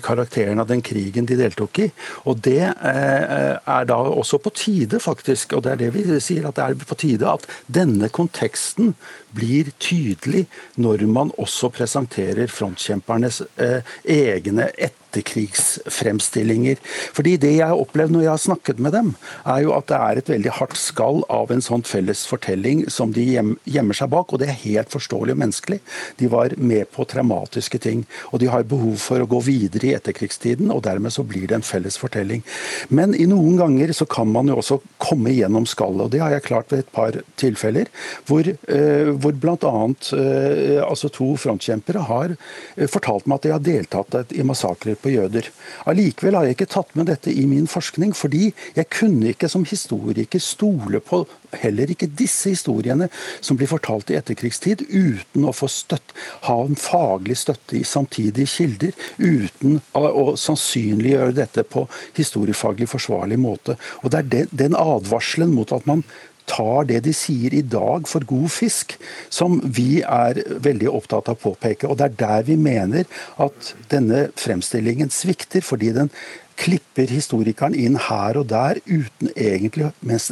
karakteren 0.05 0.61
av 0.61 0.69
den 0.69 0.83
krigen 0.85 1.27
de 1.29 1.37
deltok 1.39 1.83
i. 1.85 1.89
Og 2.25 2.41
det 2.45 2.61
eh, 2.63 3.53
er 3.55 3.87
da 3.89 3.95
også 3.95 4.39
på 4.41 4.53
tide, 4.55 4.99
faktisk, 4.99 5.53
og 5.53 5.65
det 5.65 5.71
er 5.75 5.81
det 5.83 5.91
vi 5.95 6.05
sier, 6.19 6.47
at 6.49 6.57
det 6.57 6.65
er 6.65 6.87
på 6.89 6.97
tide 6.99 7.29
at 7.29 7.45
denne 7.67 8.09
konteksten 8.09 8.95
blir 9.35 9.71
tydelig 9.79 10.45
når 10.81 11.05
man 11.11 11.33
også 11.41 11.69
presenterer 11.75 12.47
frontkjempernes 12.51 13.41
egne 13.55 14.35
egne 14.35 14.69
etterkrigsfremstillinger. 15.15 16.79
Fordi 17.15 17.35
det 17.37 17.53
jeg 17.57 17.67
har 17.67 17.79
opplevd 17.79 18.15
når 18.15 18.25
jeg 18.25 18.31
har 18.33 18.43
snakket 18.43 18.81
med 18.83 18.95
dem, 18.95 19.13
er 19.45 19.63
jo 19.63 19.73
at 19.75 19.87
det 19.89 19.99
er 19.99 20.19
et 20.19 20.31
veldig 20.31 20.53
hardt 20.59 20.77
skall 20.79 21.23
av 21.31 21.51
en 21.53 21.63
sånn 21.63 21.85
felles 21.87 22.25
fortelling 22.29 22.85
som 22.91 23.13
de 23.15 23.25
gjemmer 23.25 23.97
seg 23.97 24.11
bak, 24.11 24.33
og 24.33 24.41
det 24.41 24.49
er 24.51 24.61
helt 24.65 24.91
forståelig 24.93 25.35
og 25.35 25.41
menneskelig. 25.43 25.79
De 26.19 26.29
var 26.31 26.55
med 26.57 26.89
på 26.95 27.05
traumatiske 27.09 27.79
ting, 27.83 28.05
og 28.31 28.41
de 28.43 28.49
har 28.51 28.67
behov 28.67 28.97
for 29.01 29.21
å 29.21 29.29
gå 29.29 29.41
videre 29.45 29.89
i 29.89 29.95
etterkrigstiden, 29.97 30.71
og 30.73 30.83
dermed 30.87 31.13
så 31.15 31.25
blir 31.27 31.47
det 31.49 31.59
en 31.59 31.65
felles 31.65 31.97
fortelling. 32.01 32.43
Men 32.89 33.15
i 33.15 33.27
noen 33.29 33.59
ganger 33.59 33.93
så 33.95 34.07
kan 34.09 34.29
man 34.31 34.51
jo 34.51 34.59
også 34.59 34.79
komme 35.01 35.33
gjennom 35.35 35.67
skallet, 35.69 36.07
og 36.07 36.13
det 36.13 36.23
har 36.23 36.35
jeg 36.35 36.47
klart 36.47 36.73
ved 36.73 36.83
et 36.83 36.93
par 36.95 37.19
tilfeller, 37.39 37.89
hvor, 38.27 38.47
uh, 38.47 39.11
hvor 39.21 39.35
bl.a. 39.39 39.73
Uh, 40.15 40.81
altså 40.85 41.09
to 41.13 41.31
frontkjempere 41.39 42.01
har 42.07 42.33
eh, 42.33 42.87
fortalt 42.89 43.27
meg 43.29 43.39
at 43.39 43.45
de 43.45 43.51
har 43.53 43.63
deltatt 43.63 44.15
i 44.35 44.43
massakrer 44.47 44.97
på 45.05 45.13
jøder. 45.13 45.51
Allikevel 45.85 46.39
har 46.39 46.47
jeg 46.47 46.57
ikke 46.57 46.71
tatt 46.73 46.93
med 46.97 47.09
dette 47.11 47.29
i 47.29 47.45
min 47.49 47.69
forskning, 47.69 48.15
fordi 48.17 48.49
jeg 48.75 48.89
kunne 48.93 49.31
ikke 49.31 49.49
som 49.51 49.65
historiker 49.69 50.41
stole 50.41 51.01
på 51.05 51.23
heller 51.61 51.91
ikke 51.93 52.09
disse 52.11 52.51
historiene 52.51 53.07
som 53.39 53.57
blir 53.59 53.69
fortalt 53.71 54.11
i 54.11 54.17
etterkrigstid, 54.19 54.85
uten 54.89 55.47
å 55.47 55.53
få 55.55 55.69
støtt, 55.71 56.15
ha 56.49 56.57
en 56.65 56.79
faglig 56.79 57.37
støtte 57.39 57.77
i 57.79 57.85
samtidige 57.87 58.49
kilder, 58.49 58.95
uten 59.21 59.79
å 59.95 60.33
sannsynliggjøre 60.39 61.37
dette 61.37 61.65
på 61.69 61.85
historiefaglig 62.17 62.89
forsvarlig 62.91 63.39
måte. 63.41 63.77
Og 64.03 64.11
Det 64.15 64.21
er 64.21 64.47
den, 64.51 64.75
advarselen 64.75 65.53
mot 65.55 65.71
at 65.75 65.85
man 65.87 66.03
tar 66.49 66.87
det 66.89 67.01
de 67.05 67.13
sier 67.15 67.53
i 67.53 67.63
dag 67.65 68.07
for 68.09 68.25
god 68.27 68.49
fisk, 68.53 68.95
som 69.33 69.59
vi 69.63 70.01
er 70.01 70.41
veldig 70.63 70.91
opptatt 70.91 71.29
av 71.31 71.39
å 71.39 71.43
påpeke. 71.49 71.89
Og 71.89 71.99
det 71.99 72.09
er 72.09 72.17
der 72.21 72.47
vi 72.49 72.57
mener 72.59 73.05
at 73.41 73.73
denne 73.91 74.27
fremstillingen 74.39 75.13
svikter, 75.13 75.65
fordi 75.65 75.93
den 75.95 76.11
klipper 76.59 77.11
historikeren 77.11 77.75
inn 77.75 77.97
her 77.99 78.39
og 78.39 78.47
der 78.51 78.79
uten 78.87 79.31
egentlig 79.35 79.89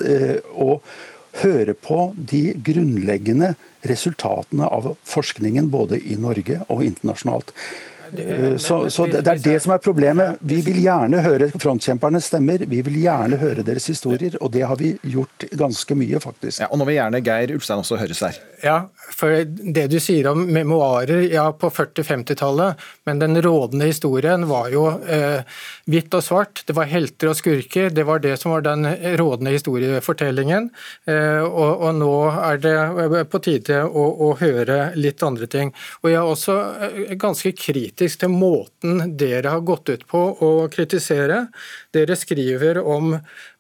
eh, 0.08 0.40
å 0.56 0.80
høre 1.42 1.74
på 1.74 2.12
de 2.16 2.54
grunnleggende 2.64 3.54
resultatene 3.90 4.68
av 4.70 4.94
forskningen 5.10 5.72
både 5.74 6.00
i 6.00 6.16
Norge 6.20 6.62
og 6.70 6.86
internasjonalt. 6.86 7.52
Eh, 8.18 8.58
Så, 8.58 8.90
så 8.90 9.06
det 9.10 9.28
er 9.28 9.42
det 9.42 9.60
som 9.64 9.74
er 9.74 9.82
problemet. 9.84 10.38
Vi 10.40 10.62
vil 10.66 10.80
gjerne 10.84 11.22
høre 11.26 11.50
frontkjempernes 11.54 12.28
stemmer. 12.30 12.64
Vi 12.70 12.82
vil 12.86 13.00
gjerne 13.04 13.40
høre 13.42 13.66
deres 13.66 13.88
historier, 13.90 14.38
og 14.42 14.52
det 14.54 14.64
har 14.68 14.78
vi 14.80 14.94
gjort 15.04 15.48
ganske 15.58 15.98
mye, 15.98 16.20
faktisk. 16.24 16.62
Ja, 16.62 16.70
og 16.72 16.80
nå 16.80 16.88
vil 16.90 17.00
gjerne 17.00 17.22
Geir 17.26 17.54
Ulstein 17.56 17.82
også 17.82 17.98
høres 18.02 18.22
her. 18.24 18.40
Ja, 18.64 18.78
for 19.12 19.44
det 19.44 19.88
du 19.92 19.98
sier 20.00 20.30
om 20.32 20.46
memoarer 20.54 21.26
ja, 21.32 21.50
på 21.52 21.70
40-50-tallet, 21.74 22.80
men 23.10 23.20
den 23.20 23.42
rådende 23.44 23.90
historien 23.90 24.46
var 24.48 24.70
jo 24.74 24.86
eh, 25.04 25.44
hvitt 25.90 26.14
og 26.16 26.24
svart. 26.24 26.64
Det 26.68 26.76
var 26.78 26.88
helter 26.92 27.32
og 27.34 27.38
skurker. 27.40 27.90
Det 27.94 28.06
var 28.08 28.22
det 28.24 28.38
som 28.40 28.54
var 28.56 28.64
den 28.66 28.88
rådende 29.20 29.52
historiefortellingen. 29.56 30.70
Eh, 31.10 31.42
og, 31.44 31.84
og 31.84 31.96
nå 32.00 32.14
er 32.38 32.62
det 32.64 32.76
eh, 32.78 33.20
på 33.28 33.42
tide 33.44 33.82
å, 33.84 34.06
å 34.30 34.32
høre 34.40 34.94
litt 34.96 35.24
andre 35.24 35.50
ting. 35.52 35.74
Og 36.04 36.12
jeg 36.12 36.20
er 36.22 36.32
også 36.36 36.58
eh, 36.88 37.16
ganske 37.20 37.52
kritisk 37.58 38.03
til 38.22 38.32
måten 38.32 39.16
dere 39.20 39.54
har 39.56 39.64
gått 39.66 39.90
ut 39.90 40.06
på 40.10 40.22
å 40.44 40.52
kritisere. 40.74 41.46
Dere 41.94 42.16
skriver 42.18 42.80
om 42.82 43.14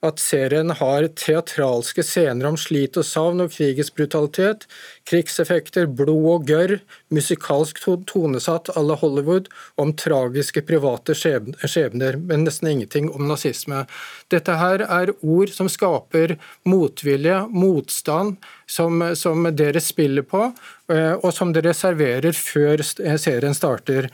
at 0.03 0.19
serien 0.19 0.73
har 0.73 1.05
teatralske 1.19 2.03
scener 2.03 2.47
om 2.49 2.57
slit 2.59 2.97
og 2.97 3.05
savn 3.05 3.43
og 3.45 3.53
krigens 3.53 3.91
brutalitet, 3.93 4.65
krigseffekter, 5.09 5.85
blod 5.85 6.25
og 6.31 6.47
gørr, 6.49 6.79
musikalsk 7.13 7.79
tonesatt 8.09 8.71
à 8.73 8.81
la 8.81 8.97
Hollywood, 8.97 9.49
om 9.77 9.93
tragiske 9.93 10.63
private 10.65 11.13
skjebner, 11.15 12.17
men 12.17 12.43
nesten 12.47 12.71
ingenting 12.71 13.11
om 13.13 13.27
nazisme. 13.29 13.85
Dette 14.33 14.57
her 14.57 14.85
er 14.87 15.13
ord 15.21 15.53
som 15.53 15.69
skaper 15.69 16.37
motvilje, 16.65 17.43
motstand, 17.53 18.41
som, 18.65 19.03
som 19.15 19.45
dere 19.53 19.81
spiller 19.83 20.25
på, 20.25 20.47
eh, 20.91 21.13
og 21.19 21.29
som 21.35 21.53
dere 21.53 21.75
serverer 21.77 22.33
før 22.33 22.81
serien 22.81 23.53
starter. 23.53 24.09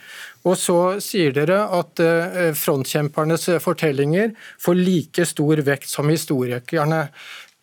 Og 0.47 0.55
så 0.55 0.77
sier 1.03 1.33
dere 1.35 1.65
at 1.75 1.99
eh, 2.03 2.51
frontkjempernes 2.55 3.49
fortellinger 3.63 4.31
får 4.61 4.79
like 4.79 5.25
stor 5.27 5.63
vekt 5.67 5.91
som 5.91 6.11
historikerne. 6.11 7.07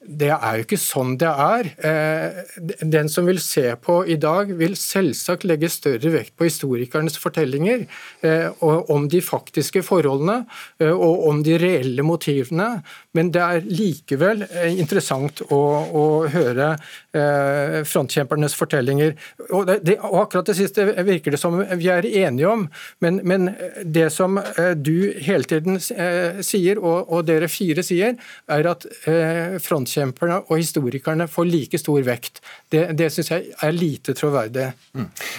Det 0.07 0.30
er 0.30 0.59
jo 0.59 0.64
ikke 0.64 0.78
sånn 0.78 1.16
det 1.20 1.28
er. 1.30 1.68
Eh, 1.88 2.40
Den 2.80 3.11
som 3.12 3.26
vil 3.26 3.40
se 3.42 3.64
på 3.82 3.98
i 4.07 4.16
dag, 4.20 4.52
vil 4.59 4.76
selvsagt 4.78 5.46
legge 5.48 5.70
større 5.72 6.12
vekt 6.14 6.36
på 6.38 6.46
historikernes 6.46 7.18
fortellinger 7.18 7.86
eh, 8.26 8.62
om 8.62 9.09
de 9.11 9.20
faktiske 9.24 9.82
forholdene 9.86 10.44
eh, 10.80 10.92
og 10.92 11.26
om 11.30 11.42
de 11.46 11.57
reelle 11.61 12.07
motivene. 12.07 12.68
Men 13.16 13.32
det 13.34 13.42
er 13.42 13.66
likevel 13.66 14.44
interessant 14.76 15.40
å, 15.48 15.61
å 15.88 16.04
høre 16.30 16.74
frontkjempernes 17.16 18.52
fortellinger. 18.59 19.14
Og, 19.48 19.70
det, 19.80 19.94
og 20.04 20.18
akkurat 20.26 20.50
det 20.50 20.57
siste 20.59 20.84
virker 21.07 21.32
det 21.32 21.40
som 21.40 21.57
vi 21.57 21.88
er 21.88 22.04
enige 22.04 22.50
om, 22.50 22.66
men, 23.00 23.22
men 23.24 23.48
det 23.80 24.11
som 24.12 24.36
du 24.76 25.16
hele 25.24 25.48
tiden 25.48 25.80
sier, 25.80 26.76
og, 26.76 27.09
og 27.09 27.24
dere 27.30 27.48
fire 27.48 27.84
sier, 27.86 28.18
er 28.52 28.68
at 28.68 28.84
eh, 29.09 29.57
frontkjemperne 29.97 30.40
og 30.49 30.59
historikerne 30.61 31.26
får 31.28 31.49
like 31.49 31.78
stor 31.80 32.03
vekt. 32.07 32.40
Det, 32.70 32.97
det 32.99 33.11
syns 33.12 33.30
jeg 33.30 33.53
er 33.62 33.72
lite 33.72 34.14
troverdig. 34.14 34.72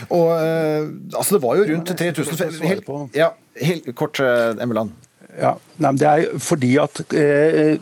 Og 0.10 0.32
eh, 0.38 0.88
altså 1.14 1.36
Det 1.38 1.42
var 1.44 1.58
jo 1.58 1.68
rundt 1.74 1.94
3000 1.98 2.64
helt, 2.64 2.90
ja, 3.16 3.32
helt 3.62 3.96
kort, 3.96 4.20
eh, 4.20 4.56
Emmeland. 4.62 4.92
Ja, 5.38 5.56
nei, 5.78 5.92
men 5.92 5.98
Det 5.98 6.08
er 6.08 6.40
fordi 6.40 6.78
at 6.82 7.02
eh, 7.14 7.78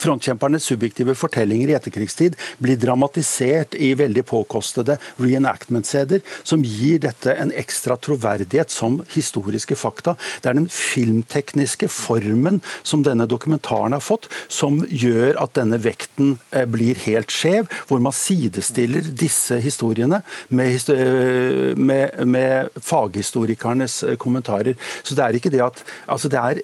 frontkjempernes 0.00 0.66
subjektive 0.68 1.14
fortellinger 1.18 1.72
i 1.72 1.76
etterkrigstid 1.78 2.36
blir 2.62 2.78
dramatisert 2.80 3.76
i 3.78 3.92
veldig 3.98 4.24
påkostede 4.28 4.98
reenactment-steder, 5.20 6.22
som 6.42 6.64
gir 6.64 7.00
dette 7.02 7.34
en 7.34 7.52
ekstra 7.56 7.96
troverdighet 8.00 8.72
som 8.72 9.00
historiske 9.14 9.76
fakta. 9.78 10.16
Det 10.42 10.50
er 10.50 10.58
den 10.58 10.70
filmtekniske 10.72 11.90
formen 11.92 12.60
som 12.82 13.04
denne 13.06 13.28
dokumentaren 13.30 13.96
har 13.96 14.04
fått, 14.04 14.28
som 14.48 14.80
gjør 14.88 15.38
at 15.42 15.54
denne 15.58 15.80
vekten 15.82 16.36
eh, 16.50 16.66
blir 16.68 16.98
helt 17.06 17.32
skjev, 17.34 17.68
hvor 17.88 18.02
man 18.02 18.16
sidestiller 18.16 19.06
disse 19.08 19.58
historiene 19.62 20.22
med, 20.48 20.88
eh, 20.92 21.74
med, 21.76 22.18
med 22.26 22.82
faghistorikernes 22.82 24.02
eh, 24.04 24.18
kommentarer. 24.20 24.78
Så 25.02 25.16
det 25.18 25.24
er 25.24 25.38
ikke 25.38 25.52
det 25.54 25.64
at 25.64 25.84
altså 26.06 26.28
Det 26.28 26.38
er 26.38 26.58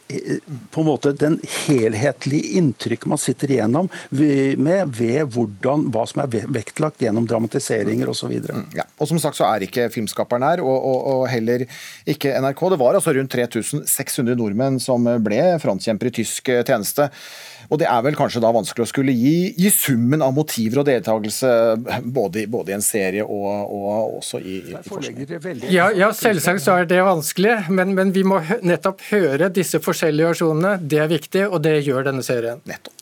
på 0.74 0.82
en 0.82 0.88
måte 0.88 1.12
den 1.16 1.38
helhetlige 1.66 2.58
inntrykk 2.58 3.03
man 3.10 3.20
sitter 3.20 3.50
igjennom 3.56 3.88
med 4.10 4.94
ved 4.96 5.28
hvordan, 5.34 5.86
hva 5.94 6.04
som 6.08 6.22
er 6.24 6.46
vektlagt 6.54 7.02
gjennom 7.04 7.26
dramatiseringer 7.30 8.08
osv. 8.12 8.34
Ja, 8.76 8.84
og 8.98 9.08
som 9.10 9.18
sagt 9.22 9.38
så 9.38 9.46
er 9.48 9.66
ikke 9.66 9.88
filmskaperen 9.94 10.44
her, 10.46 10.62
og, 10.64 10.76
og, 10.76 11.00
og 11.14 11.24
heller 11.32 11.66
ikke 12.10 12.34
NRK. 12.40 12.66
Det 12.74 12.80
var 12.80 12.98
altså 13.00 13.14
rundt 13.16 13.34
3600 13.34 14.36
nordmenn 14.38 14.80
som 14.82 15.04
ble 15.24 15.42
frontkjempere 15.62 16.12
i 16.12 16.16
tysk 16.22 16.48
eh, 16.54 16.62
tjeneste. 16.66 17.10
Og 17.72 17.78
det 17.80 17.86
er 17.88 18.02
vel 18.04 18.12
kanskje 18.18 18.42
da 18.44 18.50
vanskelig 18.52 18.84
å 18.84 18.88
skulle 18.90 19.12
gi, 19.16 19.54
gi 19.56 19.70
summen 19.72 20.20
av 20.22 20.34
motiver 20.36 20.82
og 20.82 20.86
deltakelse 20.90 21.48
både, 22.12 22.42
i- 22.42 22.48
både 22.52 22.74
i 22.74 22.76
en 22.76 22.84
serie 22.84 23.24
og, 23.24 23.46
og 23.72 24.18
også 24.18 24.40
i, 24.44 24.58
i 24.68 24.74
forskning. 24.84 25.62
Ja, 25.72 25.86
ja, 25.96 26.10
selvsagt 26.14 26.60
så 26.60 26.76
er 26.82 26.90
det 26.90 27.00
vanskelig, 27.06 27.54
men, 27.72 27.94
men 27.96 28.12
vi 28.12 28.22
må 28.28 28.42
nettopp 28.62 29.00
høre 29.08 29.48
disse 29.56 29.80
forskjellige 29.82 30.34
versjonene. 30.34 30.74
Det 30.84 31.00
er 31.06 31.08
viktig, 31.16 31.46
og 31.48 31.64
det 31.64 31.78
gjør 31.88 32.10
denne 32.10 32.22
serien. 32.26 32.60
Nettopp. 32.68 32.93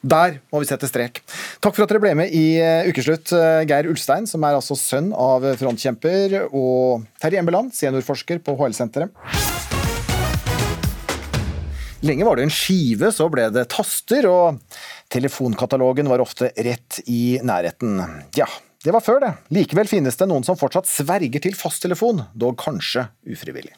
Der 0.00 0.38
må 0.48 0.62
vi 0.62 0.68
sette 0.68 0.88
strek. 0.88 1.20
Takk 1.60 1.76
for 1.76 1.84
at 1.84 1.92
dere 1.92 2.00
ble 2.00 2.14
med 2.22 2.32
i 2.32 2.56
eh, 2.56 2.88
Ukeslutt, 2.88 3.34
eh, 3.36 3.66
Geir 3.68 3.88
Ulstein, 3.90 4.24
som 4.28 4.44
er 4.48 4.56
altså 4.56 4.76
sønn 4.78 5.10
av 5.12 5.44
frontkjemper, 5.60 6.38
og 6.56 7.04
Terje 7.20 7.42
Embeland, 7.42 7.74
seniorforsker 7.76 8.40
på 8.44 8.56
HL-senteret. 8.56 9.12
Lenge 12.00 12.24
var 12.24 12.38
det 12.38 12.46
en 12.46 12.54
skive, 12.54 13.10
så 13.12 13.26
ble 13.28 13.50
det 13.52 13.66
taster, 13.74 14.24
og 14.30 14.62
telefonkatalogen 15.12 16.08
var 16.08 16.24
ofte 16.24 16.48
rett 16.56 17.02
i 17.04 17.36
nærheten. 17.44 18.00
Ja, 18.40 18.48
det 18.80 18.94
var 18.96 19.04
før 19.04 19.20
det. 19.20 19.34
Likevel 19.52 19.90
finnes 19.90 20.16
det 20.16 20.30
noen 20.30 20.46
som 20.46 20.56
fortsatt 20.56 20.88
sverger 20.88 21.44
til 21.44 21.58
fasttelefon, 21.58 22.24
dog 22.32 22.56
kanskje 22.62 23.04
ufrivillig. 23.28 23.76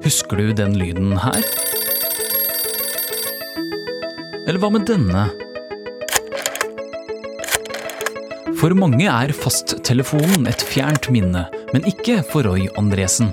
Husker 0.00 0.40
du 0.40 0.54
den 0.56 0.80
lyden 0.80 1.18
her? 1.20 1.44
Eller 4.50 4.64
hva 4.64 4.68
med 4.74 4.82
denne? 4.82 5.28
For 8.58 8.74
mange 8.74 9.06
er 9.06 9.30
fasttelefonen 9.30 10.48
et 10.50 10.64
fjernt 10.66 11.06
minne, 11.14 11.44
men 11.70 11.86
ikke 11.86 12.16
for 12.32 12.48
Roy 12.48 12.64
Andresen. 12.80 13.30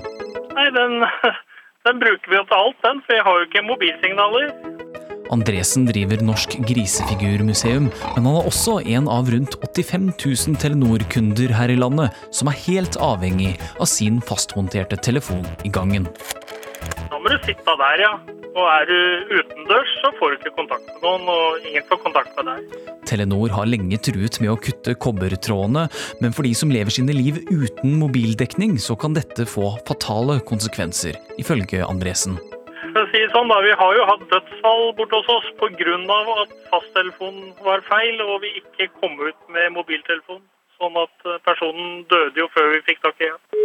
Nei, 0.54 0.68
den, 0.76 1.02
den 1.88 1.98
bruker 2.04 2.30
vi 2.30 2.38
jo 2.38 2.44
til 2.46 2.58
alt, 2.60 2.78
den, 2.86 3.02
for 3.02 3.18
jeg 3.18 3.26
har 3.26 3.40
jo 3.40 3.48
ikke 3.48 3.64
mobilsignaler. 3.66 4.52
Andresen 5.34 5.88
driver 5.90 6.22
Norsk 6.22 6.54
Grisefigurmuseum, 6.70 7.90
men 7.90 8.22
han 8.22 8.30
er 8.30 8.46
også 8.52 8.78
en 8.86 9.10
av 9.10 9.34
rundt 9.34 9.58
85 9.58 10.12
000 10.22 10.62
Telenor-kunder 10.62 11.58
her 11.58 11.74
i 11.74 11.80
landet 11.82 12.14
som 12.30 12.52
er 12.52 12.62
helt 12.62 12.94
avhengig 13.02 13.56
av 13.74 13.90
sin 13.90 14.22
fastmonterte 14.22 15.02
telefon 15.02 15.42
i 15.66 15.74
gangen. 15.74 16.06
Sitte 17.46 17.74
der, 17.80 18.02
ja. 18.02 18.12
Og 18.58 18.66
er 18.66 18.86
du 18.88 18.98
utendørs, 19.38 19.90
så 20.02 20.10
får 20.18 20.32
du 20.32 20.36
ikke 20.38 20.54
kontakt 20.56 20.86
med 20.88 21.04
noen, 21.04 21.28
og 21.30 21.66
ingen 21.68 21.84
får 21.88 22.00
kontakt 22.02 22.34
med 22.38 22.48
deg. 22.50 22.78
Telenor 23.08 23.52
har 23.54 23.68
lenge 23.68 23.98
truet 24.04 24.40
med 24.42 24.52
å 24.52 24.58
kutte 24.60 24.96
kobbertrådene, 25.04 25.86
men 26.22 26.34
for 26.36 26.48
de 26.48 26.52
som 26.58 26.72
lever 26.72 26.92
sine 26.94 27.14
liv 27.14 27.40
uten 27.48 27.96
mobildekning, 28.00 28.76
så 28.82 28.96
kan 28.98 29.16
dette 29.16 29.46
få 29.48 29.76
fatale 29.88 30.40
konsekvenser, 30.48 31.20
ifølge 31.40 31.84
Andresen. 31.86 32.38
Si 33.08 33.20
sånn, 33.32 33.48
Vi 33.64 33.72
har 33.80 33.92
jo 33.94 34.04
hatt 34.08 34.24
dødsfall 34.32 34.92
borte 34.98 35.16
hos 35.20 35.28
oss 35.28 35.48
pga. 35.60 35.94
at 36.42 36.50
fasttelefonen 36.70 37.54
var 37.62 37.80
feil 37.88 38.20
og 38.22 38.42
vi 38.42 38.60
ikke 38.60 38.88
kom 39.00 39.14
ut 39.20 39.38
med 39.48 39.72
mobiltelefon. 39.72 40.42
Sånn 40.78 40.96
at 40.96 41.26
eh, 41.26 41.38
personen 41.46 42.04
døde 42.10 42.38
jo 42.38 42.48
før 42.54 42.72
vi 42.74 42.80
fikk 42.86 43.02
tak 43.02 43.20
i 43.20 43.30
henne. 43.30 43.58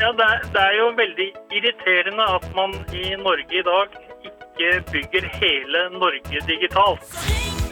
Ja, 0.00 0.08
det 0.18 0.26
er, 0.32 0.38
det 0.54 0.62
er 0.68 0.74
jo 0.80 0.86
veldig 1.02 1.28
irriterende 1.56 2.24
at 2.36 2.46
man 2.58 2.74
i 3.02 3.04
Norge 3.26 3.54
i 3.60 3.64
dag 3.70 3.86
ikke 4.30 4.70
bygger 4.92 5.28
hele 5.38 5.88
Norge 5.98 6.44
digitalt. 6.52 7.06
Så 7.12 7.18
Ring 7.30 7.62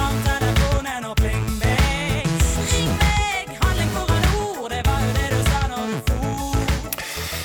meg 0.00 0.13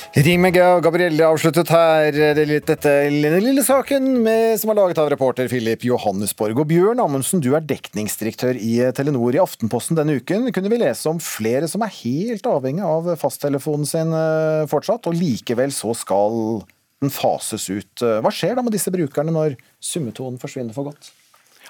og 0.10 0.82
Gabrielle 0.82 1.22
avsluttet 1.22 1.70
her 1.70 2.10
det 2.34 2.48
dette 2.66 2.92
lille, 3.14 3.62
saken 3.62 4.24
med, 4.26 4.58
som 4.58 4.72
er 4.72 4.78
laget 4.80 4.98
av 4.98 5.10
reporter 5.14 5.48
Philip 5.48 5.86
Johannesborg. 5.86 6.58
Og 6.58 6.66
Bjørn 6.66 7.00
Amundsen, 7.00 7.40
du 7.40 7.54
er 7.54 7.62
dekningsdirektør 7.62 8.58
i 8.58 8.90
Telenor. 8.92 9.36
I 9.38 9.44
Aftenposten 9.44 9.96
denne 9.96 10.18
uken 10.18 10.50
kunne 10.52 10.72
vi 10.74 10.82
lese 10.82 11.08
om 11.12 11.22
flere 11.22 11.70
som 11.70 11.86
er 11.86 11.94
helt 12.02 12.50
avhengig 12.50 12.82
av 12.82 13.14
fasttelefonen 13.22 13.86
sin 13.86 14.10
eh, 14.10 14.66
fortsatt, 14.72 15.06
og 15.06 15.14
likevel 15.14 15.70
så 15.70 15.94
skal 15.94 16.64
den 17.04 17.14
fases 17.14 17.70
ut. 17.70 18.02
Hva 18.02 18.34
skjer 18.34 18.58
da 18.58 18.66
med 18.66 18.74
disse 18.74 18.92
brukerne 18.92 19.32
når 19.36 19.60
summetonen 19.78 20.42
forsvinner 20.42 20.74
for 20.74 20.90
godt? 20.90 21.14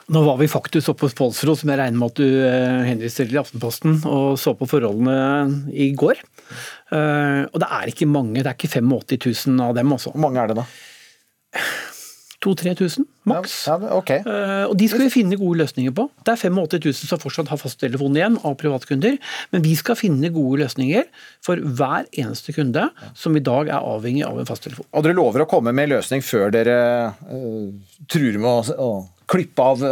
Nå 0.09 0.23
var 0.25 0.39
vi 0.39 0.47
faktisk 0.49 0.89
oppe 0.89 1.05
hos 1.05 1.13
Polsro, 1.17 1.53
som 1.57 1.69
jeg 1.69 1.77
regner 1.77 1.99
med 1.99 2.09
at 2.09 2.17
du 2.17 2.25
eh, 2.25 2.87
henviser 2.87 3.27
til 3.27 3.35
i 3.37 3.41
Aftenposten, 3.43 3.99
og 4.09 4.39
så 4.41 4.55
på 4.57 4.65
forholdene 4.69 5.69
i 5.69 5.91
går. 5.93 6.23
Eh, 6.89 7.43
og 7.45 7.59
det 7.61 7.69
er 7.77 7.91
ikke 7.91 8.09
mange, 8.09 8.41
det 8.41 8.49
er 8.49 8.57
ikke 8.57 8.71
85 8.79 9.53
000 9.53 9.67
av 9.67 9.77
dem. 9.77 9.93
Altså. 9.93 10.09
Hvor 10.15 10.23
mange 10.25 10.41
er 10.41 10.49
det 10.49 10.57
da? 10.63 10.65
2000-3000 12.39 13.05
maks. 13.27 13.53
Eh, 13.67 14.63
og 14.63 14.73
de 14.79 14.87
skal 14.89 15.03
vi 15.03 15.11
finne 15.13 15.37
gode 15.37 15.59
løsninger 15.61 15.93
på. 15.93 16.07
Det 16.23 16.33
er 16.33 16.41
85 16.41 16.81
000 16.87 16.97
som 17.11 17.21
fortsatt 17.21 17.51
har 17.51 17.59
fasttelefon 17.61 18.17
igjen 18.17 18.39
av 18.47 18.55
privatkunder, 18.57 19.19
men 19.53 19.65
vi 19.65 19.75
skal 19.77 19.99
finne 19.99 20.31
gode 20.33 20.63
løsninger 20.63 21.05
for 21.45 21.59
hver 21.59 22.09
eneste 22.09 22.55
kunde 22.55 22.87
som 23.13 23.37
i 23.37 23.43
dag 23.43 23.69
er 23.69 23.77
avhengig 23.83 24.25
av 24.25 24.41
en 24.41 24.49
fasttelefon. 24.49 24.87
Og 24.89 25.05
dere 25.05 25.19
lover 25.19 25.45
å 25.45 25.49
komme 25.51 25.75
med 25.75 25.91
løsning 25.91 26.25
før 26.25 26.49
dere 26.55 26.79
uh, 27.27 27.69
truer 28.09 28.39
med 28.41 28.73
å 28.79 28.91
klippe 29.29 29.61
av 29.61 29.85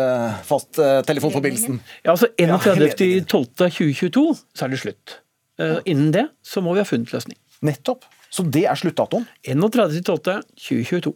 fast 0.48 0.80
telefonforbindelsen? 1.08 1.78
Ja, 2.02 2.16
altså 2.16 2.32
31.12.2022 2.42 4.28
så 4.34 4.66
er 4.66 4.74
det 4.74 4.82
slutt. 4.82 5.18
Eh, 5.58 5.78
innen 5.86 6.12
det 6.14 6.28
så 6.46 6.62
må 6.62 6.76
vi 6.76 6.84
ha 6.84 6.88
funnet 6.88 7.14
løsning. 7.14 7.38
Nettopp. 7.66 8.06
Så 8.30 8.46
det 8.46 8.68
er 8.70 8.78
sluttdatoen? 8.78 9.26
31.12.2022. 9.48 11.14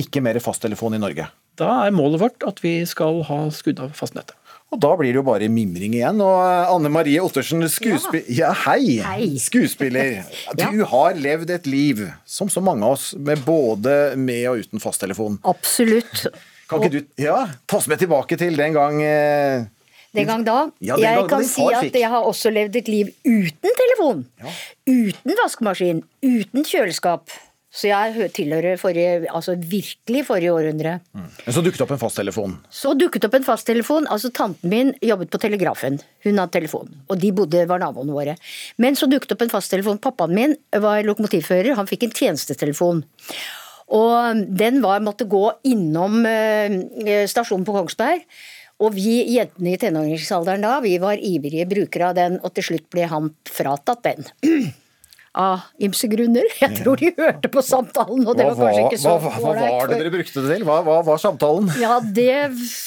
Ikke 0.00 0.22
mer 0.24 0.38
fasttelefon 0.40 0.96
i 0.96 1.02
Norge? 1.02 1.28
Da 1.56 1.70
er 1.86 1.94
målet 1.96 2.20
vårt 2.20 2.44
at 2.44 2.60
vi 2.64 2.78
skal 2.88 3.22
ha 3.28 3.38
skudd 3.52 3.80
av 3.84 3.94
fastnettet. 3.96 4.36
Og 4.74 4.80
da 4.82 4.90
blir 4.98 5.12
det 5.12 5.20
jo 5.20 5.26
bare 5.28 5.46
mimring 5.52 5.94
igjen. 5.94 6.20
Og 6.24 6.40
eh, 6.40 6.72
Anne 6.72 6.90
Marie 6.92 7.20
Ottersen, 7.22 7.64
skuespiller... 7.70 8.26
Ja, 8.32 8.50
hei. 8.66 8.98
Hei. 9.04 9.30
Skuespiller. 9.40 10.24
Du 10.56 10.82
har 10.88 11.16
levd 11.20 11.52
et 11.54 11.68
liv, 11.70 12.02
som 12.24 12.50
så 12.52 12.64
mange 12.64 12.84
av 12.86 12.96
oss, 12.96 13.12
med 13.14 13.44
både 13.46 14.16
med 14.18 14.44
og 14.50 14.64
uten 14.64 14.82
fasttelefon. 14.82 15.40
Absolutt. 15.48 16.26
Kan 16.66 16.82
ikke 16.82 16.98
du 16.98 17.22
ja, 17.22 17.38
ta 17.66 17.78
oss 17.78 17.88
med 17.90 18.00
tilbake 18.02 18.38
til 18.40 18.56
den 18.58 18.74
gang 18.74 19.00
eh, 19.04 19.66
Den 20.16 20.26
gang 20.26 20.44
da. 20.46 20.58
Ja, 20.80 20.96
den 20.96 21.04
jeg 21.04 21.18
gang 21.22 21.28
kan 21.30 21.44
si 21.46 21.66
at 21.70 21.84
fikk. 21.86 21.98
jeg 22.00 22.10
har 22.10 22.26
også 22.26 22.50
levd 22.50 22.78
et 22.80 22.88
liv 22.90 23.10
uten 23.26 23.76
telefon. 23.82 24.24
Uten 24.88 25.36
vaskemaskin. 25.42 26.00
Uten 26.24 26.64
kjøleskap. 26.66 27.30
Så 27.76 27.90
jeg 27.90 28.30
tilhører 28.32 28.78
forrige, 28.80 29.26
altså 29.28 29.52
virkelig 29.60 30.22
forrige 30.24 30.52
århundre. 30.54 30.94
Men 31.12 31.52
så 31.52 31.60
dukket 31.60 31.82
opp 31.84 31.92
en 31.92 32.00
fasttelefon. 32.00 32.54
Så 32.72 32.94
dukket 32.96 33.26
opp 33.28 33.36
en 33.36 33.44
fasttelefon. 33.44 34.08
altså 34.08 34.30
Tanten 34.32 34.72
min 34.72 34.94
jobbet 35.04 35.28
på 35.34 35.40
Telegrafen. 35.42 35.98
Hun 36.24 36.40
hadde 36.40 36.54
telefon. 36.56 36.88
Og 37.12 37.20
de 37.20 37.34
bodde, 37.36 37.66
var 37.68 37.82
naboene 37.82 38.16
våre. 38.16 38.38
Men 38.80 38.96
så 38.96 39.10
dukket 39.10 39.36
opp 39.36 39.44
en 39.44 39.52
fasttelefon. 39.52 40.00
Pappaen 40.00 40.32
min 40.38 40.56
var 40.72 41.04
lokomotivfører. 41.04 41.74
Han 41.76 41.90
fikk 41.90 42.08
en 42.08 42.16
tjenestetelefon. 42.16 43.04
Og 43.94 44.44
den 44.58 44.80
var, 44.82 45.04
måtte 45.04 45.28
gå 45.30 45.44
innom 45.68 46.24
eh, 46.26 47.26
stasjonen 47.30 47.66
på 47.66 47.74
Kongsberg. 47.76 48.24
Og 48.82 48.92
vi 48.92 49.22
jentene 49.32 49.72
i 49.72 49.78
tenåringsalderen 49.80 50.64
da, 50.66 50.78
vi 50.84 50.96
var 51.00 51.20
ivrige 51.22 51.68
brukere 51.70 52.10
av 52.10 52.18
den, 52.18 52.40
og 52.44 52.52
til 52.56 52.72
slutt 52.72 52.90
ble 52.92 53.06
han 53.08 53.30
fratatt 53.48 54.04
den. 54.04 54.28
Av 55.36 55.66
ymse 55.84 56.08
grunner. 56.08 56.46
Jeg 56.62 56.78
tror 56.78 56.96
de 56.96 57.10
hørte 57.12 57.50
på 57.52 57.60
samtalen, 57.60 58.22
og 58.24 58.38
det 58.38 58.46
Hva, 58.46 58.54
var 58.56 58.70
kanskje 58.72 58.84
ikke 58.86 59.00
så 59.02 59.16
hva, 59.20 59.32
hva 59.34 59.50
ålreit 59.50 59.74
var 59.74 59.90
det 59.90 59.98
dere 60.00 60.12
brukte 60.14 60.44
det 60.46 60.54
til? 60.54 60.64
Hva, 60.64 60.78
hva 60.86 60.94
var 61.04 61.20
samtalen? 61.20 61.68
ja, 61.76 61.98
det 62.00 62.38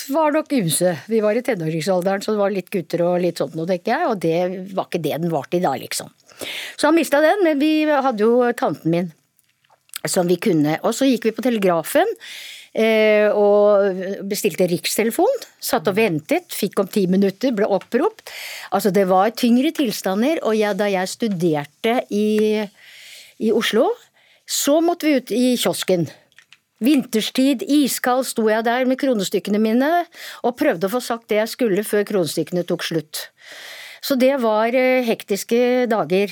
var 0.10 0.34
nok 0.34 0.56
ymse. 0.58 0.96
Vi 1.14 1.20
var 1.22 1.38
i 1.38 1.44
tenåringsalderen, 1.46 2.26
så 2.26 2.34
det 2.34 2.42
var 2.42 2.56
litt 2.56 2.72
gutter 2.74 3.06
og 3.06 3.20
litt 3.22 3.38
sånt 3.38 3.54
noe, 3.54 3.70
tenker 3.70 3.94
jeg. 3.94 4.10
Og 4.10 4.18
det 4.26 4.74
var 4.74 4.90
ikke 4.90 5.04
det 5.06 5.14
den 5.22 5.30
var 5.30 5.46
i 5.54 5.62
da, 5.62 5.76
liksom. 5.78 6.10
Så 6.74 6.90
han 6.90 6.98
mista 6.98 7.22
den, 7.22 7.46
men 7.46 7.62
vi 7.62 7.72
hadde 7.86 8.26
jo 8.26 8.50
tanten 8.58 8.98
min 8.98 9.14
som 10.08 10.28
vi 10.28 10.38
kunne. 10.40 10.78
Og 10.84 10.94
så 10.96 11.08
gikk 11.10 11.30
vi 11.30 11.36
på 11.36 11.44
Telegrafen. 11.46 12.08
eh, 12.74 13.28
Og 13.34 14.24
bestilte 14.30 14.68
rikstelefon. 14.70 15.44
Satt 15.60 15.88
og 15.88 15.96
ventet. 15.96 16.54
Fikk 16.54 16.80
om 16.80 16.88
ti 16.88 17.08
minutter, 17.08 17.52
ble 17.52 17.66
oppropt. 17.66 18.30
Altså, 18.72 18.92
det 18.92 19.08
var 19.08 19.32
tyngre 19.32 19.72
tilstander. 19.72 20.40
Og 20.44 20.56
jeg, 20.56 20.78
da 20.78 20.86
jeg 20.86 21.08
studerte 21.08 22.04
i, 22.12 22.64
i 23.40 23.52
Oslo, 23.52 23.90
så 24.48 24.80
måtte 24.82 25.06
vi 25.06 25.18
ut 25.18 25.32
i 25.32 25.58
kiosken. 25.58 26.10
Vinterstid, 26.80 27.66
iskald, 27.68 28.24
sto 28.24 28.48
jeg 28.48 28.64
der 28.64 28.86
med 28.88 29.00
kronestykkene 29.02 29.60
mine 29.60 30.06
og 30.48 30.56
prøvde 30.56 30.88
å 30.88 30.94
få 30.94 31.02
sagt 31.04 31.28
det 31.28 31.42
jeg 31.42 31.52
skulle 31.52 31.84
før 31.84 32.06
kronestykkene 32.08 32.64
tok 32.64 32.86
slutt. 32.88 33.26
Så 34.00 34.16
det 34.16 34.38
var 34.40 34.72
eh, 34.72 35.04
hektiske 35.04 35.90
dager. 35.92 36.32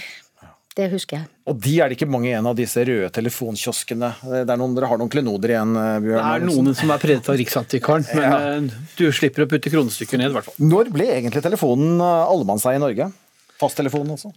Det 0.77 0.85
husker 0.91 1.17
jeg. 1.17 1.27
Og 1.49 1.57
de 1.63 1.71
er 1.81 1.89
det 1.89 1.97
ikke 1.97 2.09
mange 2.09 2.27
igjen 2.29 2.45
av 2.45 2.57
disse 2.57 2.83
røde 2.85 3.09
telefonkioskene. 3.15 4.11
Det 4.21 4.43
er 4.45 4.59
noen, 4.61 4.75
dere 4.77 4.89
har 4.91 4.99
noen 5.01 5.09
klenoder 5.09 5.55
igjen, 5.55 5.71
eh, 5.73 5.93
Bjørn? 6.03 6.19
Det 6.19 6.33
er 6.35 6.43
noen 6.45 6.77
som 6.77 6.91
er 6.93 7.01
predet 7.01 7.29
av 7.33 7.37
Riksantikvaren, 7.41 8.05
men 8.13 8.67
eh, 8.69 8.81
du 8.99 9.07
slipper 9.15 9.47
å 9.47 9.49
putte 9.49 9.71
kronestykker 9.73 10.21
ned, 10.21 10.29
i 10.29 10.37
hvert 10.37 10.51
fall. 10.51 10.57
Når 10.61 10.91
ble 10.93 11.07
egentlig 11.15 11.41
telefonen 11.45 11.97
eh, 11.97 12.33
allemannseie 12.35 12.77
i 12.77 12.83
Norge? 12.83 13.09
Fasttelefonen, 13.57 14.13
altså? 14.19 14.33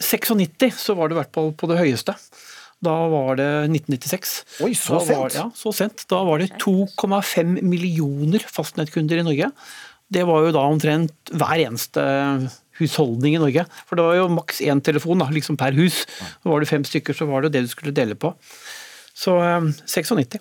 96 0.00 0.78
så 0.80 0.96
var 0.96 1.10
det 1.10 1.16
i 1.16 1.20
hvert 1.20 1.34
fall 1.34 1.52
på 1.58 1.68
det 1.68 1.76
høyeste. 1.82 2.14
Da 2.84 2.94
var 3.10 3.36
det 3.36 3.48
1996. 3.66 4.34
Oi, 4.64 4.70
så 4.78 5.02
sent? 5.02 5.18
var-? 5.18 5.34
Ja, 5.34 5.46
så 5.58 5.74
sent. 5.74 6.06
Da 6.08 6.22
var 6.24 6.40
det 6.40 6.54
2,5 6.62 7.58
millioner 7.66 8.44
fastnettkunder 8.48 9.20
i 9.20 9.26
Norge. 9.26 9.50
Det 10.08 10.24
var 10.24 10.46
jo 10.46 10.54
da 10.56 10.64
omtrent 10.70 11.34
hver 11.36 11.66
eneste 11.66 12.04
husholdning 12.80 13.36
i 13.38 13.42
Norge. 13.42 13.64
For 13.88 13.98
det 13.98 14.06
var 14.08 14.18
jo 14.20 14.28
maks 14.38 14.60
én 14.64 14.82
telefon 14.84 15.22
da, 15.24 15.30
liksom 15.34 15.58
per 15.60 15.76
hus. 15.78 16.04
Og 16.44 16.54
var 16.54 16.64
det 16.64 16.70
fem 16.72 16.84
stykker, 16.86 17.16
så 17.16 17.28
var 17.30 17.42
det 17.44 17.50
jo 17.52 17.56
det 17.58 17.66
du 17.68 17.72
skulle 17.74 17.96
dele 17.96 18.18
på. 18.18 18.34
Så 19.18 19.38
eh, 19.42 19.72
96. 19.86 20.38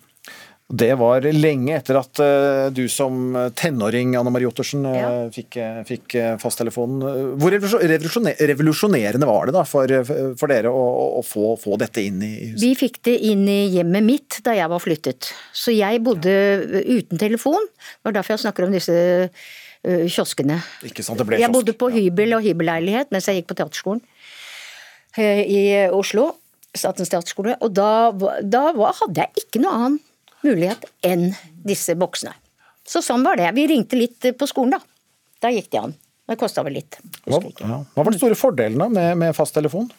Det 0.68 0.90
var 1.00 1.24
lenge 1.32 1.78
etter 1.78 1.96
at 1.96 2.20
eh, 2.20 2.66
du 2.76 2.82
som 2.92 3.32
tenåring, 3.56 4.18
Anne 4.20 4.34
Marie 4.36 4.50
Ottersen, 4.50 4.82
ja. 4.84 5.12
fikk, 5.32 5.56
eh, 5.64 5.78
fikk 5.88 6.16
eh, 6.20 6.34
fasttelefonen. 6.42 7.38
Hvor 7.40 7.56
revolusjonerende 7.56 9.30
var 9.30 9.48
det 9.48 9.56
da 9.56 9.64
for, 9.64 9.94
for 10.36 10.52
dere 10.52 10.68
å, 10.76 10.82
å- 11.22 11.24
få, 11.24 11.54
få 11.62 11.78
dette 11.80 12.04
inn 12.04 12.20
i 12.20 12.32
huset? 12.50 12.60
Vi 12.66 12.74
fikk 12.84 13.00
det 13.08 13.16
inn 13.30 13.46
i 13.48 13.62
hjemmet 13.78 14.04
mitt 14.10 14.42
da 14.44 14.58
jeg 14.58 14.68
var 14.74 14.84
flyttet. 14.84 15.32
Så 15.56 15.72
jeg 15.72 16.04
bodde 16.04 16.36
uten 16.84 17.16
telefon. 17.24 17.64
Det 17.72 18.10
var 18.12 18.20
derfor 18.20 18.36
jeg 18.36 18.44
snakker 18.44 18.68
om 18.68 18.76
disse 18.76 18.98
kioskene. 20.12 20.60
Ikke 20.88 21.06
sant, 21.06 21.20
det 21.20 21.28
ble 21.28 21.40
Jeg 21.42 21.54
bodde 21.54 21.76
på 21.78 21.90
hybel 21.94 22.38
og 22.38 22.44
hybelleilighet 22.46 23.14
mens 23.14 23.30
jeg 23.30 23.42
gikk 23.42 23.52
på 23.54 23.58
teaterskolen 23.62 24.02
eh, 25.18 25.44
i 25.44 25.62
Oslo. 25.96 26.32
Statens 26.78 27.10
teaterskole. 27.14 27.56
Og 27.66 27.72
da, 27.74 28.12
da 28.44 28.68
hadde 28.76 29.24
jeg 29.24 29.46
ikke 29.46 29.64
noe 29.64 29.78
annen 29.78 30.02
mulighet 30.46 30.84
enn 31.08 31.32
disse 31.68 31.96
boksene. 31.98 32.36
Så 32.88 33.02
sånn 33.04 33.26
var 33.26 33.40
det. 33.40 33.50
Vi 33.58 33.66
ringte 33.68 34.00
litt 34.00 34.30
på 34.38 34.48
skolen, 34.48 34.78
da. 34.78 34.82
Da 35.44 35.52
gikk 35.54 35.72
det 35.74 35.82
an. 35.82 35.96
Det 36.28 36.38
kosta 36.40 36.64
vel 36.66 36.78
litt. 36.80 37.00
Hva, 37.28 37.40
ja. 37.40 37.80
Hva 37.96 38.04
var 38.04 38.14
de 38.14 38.20
store 38.20 38.38
fordelene 38.38 38.88
med, 38.92 39.18
med 39.20 39.36
fasttelefon? 39.36 39.90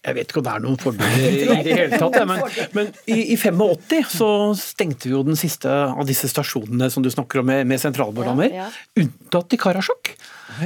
Jeg 0.00 0.16
vet 0.16 0.30
ikke 0.30 0.40
om 0.40 0.44
det 0.46 0.52
er 0.54 0.62
noen 0.64 0.78
fordeler 0.80 1.34
i 1.58 1.64
det 1.66 1.74
hele 1.76 1.98
tatt, 2.00 2.14
men, 2.24 2.40
men 2.72 2.86
i, 3.04 3.34
i 3.34 3.36
85 3.36 4.14
så 4.14 4.28
stengte 4.56 5.10
vi 5.10 5.12
jo 5.12 5.20
den 5.26 5.36
siste 5.36 5.68
av 5.68 6.06
disse 6.08 6.30
stasjonene 6.30 6.88
som 6.92 7.04
du 7.04 7.10
snakker 7.12 7.42
om 7.42 7.50
med, 7.50 7.66
med 7.68 7.82
sentralbordlammer, 7.82 8.48
Ja, 8.62 8.70
unntatt 8.96 9.52
i 9.52 9.60
Karasjok. 9.60 10.14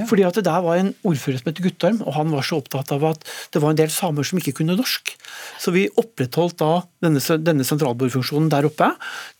Fordi 0.08 0.22
at 0.26 0.38
det 0.38 0.46
der 0.46 0.62
var 0.64 0.78
en 0.78 0.92
ordfører 1.06 1.40
som 1.42 1.50
het 1.50 1.60
Guttorm, 1.64 1.98
og 2.06 2.14
han 2.16 2.30
var 2.32 2.46
så 2.46 2.60
opptatt 2.62 2.94
av 2.94 3.04
at 3.10 3.26
det 3.52 3.60
var 3.62 3.74
en 3.74 3.80
del 3.82 3.90
samer 3.92 4.26
som 4.26 4.38
ikke 4.40 4.54
kunne 4.60 4.78
norsk. 4.78 5.12
Så 5.60 5.74
vi 5.74 5.88
opprettholdt 6.00 6.56
da 6.62 6.70
denne, 7.04 7.22
denne 7.44 7.66
sentralbordfunksjonen 7.66 8.48
der 8.54 8.70
oppe 8.70 8.92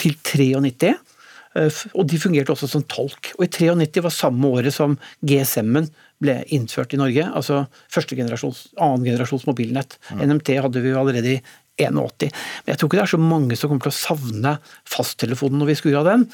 til 0.03 0.18
93. 0.18 0.90
eh, 0.90 1.80
Og 1.95 2.07
de 2.11 2.20
fungerte 2.20 2.55
også 2.55 2.68
som 2.74 2.84
tolk. 2.90 3.32
Og 3.38 3.47
i 3.47 3.53
93 3.57 4.05
var 4.05 4.14
samme 4.14 4.53
året 4.59 4.74
som 4.76 4.99
GSM-en 5.22 5.88
ble 6.22 6.38
innført 6.54 6.94
i 6.94 7.00
Norge. 7.00 7.26
Altså 7.34 7.64
første 7.92 8.16
generasjons, 8.18 8.66
annen 8.80 9.06
generasjons 9.06 9.46
mobilnett. 9.48 9.98
NMT 10.14 10.54
hadde 10.64 10.82
vi 10.84 10.92
jo 10.92 11.00
allerede 11.00 11.36
i 11.36 11.40
81. 11.80 12.30
Men 12.64 12.74
jeg 12.74 12.80
tror 12.80 12.90
ikke 12.90 13.00
det 13.00 13.06
er 13.06 13.14
så 13.14 13.22
mange 13.22 13.58
som 13.58 13.72
kommer 13.72 13.88
til 13.88 13.94
å 13.94 13.98
savne 13.98 14.56
fasttelefonen 14.88 15.60
når 15.60 15.72
vi 15.72 15.78
skrur 15.80 16.00
av 16.02 16.10
den. 16.10 16.28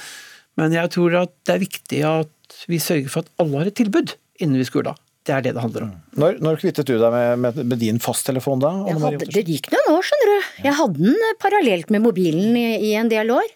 Men 0.60 0.74
jeg 0.76 0.92
tror 0.92 1.22
at 1.22 1.36
det 1.46 1.54
er 1.54 1.64
viktig 1.64 2.02
at 2.08 2.58
vi 2.68 2.80
sørger 2.82 3.12
for 3.12 3.24
at 3.24 3.32
alle 3.40 3.62
har 3.62 3.70
et 3.70 3.78
tilbud. 3.78 4.16
innen 4.40 4.56
vi 4.56 4.64
skrur 4.64 4.88
av. 4.88 5.00
Det 5.20 5.34
er 5.36 5.42
det 5.44 5.50
det 5.52 5.60
handler 5.60 5.84
om. 5.84 5.90
Når, 6.16 6.38
når 6.40 6.58
kvittet 6.62 6.88
du 6.88 6.94
deg 6.96 7.12
med, 7.12 7.40
med, 7.42 7.58
med 7.68 7.80
din 7.82 7.98
fasttelefon 8.00 8.62
da? 8.62 8.70
Jeg 8.88 8.96
hadde, 9.02 9.26
det 9.34 9.42
gikk 9.44 9.66
noen 9.68 9.98
år, 9.98 10.06
skjønner 10.08 10.30
du. 10.30 10.46
Jeg 10.64 10.76
hadde 10.78 11.02
den 11.04 11.24
eh, 11.26 11.34
parallelt 11.42 11.90
med 11.92 12.02
mobilen 12.06 12.56
i, 12.56 12.62
i 12.88 12.92
en 12.96 13.10
del 13.12 13.32
år. 13.34 13.50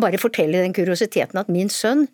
Bare 0.00 0.20
fortelle 0.22 0.62
den 0.64 0.72
kuriositeten 0.76 1.36
at 1.36 1.50
min 1.52 1.68
sønn 1.72 2.06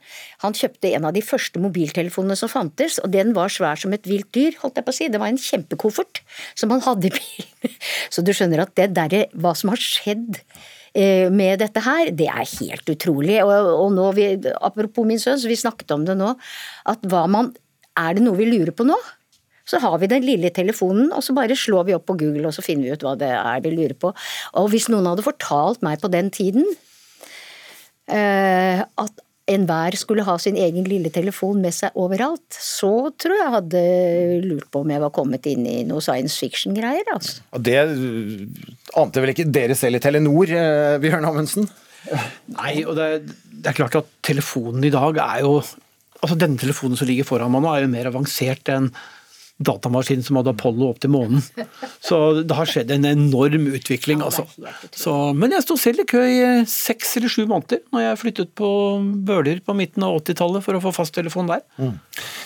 han 0.43 0.57
kjøpte 0.59 0.91
en 0.99 1.07
av 1.07 1.15
de 1.15 1.23
første 1.23 1.63
mobiltelefonene 1.63 2.35
som 2.39 2.51
fantes, 2.51 2.99
og 2.99 3.13
den 3.15 3.31
var 3.37 3.53
svær 3.55 3.79
som 3.79 3.95
et 3.95 4.09
vilt 4.11 4.27
dyr, 4.35 4.59
holdt 4.59 4.81
jeg 4.81 4.89
på 4.89 4.95
å 4.95 4.99
si. 4.99 5.09
Det 5.13 5.21
var 5.23 5.31
en 5.31 5.39
kjempekoffert 5.39 6.25
som 6.59 6.75
han 6.75 6.83
hadde 6.89 7.07
i 7.07 7.15
bilen. 7.15 7.77
Så 8.15 8.27
du 8.27 8.33
skjønner 8.35 8.65
at 8.65 8.75
det 8.75 8.91
derre, 8.97 9.29
hva 9.39 9.55
som 9.55 9.71
har 9.71 9.83
skjedd 9.83 10.41
eh, 10.99 11.31
med 11.31 11.63
dette 11.63 11.85
her, 11.87 12.11
det 12.11 12.27
er 12.33 12.57
helt 12.57 12.91
utrolig. 12.91 13.39
Og, 13.45 13.71
og 13.85 13.95
nå, 13.95 14.11
vi, 14.19 14.33
apropos 14.59 15.07
min 15.07 15.23
sønn, 15.23 15.39
så 15.39 15.47
vi 15.47 15.61
snakket 15.63 15.95
om 15.95 16.11
det 16.11 16.19
nå, 16.19 16.35
at 16.91 17.07
hva 17.07 17.23
man 17.31 17.55
Er 17.97 18.17
det 18.17 18.25
noe 18.25 18.39
vi 18.39 18.49
lurer 18.51 18.75
på 18.77 18.87
nå? 18.87 18.97
Så 19.67 19.81
har 19.83 19.97
vi 19.99 20.07
den 20.11 20.23
lille 20.23 20.53
telefonen, 20.55 21.11
og 21.11 21.25
så 21.27 21.35
bare 21.35 21.57
slår 21.59 21.89
vi 21.89 21.95
opp 21.97 22.07
på 22.07 22.15
Google, 22.21 22.47
og 22.47 22.55
så 22.55 22.63
finner 22.63 22.87
vi 22.87 22.95
ut 22.95 23.03
hva 23.03 23.17
det 23.19 23.33
er 23.35 23.63
vi 23.65 23.75
lurer 23.75 23.97
på. 23.99 24.13
Og 24.61 24.69
hvis 24.71 24.87
noen 24.93 25.09
hadde 25.11 25.27
fortalt 25.27 25.83
meg 25.83 25.99
på 26.03 26.11
den 26.13 26.31
tiden 26.35 26.69
uh, 28.13 28.85
at 28.87 29.25
enhver 29.47 29.95
skulle 29.99 30.25
ha 30.27 30.35
sin 30.43 30.57
egen 30.59 30.87
lille 30.91 31.11
telefon 31.15 31.61
med 31.63 31.75
seg 31.75 31.95
overalt, 31.99 32.45
så 32.51 33.13
tror 33.15 33.37
jeg 33.39 33.55
hadde 33.55 33.83
lurt 34.43 34.67
på 34.75 34.83
om 34.83 34.91
jeg 34.91 35.03
var 35.05 35.15
kommet 35.15 35.47
inn 35.51 35.67
i 35.71 35.77
noe 35.87 36.03
science 36.03 36.39
fiction-greier, 36.43 37.07
altså. 37.15 37.45
Det 37.55 37.77
øh, 37.79 38.43
ante 38.99 39.23
vel 39.23 39.35
ikke 39.35 39.47
dere 39.55 39.79
selv 39.79 40.01
i 40.01 40.03
Telenor, 40.03 40.51
eh, 40.51 40.97
Bjørn 41.03 41.29
Amundsen? 41.31 41.71
Nei, 42.57 42.81
og 42.87 42.99
det, 42.99 43.37
det 43.51 43.71
er 43.71 43.79
klart 43.79 43.99
at 43.99 44.11
telefonen 44.27 44.87
i 44.87 44.95
dag 44.95 45.23
er 45.23 45.47
jo 45.47 45.61
Altså 46.23 46.39
Denne 46.41 46.61
telefonen 46.61 46.99
som 46.99 47.09
ligger 47.09 47.29
foran 47.29 47.53
meg 47.53 47.65
nå, 47.65 47.73
er 47.75 47.87
jo 47.87 47.93
mer 47.93 48.11
avansert 48.11 48.73
enn 48.73 48.91
datamaskinen 49.57 50.25
som 50.25 50.37
hadde 50.37 50.53
Apollo 50.53 50.91
opp 50.91 50.99
til 51.01 51.13
månen. 51.15 51.41
Så 52.05 52.43
det 52.45 52.57
har 52.59 52.69
skjedd 52.69 52.91
en 52.93 53.07
enorm 53.09 53.71
utvikling, 53.73 54.21
altså. 54.25 54.45
Så, 54.93 55.15
men 55.37 55.55
jeg 55.55 55.65
sto 55.65 55.79
selv 55.81 56.03
i 56.03 56.07
kø 56.09 56.21
i 56.29 56.43
seks 56.69 57.17
eller 57.21 57.33
sju 57.33 57.47
måneder 57.49 57.81
når 57.95 58.05
jeg 58.05 58.21
flyttet 58.21 58.53
på 58.59 58.69
Bøler 59.27 59.63
på 59.65 59.77
midten 59.79 60.05
av 60.05 60.19
80-tallet 60.21 60.65
for 60.67 60.77
å 60.77 60.83
få 60.85 60.93
fasttelefon 60.99 61.49
der. 61.49 61.65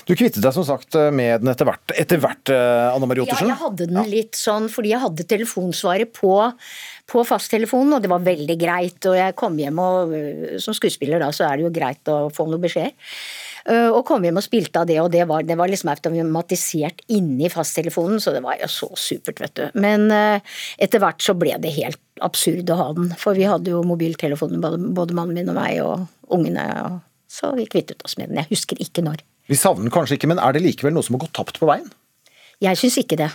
Du 0.07 0.15
kvittet 0.15 0.43
deg 0.45 0.55
som 0.55 0.67
sagt 0.67 0.95
med 1.15 1.43
den 1.43 1.51
etter 1.51 1.67
hvert, 1.67 1.97
etter 1.99 2.23
hvert 2.23 2.55
eh, 2.55 2.87
Anne 2.95 3.11
Marie 3.11 3.27
Ja, 3.27 3.43
jeg 3.43 3.59
hadde 3.59 3.91
den 3.91 4.01
litt 4.11 4.39
sånn 4.39 4.71
fordi 4.71 4.95
jeg 4.95 5.03
hadde 5.03 5.27
telefonsvaret 5.35 6.15
på, 6.15 6.33
på 7.11 7.27
fasttelefonen, 7.27 7.99
og 7.99 8.07
det 8.07 8.11
var 8.13 8.23
veldig 8.23 8.59
greit. 8.61 9.03
Og 9.11 9.19
jeg 9.19 9.37
kom 9.39 9.59
hjem 9.59 9.83
og 9.83 10.17
Som 10.63 10.79
skuespiller 10.79 11.23
da, 11.23 11.35
så 11.35 11.49
er 11.51 11.59
det 11.59 11.67
jo 11.67 11.75
greit 11.75 12.11
å 12.11 12.23
få 12.35 12.47
noen 12.47 12.63
beskjeder. 12.63 12.95
Øh, 13.69 13.91
Og 13.93 14.05
kom 14.09 14.25
hjem 14.25 14.41
og 14.41 14.47
spilte 14.47 14.81
av 14.81 14.89
det, 14.89 15.01
og 15.03 15.11
det 15.13 15.27
var, 15.29 15.45
det 15.45 15.57
var 15.59 15.69
liksom 15.69 15.91
automatisert 15.93 17.03
inni 17.13 17.51
fasttelefonen, 17.53 18.21
så 18.21 18.33
det 18.33 18.43
var 18.45 18.57
jo 18.61 18.69
så 18.73 18.89
supert, 18.97 19.41
vet 19.41 19.55
du. 19.59 19.65
Men 19.81 20.09
øh, 20.15 20.41
etter 20.79 21.03
hvert 21.03 21.21
så 21.25 21.35
ble 21.37 21.59
det 21.61 21.75
helt 21.77 22.01
absurd 22.25 22.71
å 22.73 22.79
ha 22.79 22.89
den, 22.97 23.13
for 23.21 23.37
vi 23.37 23.49
hadde 23.49 23.73
jo 23.73 23.83
mobiltelefoner, 23.87 24.61
både, 24.63 24.81
både 24.97 25.17
mannen 25.17 25.37
min 25.37 25.53
og 25.53 25.59
meg 25.59 25.81
og 25.85 26.07
ungene, 26.33 26.65
og 26.87 27.01
så 27.31 27.53
vi 27.57 27.69
kvittet 27.71 28.03
oss 28.05 28.17
med 28.19 28.31
den. 28.31 28.41
Jeg 28.43 28.51
husker 28.55 28.81
ikke 28.81 29.05
når. 29.05 29.23
Vi 29.51 29.59
savner 29.59 29.87
den 29.87 29.95
kanskje 29.95 30.19
ikke, 30.19 30.31
men 30.31 30.41
er 30.43 30.55
det 30.55 30.65
likevel 30.65 30.95
noe 30.95 31.07
som 31.07 31.17
har 31.17 31.25
gått 31.27 31.37
tapt 31.39 31.61
på 31.61 31.69
veien? 31.69 31.89
Jeg 32.61 32.79
syns 32.79 32.99
ikke 33.01 33.19
det. 33.19 33.31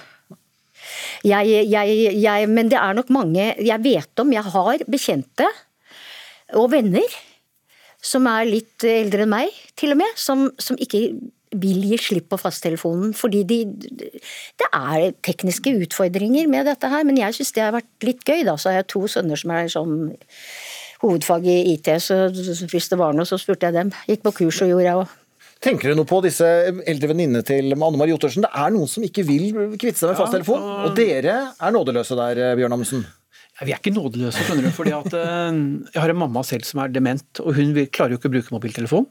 Jeg, 1.26 1.49
jeg, 1.71 1.95
jeg, 2.21 2.49
men 2.51 2.69
det 2.69 2.78
er 2.78 2.97
nok 2.97 3.09
mange 3.13 3.47
jeg 3.57 3.82
vet 3.84 4.21
om. 4.21 4.34
Jeg 4.36 4.45
har 4.53 4.84
bekjente 4.91 5.47
og 6.55 6.69
venner 6.76 7.15
som 8.06 8.28
er 8.30 8.45
litt 8.49 8.86
eldre 8.86 9.26
enn 9.26 9.34
meg, 9.34 9.56
til 9.80 9.95
og 9.95 9.99
med, 10.03 10.20
som, 10.20 10.47
som 10.62 10.78
ikke 10.82 11.08
vil 11.56 11.84
gi 11.89 11.97
slipp 12.01 12.30
på 12.32 12.39
fasttelefonen. 12.39 13.14
Fordi 13.18 13.43
de, 13.47 13.60
det 13.66 14.70
er 14.70 15.12
tekniske 15.26 15.74
utfordringer 15.86 16.49
med 16.51 16.68
dette 16.70 16.89
her, 16.91 17.06
men 17.08 17.20
jeg 17.22 17.38
syns 17.38 17.53
det 17.56 17.66
har 17.66 17.76
vært 17.76 18.08
litt 18.08 18.24
gøy. 18.26 18.43
da, 18.47 18.58
Så 18.58 18.72
har 18.72 18.82
jeg 18.82 18.89
to 18.93 19.06
sønner 19.12 19.39
som 19.39 19.53
er 19.56 19.70
sånn 19.72 19.99
hovedfag 21.03 21.45
i 21.51 21.60
IT, 21.76 21.91
så 22.01 22.26
hvis 22.72 22.89
det 22.91 22.97
var 22.99 23.14
noe, 23.14 23.28
så 23.28 23.39
spurte 23.41 23.68
jeg 23.68 23.78
dem. 23.78 23.93
Gikk 24.10 24.26
på 24.26 24.36
kurs 24.41 24.62
og 24.64 24.72
gjorde 24.72 24.88
jeg 24.88 25.03
òg. 25.03 25.22
Tenker 25.66 25.89
du 25.89 25.97
noe 25.97 26.08
på 26.08 26.20
disse 26.22 26.45
eldre 26.45 27.10
venninnene 27.10 27.41
til 27.45 27.72
Anne 27.74 27.97
Marie 27.97 28.14
Ottersen? 28.14 28.43
Det 28.45 28.51
er 28.51 28.74
noen 28.76 28.89
som 28.91 29.06
ikke 29.08 29.24
vil 29.26 29.45
kvitte 29.80 29.97
seg 30.01 30.12
med 30.12 30.20
fasttelefon, 30.20 30.66
og 30.86 30.97
dere 30.97 31.38
er 31.56 31.74
nådeløse 31.74 32.18
der, 32.20 32.41
Bjørn 32.60 32.76
Amundsen. 32.76 33.06
Vi 33.64 33.72
er 33.72 33.80
ikke 33.80 33.93
nådeløse, 33.95 34.43
skjønner 34.43 34.66
du. 34.68 34.72
fordi 34.76 34.91
at 34.91 35.14
eh, 35.16 35.60
Jeg 35.93 36.01
har 36.03 36.12
en 36.12 36.20
mamma 36.20 36.41
selv 36.43 36.66
som 36.68 36.82
er 36.84 36.91
dement, 36.91 37.24
og 37.39 37.56
hun 37.56 37.72
klarer 37.88 38.12
jo 38.16 38.20
ikke 38.20 38.28
å 38.28 38.34
bruke 38.34 38.51
mobiltelefon. 38.56 39.06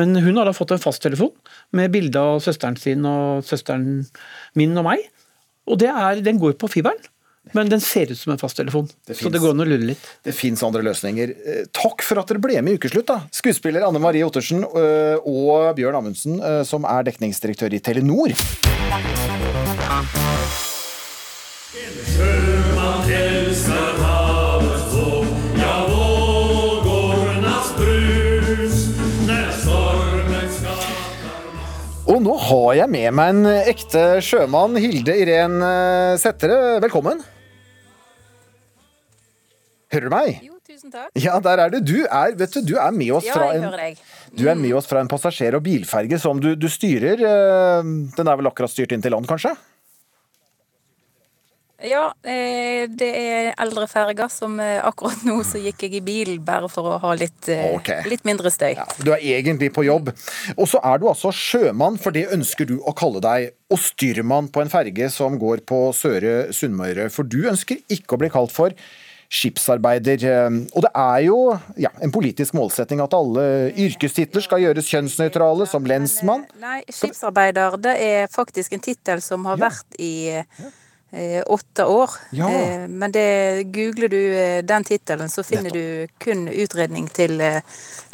Men 0.00 0.16
hun 0.18 0.40
har 0.40 0.48
da 0.48 0.54
fått 0.56 0.74
en 0.74 0.82
fasttelefon 0.82 1.30
med 1.76 1.92
bilde 1.94 2.18
av 2.18 2.40
søsteren 2.42 2.78
sin 2.80 3.06
og 3.06 3.46
søsteren 3.46 4.00
min 4.58 4.74
og 4.82 4.88
meg. 4.88 5.06
Og 5.70 5.78
det 5.78 5.92
er, 5.92 6.18
den 6.26 6.42
går 6.42 6.58
på 6.58 6.70
fiberen, 6.70 6.98
men 7.54 7.70
den 7.70 7.78
ser 7.82 8.10
ut 8.10 8.18
som 8.18 8.34
en 8.34 8.42
fasttelefon. 8.42 8.90
Så 9.06 9.30
det 9.30 9.38
går 9.42 9.54
an 9.54 9.62
å 9.62 9.68
lure 9.70 9.86
litt. 9.92 10.10
Det 10.26 10.34
fins 10.34 10.66
andre 10.66 10.82
løsninger. 10.82 11.36
Eh, 11.46 11.64
Takk 11.70 12.02
for 12.02 12.18
at 12.18 12.26
dere 12.32 12.42
ble 12.42 12.58
med 12.58 12.74
i 12.74 12.80
Ukeslutt, 12.82 13.06
da. 13.06 13.20
Skuespiller 13.30 13.86
Anne 13.86 14.02
Marie 14.02 14.26
Ottersen 14.26 14.66
øh, 14.66 15.22
og 15.22 15.70
Bjørn 15.78 16.02
Amundsen, 16.02 16.40
som 16.66 16.86
er 16.90 17.06
dekningsdirektør 17.06 17.78
i 17.78 17.82
Telenor. 17.86 18.34
Og 32.06 32.20
nå 32.22 32.36
har 32.38 32.68
jeg 32.78 32.90
med 32.92 33.14
meg 33.18 33.32
en 33.34 33.46
ekte 33.66 34.02
sjømann, 34.22 34.76
Hilde 34.78 35.14
Irén 35.18 35.56
Settere 36.22 36.76
Velkommen. 36.84 37.18
Hører 39.92 40.06
du 40.06 40.12
meg? 40.14 40.38
Jo, 40.46 40.54
tusen 40.66 40.92
takk. 40.94 41.10
Ja, 41.18 41.36
der 41.42 41.64
er 41.64 41.72
du. 41.74 41.80
Du 41.82 41.96
er, 42.04 42.34
vet 42.38 42.54
du, 42.54 42.60
du 42.72 42.74
er 42.78 42.94
med 42.94 43.10
oss 43.18 43.26
Ja, 43.26 43.50
en. 43.54 43.96
Du 44.36 44.44
er 44.50 44.58
med 44.58 44.74
oss 44.78 44.86
fra 44.90 45.02
en 45.02 45.10
passasjer- 45.10 45.56
og 45.58 45.64
bilferge 45.66 46.18
som 46.22 46.38
du, 46.42 46.52
du 46.58 46.68
styrer. 46.70 47.18
øh, 47.22 47.90
Den 48.16 48.28
er 48.30 48.38
vel 48.38 48.50
akkurat 48.50 48.70
styrt 48.70 48.94
inn 48.94 49.02
til 49.02 49.14
land, 49.14 49.26
kanskje? 49.30 49.54
Ja, 51.84 52.06
eh, 52.24 52.86
det 52.88 53.08
er 53.20 53.50
eldre 53.60 53.84
ferger 53.90 54.30
som 54.32 54.54
eh, 54.64 54.78
akkurat 54.80 55.26
nå 55.28 55.42
så 55.44 55.60
gikk 55.60 55.82
jeg 55.84 55.98
i 55.98 56.04
bil 56.04 56.30
bare 56.44 56.70
for 56.72 56.94
å 56.94 57.00
ha 57.02 57.10
litt, 57.18 57.50
okay. 57.74 58.06
Litt 58.08 58.24
mindre 58.24 58.48
støy. 58.52 58.78
Du 59.04 59.10
er 59.12 59.20
egentlig 59.36 59.68
på 59.76 59.84
jobb. 59.84 60.08
Og 60.56 60.64
så 60.70 60.80
er 60.80 61.02
du 61.02 61.10
altså 61.10 61.32
sjømann, 61.36 61.98
for 62.00 62.16
det 62.16 62.30
ønsker 62.32 62.68
du 62.70 62.78
å 62.80 62.94
kalle 62.96 63.20
deg. 63.24 63.50
Og 63.68 63.82
styrmann 63.82 64.48
på 64.52 64.62
en 64.62 64.72
ferge 64.72 65.10
som 65.12 65.36
går 65.40 65.66
på 65.68 65.90
Søre 65.96 66.54
Sunnmøre. 66.56 67.10
For 67.12 67.28
du 67.28 67.42
ønsker 67.50 67.82
ikke 67.92 68.16
å 68.16 68.22
bli 68.24 68.32
kalt 68.32 68.54
for 68.54 68.72
skipsarbeider. 69.26 70.22
Og 70.70 70.86
det 70.86 70.92
er 71.02 71.20
jo 71.26 71.38
ja, 71.82 71.90
en 72.00 72.14
politisk 72.14 72.54
målsetting 72.56 73.02
at 73.02 73.14
alle 73.18 73.44
yrkestitler 73.74 74.44
skal 74.44 74.62
gjøres 74.62 74.88
kjønnsnøytrale, 74.94 75.66
som 75.68 75.84
lensmann. 75.88 76.46
Nei, 76.62 76.80
skipsarbeider 76.88 77.76
det 77.82 77.96
er 78.06 78.32
faktisk 78.32 78.78
en 78.78 78.86
tittel 78.86 79.24
som 79.24 79.44
har 79.50 79.58
vært 79.60 79.98
i 80.00 80.14
eh, 80.38 80.68
åtte 81.46 81.84
år. 81.88 82.10
Ja. 82.36 82.48
Eh, 82.50 82.86
men 82.88 83.12
det, 83.14 83.24
googler 83.74 84.10
du 84.12 84.18
eh, 84.36 84.58
den 84.66 84.84
tittelen, 84.84 85.30
så 85.32 85.44
finner 85.46 85.72
du 85.72 86.06
kun 86.22 86.46
utredning 86.52 87.08
til 87.16 87.40
eh, 87.40 87.60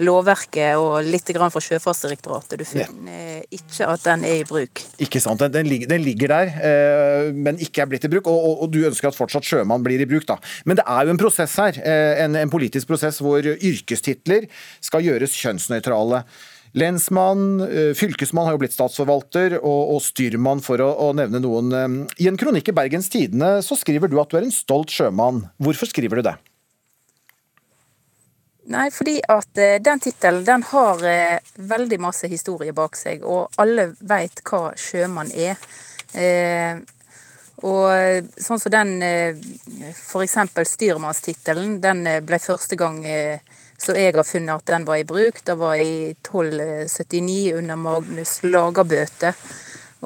lovverket 0.02 0.78
og 0.80 1.02
litt 1.06 1.28
grann 1.34 1.52
fra 1.52 1.62
Sjøfartsdirektoratet. 1.62 2.60
Du 2.60 2.66
finner 2.68 3.40
eh, 3.40 3.42
ikke 3.58 3.88
at 3.90 4.04
den 4.06 4.26
er 4.28 4.40
i 4.42 4.46
bruk. 4.48 4.84
Ikke 5.02 5.22
sant, 5.22 5.42
Den, 5.42 5.52
den, 5.54 5.68
ligger, 5.70 5.90
den 5.94 6.04
ligger 6.06 6.34
der, 6.34 6.54
eh, 6.70 7.32
men 7.34 7.60
ikke 7.62 7.84
er 7.84 7.90
blitt 7.92 8.06
i 8.08 8.12
bruk. 8.12 8.30
Og, 8.30 8.38
og, 8.50 8.64
og 8.66 8.72
du 8.74 8.80
ønsker 8.88 9.10
at 9.10 9.18
fortsatt 9.18 9.46
sjømann 9.48 9.84
blir 9.84 10.02
i 10.02 10.08
bruk, 10.08 10.26
da. 10.28 10.38
Men 10.68 10.78
det 10.80 10.86
er 10.86 11.06
jo 11.08 11.16
en 11.16 11.22
prosess 11.22 11.58
her. 11.60 11.78
eh, 11.82 12.22
en, 12.24 12.38
en 12.38 12.52
politisk 12.52 12.90
prosess 12.92 13.20
hvor 13.22 13.42
yrkestitler 13.42 14.48
skal 14.80 15.04
gjøres 15.06 15.36
kjønnsnøytrale. 15.42 16.22
Lensmann, 16.72 17.60
eh, 17.60 17.94
fylkesmann 17.94 18.46
har 18.46 18.56
jo 18.56 18.62
blitt 18.62 18.72
statsforvalter, 18.72 19.58
og, 19.60 19.96
og 19.96 20.00
styrmann, 20.00 20.62
for 20.64 20.80
å, 20.80 20.88
å 21.04 21.10
nevne 21.16 21.42
noen. 21.44 21.68
Eh, 21.76 22.24
I 22.24 22.30
en 22.30 22.38
kronikk 22.40 22.72
i 22.72 22.76
Bergens 22.76 23.10
Tidende 23.12 23.58
så 23.64 23.76
skriver 23.76 24.08
du 24.08 24.16
at 24.22 24.32
du 24.32 24.38
er 24.40 24.46
en 24.46 24.54
stolt 24.54 24.92
sjømann. 24.92 25.44
Hvorfor 25.60 25.90
skriver 25.90 26.20
du 26.20 26.30
det? 26.30 26.36
Nei, 28.72 28.88
fordi 28.94 29.18
at 29.28 29.60
eh, 29.60 29.76
den 29.84 30.00
tittelen 30.00 30.46
den 30.48 30.64
har 30.70 31.04
veldig 31.74 32.00
masse 32.00 32.30
historie 32.32 32.72
bak 32.72 32.96
seg, 32.96 33.26
og 33.26 33.52
alle 33.60 33.90
veit 34.00 34.40
hva 34.48 34.70
sjømann 34.78 35.32
er. 35.36 35.60
Eh, 36.16 36.80
og 37.62 38.30
sånn 38.42 38.58
som 38.58 38.72
den 38.74 38.96
f.eks. 39.92 40.38
styrmannstittelen, 40.72 41.76
den 41.84 42.00
ble 42.26 42.40
første 42.42 42.74
gang 42.80 42.96
eh, 43.06 43.44
så 43.82 43.96
jeg 43.98 44.14
har 44.14 44.26
funnet 44.26 44.62
at 44.62 44.70
den 44.70 44.86
var 44.86 45.00
i 45.00 45.06
bruk. 45.06 45.40
Det 45.44 45.56
var 45.58 45.80
i 45.82 46.12
1279 46.14 47.56
under 47.58 47.78
Magnus 47.80 48.38
Lagerbøte. 48.46 49.32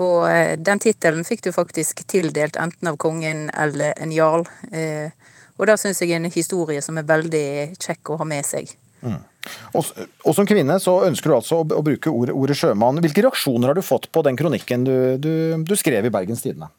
Og 0.01 0.25
eh, 0.31 0.57
den 0.61 0.81
tittelen 0.81 1.25
fikk 1.29 1.45
du 1.45 1.53
faktisk 1.53 2.03
tildelt 2.09 2.57
enten 2.61 2.89
av 2.89 2.97
kongen 3.01 3.47
eller 3.53 3.97
en 4.01 4.13
jarl. 4.13 4.47
Eh, 4.73 5.13
og 5.57 5.69
det 5.69 5.79
syns 5.81 6.03
jeg 6.03 6.13
er 6.13 6.21
en 6.21 6.33
historie 6.33 6.83
som 6.85 6.97
er 7.01 7.09
veldig 7.09 7.47
kjekk 7.81 8.13
å 8.13 8.21
ha 8.21 8.29
med 8.29 8.49
seg. 8.49 8.73
Og, 9.07 9.93
og 10.25 10.35
som 10.35 10.49
kvinne 10.49 10.79
så 10.83 10.99
ønsker 11.07 11.31
du 11.31 11.37
altså 11.37 11.61
å 11.63 11.85
bruke 11.85 12.11
ordet, 12.11 12.35
ordet 12.35 12.57
sjømann. 12.59 13.01
Hvilke 13.05 13.25
reaksjoner 13.25 13.71
har 13.71 13.79
du 13.79 13.85
fått 13.85 14.09
på 14.13 14.25
den 14.27 14.39
kronikken 14.39 14.85
du, 14.89 14.97
du, 15.21 15.33
du 15.63 15.77
skrev 15.79 16.09
i 16.09 16.13
Bergens 16.13 16.45
Tidende? 16.45 16.73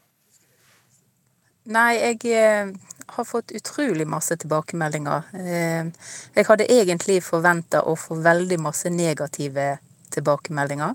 Nei, 1.68 1.98
jeg 2.00 2.30
eh, 2.32 2.68
har 3.12 3.24
fått 3.28 3.52
utrolig 3.52 4.06
masse 4.08 4.36
tilbakemeldinger. 4.40 5.26
Eh, 5.36 5.88
jeg 6.32 6.46
hadde 6.48 6.68
egentlig 6.72 7.18
forventa 7.26 7.82
å 7.84 7.92
få 7.92 8.16
veldig 8.24 8.56
masse 8.64 8.88
negative 8.88 9.74
tilbakemeldinger. 10.14 10.94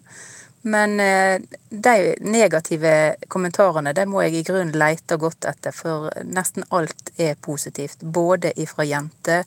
Men 0.74 0.96
eh, 1.04 1.36
de 1.70 2.16
negative 2.26 2.94
kommentarene 3.30 3.94
det 3.94 4.08
må 4.10 4.24
jeg 4.24 4.40
i 4.40 4.46
grunnen 4.48 4.74
lete 4.74 5.20
godt 5.22 5.46
etter, 5.52 5.76
for 5.78 6.10
nesten 6.26 6.66
alt 6.74 7.14
er 7.22 7.38
positivt. 7.38 8.02
Både 8.02 8.56
ifra 8.58 8.88
jenter 8.90 9.46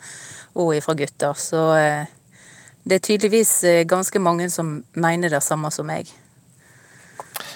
og 0.54 0.76
ifra 0.76 0.94
gutter. 0.94 1.34
Så 1.34 1.64
det 2.86 3.00
er 3.00 3.02
tydeligvis 3.02 3.56
ganske 3.90 4.22
mange 4.22 4.46
som 4.54 4.76
mener 4.94 5.34
det 5.34 5.42
samme 5.42 5.74
som 5.74 5.90
meg. 5.90 6.14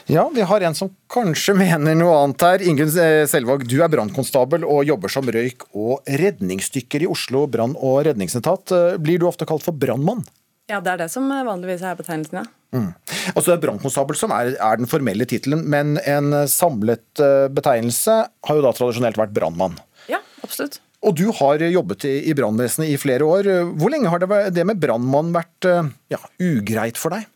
Ja, 0.07 0.30
vi 0.34 0.42
har 0.42 0.61
en 0.61 0.74
som 0.74 0.90
kanskje 1.12 1.55
mener 1.59 1.94
noe 1.98 2.16
annet 2.24 2.44
her. 2.46 2.64
Ingunn 2.66 2.90
eh, 2.98 3.24
Selvåg, 3.30 3.66
du 3.68 3.76
er 3.82 3.90
brannkonstabel 3.92 4.64
og 4.66 4.84
jobber 4.88 5.12
som 5.12 5.28
røyk- 5.30 5.66
og 5.76 6.07
redningsdykker 6.09 7.05
i 7.05 7.11
Oslo 7.11 7.46
brann- 7.51 7.76
og 7.78 8.03
redningsetat. 8.09 8.74
Eh, 8.76 8.98
Blir 9.03 9.20
du 9.22 9.28
ofte 9.30 9.48
kalt 9.48 9.66
for 9.66 9.76
brannmann? 9.76 10.24
Ja, 10.70 10.78
det 10.78 10.92
er 10.92 11.01
det 11.03 11.09
som 11.11 11.26
vanligvis 11.26 11.82
er 11.82 11.96
betegnelsen, 11.98 12.44
ja. 12.44 12.46
Mm. 12.70 12.92
Altså 13.34 13.57
er 13.57 13.59
brannkonstabel 13.59 14.14
som 14.14 14.30
er, 14.30 14.53
er 14.62 14.76
den 14.78 14.86
formelle 14.86 15.26
tittelen, 15.26 15.64
men 15.66 15.96
en 16.07 16.30
samlet 16.46 17.18
eh, 17.18 17.48
betegnelse 17.51 18.20
har 18.46 18.59
jo 18.61 18.62
da 18.62 18.70
tradisjonelt 18.76 19.18
vært 19.18 19.34
brannmann. 19.34 19.74
Ja, 20.07 20.20
absolutt. 20.46 20.78
Og 21.03 21.16
du 21.18 21.24
har 21.34 21.62
jobbet 21.64 22.05
i, 22.07 22.14
i 22.30 22.34
brannvesenet 22.36 22.92
i 22.92 22.98
flere 23.01 23.26
år. 23.26 23.48
Hvor 23.80 23.90
lenge 23.90 24.12
har 24.12 24.20
det, 24.22 24.28
det 24.55 24.66
med 24.68 24.78
brannmann 24.82 25.32
vært 25.34 25.66
eh, 25.66 25.88
ja, 26.12 26.20
ugreit 26.44 27.01
for 27.01 27.16
deg? 27.16 27.26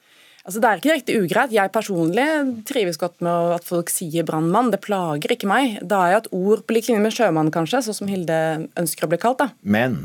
Altså, 0.44 0.60
det 0.60 0.68
er 0.68 0.80
ikke 0.80 0.88
direkte 0.90 1.14
ugreit. 1.24 1.52
Jeg 1.56 1.72
personlig 1.72 2.26
trives 2.68 2.98
godt 3.00 3.22
med 3.24 3.54
at 3.56 3.64
folk 3.64 3.88
sier 3.92 4.26
brannmann. 4.28 4.68
Det 4.74 4.82
plager 4.84 5.32
ikke 5.32 5.48
meg. 5.48 5.78
Da 5.80 6.02
er 6.04 6.12
jo 6.12 6.18
et 6.20 6.34
ord 6.36 6.64
på 6.66 6.76
lik 6.76 6.90
linje 6.90 7.00
med 7.00 7.14
sjømann, 7.16 7.52
kanskje, 7.54 7.80
sånn 7.86 7.96
som 8.02 8.10
Hilde 8.12 8.36
ønsker 8.80 9.06
å 9.06 9.10
bli 9.12 9.20
kalt. 9.22 9.40
da. 9.40 9.48
Men 9.62 10.02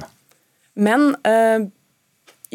Men 0.80 1.12
eh, 1.28 1.68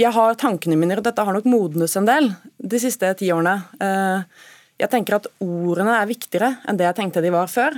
jeg 0.00 0.10
har 0.16 0.38
tankene 0.40 0.78
mine 0.80 0.96
og 0.96 1.04
dette 1.04 1.22
har 1.22 1.36
nok 1.36 1.44
modnes 1.44 1.92
en 2.00 2.08
del 2.08 2.30
de 2.56 2.80
siste 2.80 3.10
ti 3.20 3.28
årene. 3.34 3.58
Eh, 3.76 4.48
jeg 4.80 4.90
tenker 4.90 5.18
at 5.18 5.28
ordene 5.44 5.98
er 6.00 6.08
viktigere 6.08 6.54
enn 6.64 6.80
det 6.80 6.88
jeg 6.88 6.98
tenkte 6.98 7.22
de 7.22 7.34
var 7.34 7.52
før. 7.52 7.76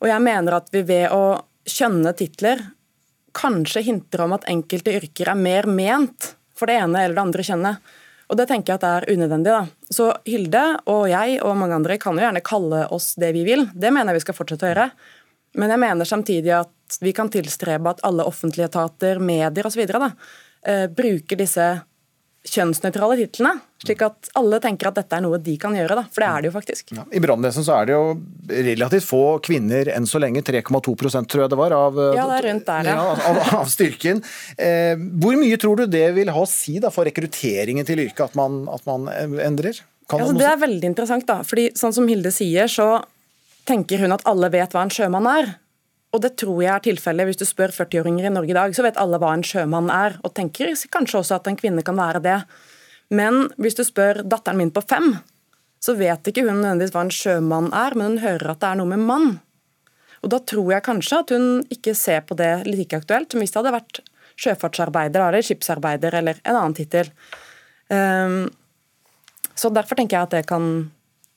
Og 0.00 0.08
jeg 0.08 0.24
mener 0.24 0.56
at 0.56 0.72
vi 0.72 0.82
ved 0.88 1.12
å 1.12 1.36
skjønne 1.66 2.14
titler 2.16 2.64
kanskje 3.36 3.84
hinter 3.84 4.24
om 4.24 4.32
at 4.32 4.48
enkelte 4.48 4.96
yrker 4.96 5.30
er 5.34 5.38
mer 5.38 5.68
ment 5.68 6.32
for 6.56 6.70
det 6.70 6.80
ene 6.80 7.04
eller 7.04 7.18
det 7.18 7.24
andre 7.26 7.46
kjønnet. 7.46 7.94
Og 8.26 8.38
det 8.38 8.48
tenker 8.50 8.72
jeg 8.72 8.80
at 8.80 8.86
er 8.88 9.08
unødvendig. 9.14 9.52
da. 9.52 9.90
Så 9.90 10.08
Hilde 10.26 10.64
og 10.90 11.06
jeg 11.10 11.38
og 11.46 11.56
mange 11.58 11.76
andre 11.78 11.98
kan 12.02 12.16
jo 12.18 12.24
gjerne 12.24 12.42
kalle 12.44 12.86
oss 12.94 13.14
det 13.20 13.30
vi 13.36 13.44
vil. 13.46 13.68
Det 13.74 13.92
mener 13.94 14.12
jeg 14.12 14.20
vi 14.20 14.24
skal 14.26 14.38
fortsette 14.38 14.66
å 14.66 14.72
gjøre. 14.72 14.88
Men 15.56 15.72
jeg 15.72 15.82
mener 15.82 16.08
samtidig 16.08 16.52
at 16.58 16.98
vi 17.00 17.12
kan 17.16 17.30
tilstrebe 17.32 17.90
at 17.90 18.02
alle 18.06 18.26
offentlige 18.26 18.68
etater, 18.68 19.22
medier 19.22 19.68
osv. 19.68 19.84
Eh, 19.86 20.86
bruker 20.90 21.38
disse 21.38 21.68
kjønnsnøytrale 22.50 23.16
titlene, 23.20 23.52
slik 23.82 24.02
at 24.06 24.30
alle 24.38 24.58
tenker 24.62 24.90
at 24.90 24.98
dette 25.00 25.18
er 25.18 25.24
noe 25.24 25.38
de 25.42 25.56
kan 25.60 25.74
gjøre. 25.76 25.96
da, 25.98 26.04
For 26.12 26.22
det 26.24 26.28
er 26.28 26.44
det 26.44 26.50
jo 26.50 26.54
faktisk. 26.54 26.92
I 26.96 27.22
brannvesenet 27.22 27.66
så 27.66 27.74
er 27.76 27.88
det 27.88 27.96
jo 27.96 28.04
relativt 28.70 29.08
få 29.08 29.22
kvinner 29.44 29.90
enn 29.94 30.08
så 30.08 30.20
lenge, 30.22 30.44
3,2% 30.46 31.30
tror 31.30 31.44
jeg 31.44 31.52
det 31.52 31.58
var, 31.60 31.74
av, 31.76 32.00
Ja, 32.16 32.28
det 32.30 32.38
er 32.40 32.62
der, 32.70 32.88
ja. 32.92 33.08
av, 33.30 33.42
av 33.62 33.68
styrken. 33.72 34.22
Eh, 34.56 34.94
hvor 35.20 35.36
mye 35.40 35.58
tror 35.60 35.82
du 35.82 35.86
det 35.90 36.06
vil 36.16 36.32
ha 36.32 36.46
å 36.46 36.48
si 36.50 36.78
da, 36.82 36.92
for 36.94 37.08
rekrutteringen 37.08 37.86
til 37.88 38.06
yrket, 38.06 38.30
at 38.30 38.38
man, 38.38 38.64
at 38.72 38.86
man 38.88 39.10
endrer? 39.42 39.82
Altså, 40.06 40.32
det 40.38 40.46
er 40.46 40.58
veldig 40.62 40.90
interessant, 40.92 41.26
da. 41.26 41.40
fordi 41.46 41.70
sånn 41.78 41.94
som 41.94 42.06
Hilde 42.06 42.30
sier, 42.34 42.70
så 42.70 43.00
tenker 43.66 44.04
hun 44.04 44.14
at 44.14 44.22
alle 44.30 44.50
vet 44.54 44.74
hva 44.74 44.84
en 44.86 44.92
sjømann 44.94 45.26
er. 45.26 45.56
Og 46.14 46.22
det 46.22 46.36
tror 46.40 46.60
jeg 46.62 46.72
er 46.72 46.84
tilfellet 46.84 47.28
hvis 47.28 47.40
du 47.40 47.44
spør 47.48 47.74
40-åringer 47.74 48.28
i 48.28 48.32
Norge 48.32 48.52
i 48.52 48.56
dag, 48.56 48.74
så 48.76 48.84
vet 48.86 48.98
alle 49.00 49.18
hva 49.20 49.32
en 49.36 49.44
sjømann 49.44 49.90
er, 49.92 50.18
og 50.24 50.34
tenker 50.36 50.72
kanskje 50.92 51.20
også 51.20 51.38
at 51.40 51.50
en 51.50 51.58
kvinne 51.58 51.84
kan 51.86 51.98
være 51.98 52.22
det. 52.24 52.36
Men 53.14 53.46
hvis 53.60 53.76
du 53.78 53.84
spør 53.86 54.22
datteren 54.24 54.60
min 54.60 54.72
på 54.74 54.84
fem, 54.86 55.16
så 55.82 55.94
vet 55.98 56.30
ikke 56.30 56.46
hun 56.46 56.62
nødvendigvis 56.62 56.94
hva 56.94 57.04
en 57.06 57.14
sjømann 57.14 57.72
er, 57.74 57.96
men 57.98 58.14
hun 58.14 58.24
hører 58.24 58.54
at 58.54 58.62
det 58.62 58.70
er 58.70 58.80
noe 58.80 58.92
med 58.94 59.04
mann. 59.06 59.34
Og 60.24 60.32
da 60.32 60.40
tror 60.42 60.72
jeg 60.72 60.86
kanskje 60.86 61.22
at 61.22 61.32
hun 61.34 61.48
ikke 61.70 61.94
ser 61.94 62.24
på 62.26 62.36
det 62.38 62.52
like 62.66 62.98
aktuelt 62.98 63.30
som 63.30 63.42
hvis 63.42 63.52
det 63.52 63.60
hadde 63.60 63.76
vært 63.76 64.00
sjøfartsarbeider 64.36 65.22
eller 65.28 65.44
skipsarbeider 65.44 66.16
eller 66.18 66.40
en 66.42 66.58
annen 66.58 66.76
tittel. 66.76 67.10
Um, 67.88 68.46
så 69.56 69.70
derfor 69.72 69.98
tenker 69.98 70.18
jeg 70.18 70.28
at 70.28 70.34
det 70.34 70.48
kan 70.48 70.66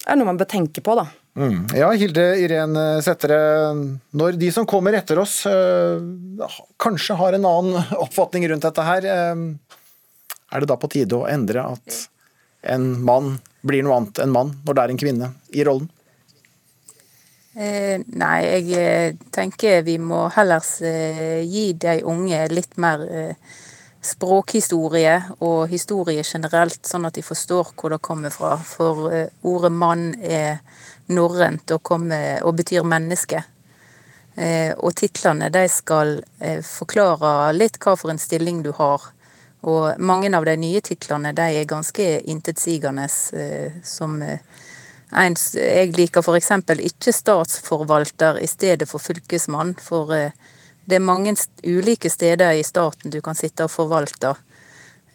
er 0.07 0.17
noe 0.17 0.29
man 0.29 0.39
bør 0.39 0.49
tenke 0.49 0.81
på, 0.83 0.95
da. 0.97 1.05
Mm. 1.39 1.69
Ja, 1.71 1.87
Hilde 1.95 2.23
Irén 2.41 2.75
Sætre, 2.99 3.39
når 4.11 4.35
de 4.41 4.49
som 4.51 4.65
kommer 4.67 4.97
etter 4.97 5.21
oss 5.21 5.45
øh, 5.47 6.01
kanskje 6.81 7.15
har 7.15 7.37
en 7.37 7.47
annen 7.47 7.77
oppfatning 8.03 8.43
rundt 8.51 8.65
dette 8.67 8.83
her, 8.83 9.07
øh, 9.07 9.45
er 10.51 10.59
det 10.59 10.67
da 10.67 10.75
på 10.81 10.89
tide 10.91 11.15
å 11.15 11.29
endre 11.31 11.63
at 11.77 12.01
en 12.73 12.91
mann 13.07 13.37
blir 13.63 13.85
noe 13.85 14.01
annet 14.01 14.19
enn 14.23 14.35
mann 14.35 14.51
når 14.65 14.75
det 14.75 14.83
er 14.83 14.93
en 14.93 15.01
kvinne 15.05 15.31
i 15.55 15.63
rollen? 15.67 15.87
Eh, 17.59 18.03
nei, 18.19 18.37
jeg 18.45 18.77
eh, 18.77 19.15
tenker 19.35 19.81
vi 19.87 19.97
må 19.99 20.25
heller 20.35 20.63
eh, 20.85 21.39
gi 21.47 21.71
de 21.73 21.97
unge 22.07 22.43
litt 22.51 22.77
mer 22.79 23.03
eh, 23.07 23.55
språkhistorie 24.05 25.15
og 25.43 25.71
historie 25.71 26.23
generelt, 26.23 26.79
sånn 26.87 27.07
at 27.09 27.17
de 27.17 27.23
forstår 27.25 27.73
hvor 27.73 27.95
det 27.95 28.03
kommer 28.05 28.31
fra. 28.31 28.53
For 28.63 29.09
eh, 29.11 29.31
ordet 29.43 29.73
mann 29.75 30.13
er 30.19 30.61
norrønt 31.09 31.71
og, 31.75 31.93
og 32.43 32.53
betyr 32.57 32.85
menneske. 32.87 33.43
Eh, 34.39 34.71
og 34.77 34.95
titlene 34.95 35.49
de 35.51 35.65
skal 35.71 36.19
eh, 36.39 36.61
forklare 36.63 37.51
litt 37.57 37.79
hva 37.83 37.95
for 37.99 38.13
en 38.13 38.21
stilling 38.21 38.61
du 38.63 38.71
har. 38.77 39.09
Og 39.67 39.99
mange 39.99 40.31
av 40.37 40.45
de 40.47 40.55
nye 40.55 40.79
titlene 40.85 41.33
de 41.35 41.47
er 41.59 41.67
ganske 41.67 42.05
intetsigende, 42.31 43.09
eh, 43.35 43.81
som 43.83 44.15
en, 44.21 45.35
jeg 45.35 45.91
liker 45.97 46.23
f.eks. 46.23 46.53
ikke 46.85 47.15
statsforvalter 47.15 48.39
i 48.39 48.47
stedet 48.47 48.87
for 48.87 49.03
fylkesmann, 49.03 49.73
for 49.81 50.13
det 50.13 50.95
er 50.95 51.03
mange 51.03 51.33
ulike 51.65 52.09
steder 52.09 52.53
i 52.55 52.63
staten 52.63 53.11
du 53.11 53.19
kan 53.25 53.35
sitte 53.35 53.65
og 53.65 53.73
forvalte. 53.73 54.37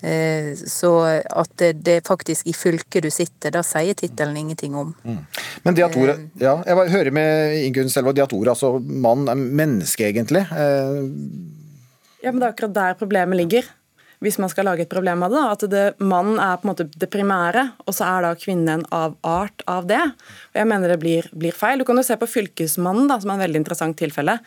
Eh, 0.04 0.52
Så 0.68 0.90
at 1.24 1.64
det, 1.84 2.00
faktisk 2.06 2.46
i 2.46 2.52
fylket 2.52 3.06
du 3.06 3.10
sitter, 3.12 3.54
da 3.54 3.62
sier 3.64 3.96
tittelen 3.96 4.36
ingenting 4.36 4.74
om. 4.76 4.92
Men 5.64 5.76
det 5.76 5.86
at 5.86 5.96
ordet, 5.96 6.18
ja, 6.40 6.58
jeg 6.66 6.92
hører 6.92 7.14
med 7.14 7.56
Ingunn 7.64 7.92
Selvåg, 7.92 8.18
det 8.18 8.26
at 8.26 8.34
ordet 8.36 8.52
altså 8.52 8.74
mann 8.84 9.28
er 9.28 9.40
menneske 9.40 10.10
egentlig, 10.10 10.44
eh, 10.52 11.00
Ja, 12.24 12.32
men 12.32 12.40
Det 12.40 12.46
er 12.46 12.52
akkurat 12.54 12.74
der 12.74 12.94
problemet 13.00 13.36
ligger. 13.36 13.64
Hvis 14.24 14.38
man 14.38 14.48
skal 14.48 14.64
lage 14.64 14.80
et 14.86 14.88
problem 14.88 15.22
av 15.22 15.30
det. 15.30 15.40
da, 15.40 15.50
At 15.52 15.70
det, 15.70 15.98
mannen 16.00 16.38
er 16.38 16.56
på 16.56 16.64
en 16.64 16.74
måte 16.74 16.86
det 16.88 17.10
primære, 17.10 17.72
og 17.86 17.92
så 17.92 18.06
er 18.08 18.22
da 18.22 18.34
kvinnen 18.34 18.84
av 18.90 19.16
art 19.22 19.62
av 19.68 19.86
det. 19.86 20.00
Og 20.00 20.54
jeg 20.54 20.66
mener 20.66 20.88
det 20.88 21.00
blir, 21.00 21.28
blir 21.36 21.52
feil. 21.52 21.78
Du 21.78 21.84
kan 21.84 21.96
jo 21.96 22.02
se 22.02 22.16
på 22.16 22.28
Fylkesmannen, 22.30 23.08
da, 23.08 23.18
som 23.20 23.30
er 23.30 23.34
et 23.42 23.48
veldig 23.48 23.60
interessant 23.60 23.96
tilfelle. 23.96 24.38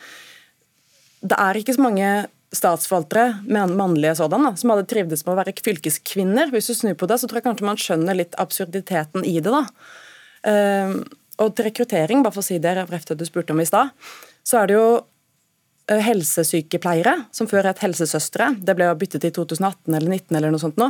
Det 1.22 1.38
er 1.38 1.54
ikke 1.54 1.76
så 1.76 1.84
mange 1.84 2.26
statsforvaltere, 2.54 3.42
mannlige 3.48 4.14
sådan, 4.18 4.46
da, 4.46 4.54
som 4.56 4.72
hadde 4.72 4.86
trivdes 4.88 5.24
med 5.26 5.34
å 5.34 5.38
være 5.40 5.54
fylkeskvinner. 5.64 6.52
Hvis 6.54 6.70
du 6.70 6.76
snur 6.76 6.96
på 6.98 7.08
det, 7.10 7.20
så 7.20 7.28
tror 7.28 7.42
jeg 7.42 7.48
kanskje 7.48 7.68
man 7.68 7.80
skjønner 7.80 8.16
litt 8.16 8.38
absurditeten 8.40 9.26
i 9.28 9.36
det. 9.40 9.52
da. 9.52 9.64
Uh, 10.48 11.02
og 11.38 11.54
til 11.54 11.68
rekruttering, 11.68 12.24
bare 12.24 12.34
for 12.34 12.42
å 12.42 12.48
si 12.48 12.58
det, 12.58 12.74
det 12.74 13.14
du 13.14 13.24
spurte 13.28 13.54
om 13.54 13.62
i 13.62 13.68
stad, 13.68 13.92
så 14.42 14.58
er 14.58 14.68
det 14.68 14.74
jo 14.74 14.86
eh, 15.86 16.00
helsesykepleiere, 16.02 17.14
som 17.30 17.46
før 17.46 17.68
het 17.70 17.82
helsesøstre, 17.84 18.50
det 18.58 18.74
ble 18.74 18.88
jo 18.88 18.96
byttet 18.98 19.28
i 19.28 19.30
2018 19.36 19.94
eller 19.94 20.08
2019 20.10 20.38
eller 20.40 20.54
noe 20.54 20.62
sånt 20.64 20.80
nå, 20.82 20.88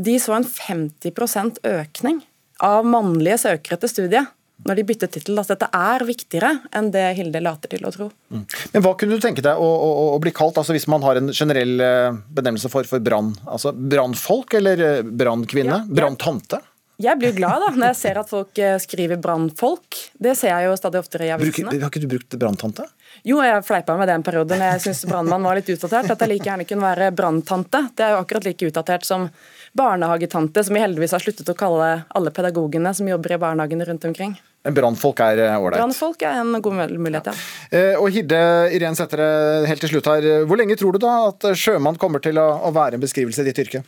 de 0.00 0.14
så 0.22 0.38
en 0.38 0.46
50% 0.48 1.60
økning 1.68 2.22
av 2.64 2.88
mannlige 2.88 3.42
søkere 3.44 3.76
til 3.82 3.92
studiet 3.92 4.32
når 4.66 4.80
de 4.80 4.86
byttet 4.90 5.14
tittel. 5.14 5.38
Altså 5.40 5.56
dette 5.56 5.70
er 5.76 6.04
viktigere 6.08 6.52
enn 6.76 6.90
det 6.94 7.04
Hilde 7.18 7.42
later 7.44 7.72
til 7.72 7.86
å 7.86 7.92
tro. 7.94 8.08
Men 8.30 8.84
hva 8.84 8.94
kunne 8.98 9.16
du 9.16 9.22
tenke 9.22 9.44
deg 9.44 9.60
å, 9.60 9.68
å, 9.68 10.08
å 10.14 10.18
bli 10.22 10.32
kalt, 10.36 10.60
altså 10.60 10.76
hvis 10.76 10.88
man 10.90 11.04
har 11.06 11.20
en 11.20 11.32
generell 11.32 11.80
eh, 11.84 12.18
benevnelse 12.28 12.72
for, 12.72 12.88
for 12.88 13.02
brann? 13.04 13.32
Altså 13.48 13.72
brannfolk 13.72 14.58
eller 14.60 15.00
brannkvinne? 15.06 15.80
Ja, 15.80 15.86
ja. 15.86 16.00
Branntante? 16.02 16.60
Jeg 17.00 17.16
blir 17.16 17.32
glad 17.32 17.62
da, 17.64 17.68
når 17.72 17.92
jeg 17.94 17.96
ser 17.96 18.18
at 18.20 18.28
folk 18.28 18.58
eh, 18.60 18.76
skriver 18.82 19.20
brannfolk. 19.22 19.96
Det 20.20 20.34
ser 20.36 20.52
jeg 20.52 20.68
jo 20.68 20.74
stadig 20.76 21.00
oftere 21.00 21.30
i 21.30 21.32
avisene. 21.32 21.72
Har 21.72 21.88
ikke 21.88 22.02
du 22.02 22.10
brukt 22.10 22.36
branntante? 22.40 22.84
Jo, 23.24 23.38
jeg 23.44 23.64
fleipa 23.64 23.96
med 23.96 24.10
det 24.10 24.18
en 24.18 24.24
periode 24.26 24.58
når 24.58 24.74
jeg 24.74 24.82
syntes 24.84 25.08
brannmann 25.08 25.46
var 25.48 25.56
litt 25.56 25.70
utdatert. 25.72 26.12
At 26.12 26.20
jeg 26.20 26.34
like 26.34 26.48
gjerne 26.50 26.66
kunne 26.68 26.84
være 26.84 27.08
branntante. 27.16 27.86
Det 27.96 28.04
er 28.04 28.14
jo 28.14 28.20
akkurat 28.20 28.48
like 28.50 28.68
utdatert 28.68 29.08
som 29.08 29.30
barnehagetante, 29.76 30.64
som 30.66 30.76
vi 30.76 30.82
heldigvis 30.82 31.14
har 31.16 31.22
sluttet 31.22 31.48
å 31.52 31.56
kalle 31.58 31.90
alle 32.08 32.32
pedagogene 32.34 32.92
som 32.96 33.08
jobber 33.08 33.36
i 33.36 33.40
barnehagene 33.42 33.86
rundt 33.88 34.06
omkring. 34.08 34.34
Brannfolk 34.60 35.22
er 35.24 35.44
eh, 35.46 35.56
ålreit. 35.56 35.78
Brannfolk 35.80 36.26
er 36.26 36.42
en 36.42 36.58
god 36.60 36.76
mulighet, 36.90 37.30
ja. 37.30 37.36
ja. 37.72 37.96
Og 38.02 38.10
Hilde 38.12 38.42
Irén 38.76 38.98
Sætre, 38.98 39.30
helt 39.68 39.82
til 39.86 39.94
slutt 39.94 40.10
her. 40.12 40.28
Hvor 40.44 40.60
lenge 40.60 40.76
tror 40.80 40.96
du 40.96 41.02
da 41.02 41.16
at 41.30 41.52
sjømann 41.56 42.00
kommer 42.00 42.22
til 42.24 42.40
å, 42.40 42.50
å 42.68 42.74
være 42.76 42.98
en 42.98 43.04
beskrivelse 43.06 43.44
i 43.44 43.48
ditt 43.48 43.64
yrke? 43.64 43.84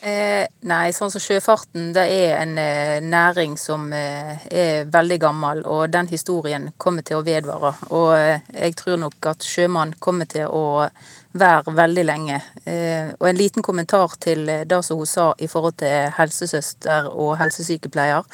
Eh, 0.00 0.46
nei, 0.64 0.94
sånn 0.96 1.10
som 1.12 1.20
sjøfarten, 1.20 1.90
det 1.92 2.06
er 2.08 2.38
en 2.38 2.54
eh, 2.56 3.02
næring 3.04 3.58
som 3.60 3.90
eh, 3.92 4.46
er 4.48 4.86
veldig 4.88 5.18
gammel, 5.20 5.60
og 5.68 5.90
den 5.92 6.08
historien 6.08 6.70
kommer 6.80 7.04
til 7.04 7.18
å 7.18 7.24
vedvare. 7.26 7.74
Og 7.92 8.14
eh, 8.16 8.46
jeg 8.54 8.78
tror 8.80 8.96
nok 9.02 9.28
at 9.34 9.44
sjømann 9.44 9.92
kommer 10.00 10.30
til 10.30 10.48
å 10.48 10.88
være 11.32 11.74
veldig 11.76 12.04
lenge. 12.04 12.40
Eh, 12.66 13.12
og 13.18 13.28
en 13.28 13.38
liten 13.38 13.62
kommentar 13.62 14.16
til 14.20 14.48
eh, 14.48 14.64
det 14.66 14.82
som 14.84 14.98
hun 14.98 15.06
sa 15.06 15.32
i 15.38 15.46
forhold 15.46 15.78
til 15.82 16.10
helsesøster 16.16 17.10
og 17.10 17.36
helsesykepleier. 17.38 18.26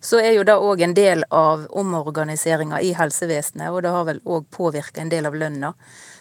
Så 0.00 0.16
er 0.20 0.32
jo 0.38 0.44
det 0.48 0.54
òg 0.56 0.80
en 0.86 0.94
del 0.96 1.24
av 1.30 1.66
omorganiseringa 1.76 2.78
i 2.80 2.94
helsevesenet, 2.96 3.68
og 3.68 3.82
det 3.84 3.90
har 3.92 4.06
vel 4.08 4.20
òg 4.24 4.46
påvirka 4.54 5.02
en 5.02 5.10
del 5.12 5.26
av 5.28 5.34
lønna. 5.36 5.74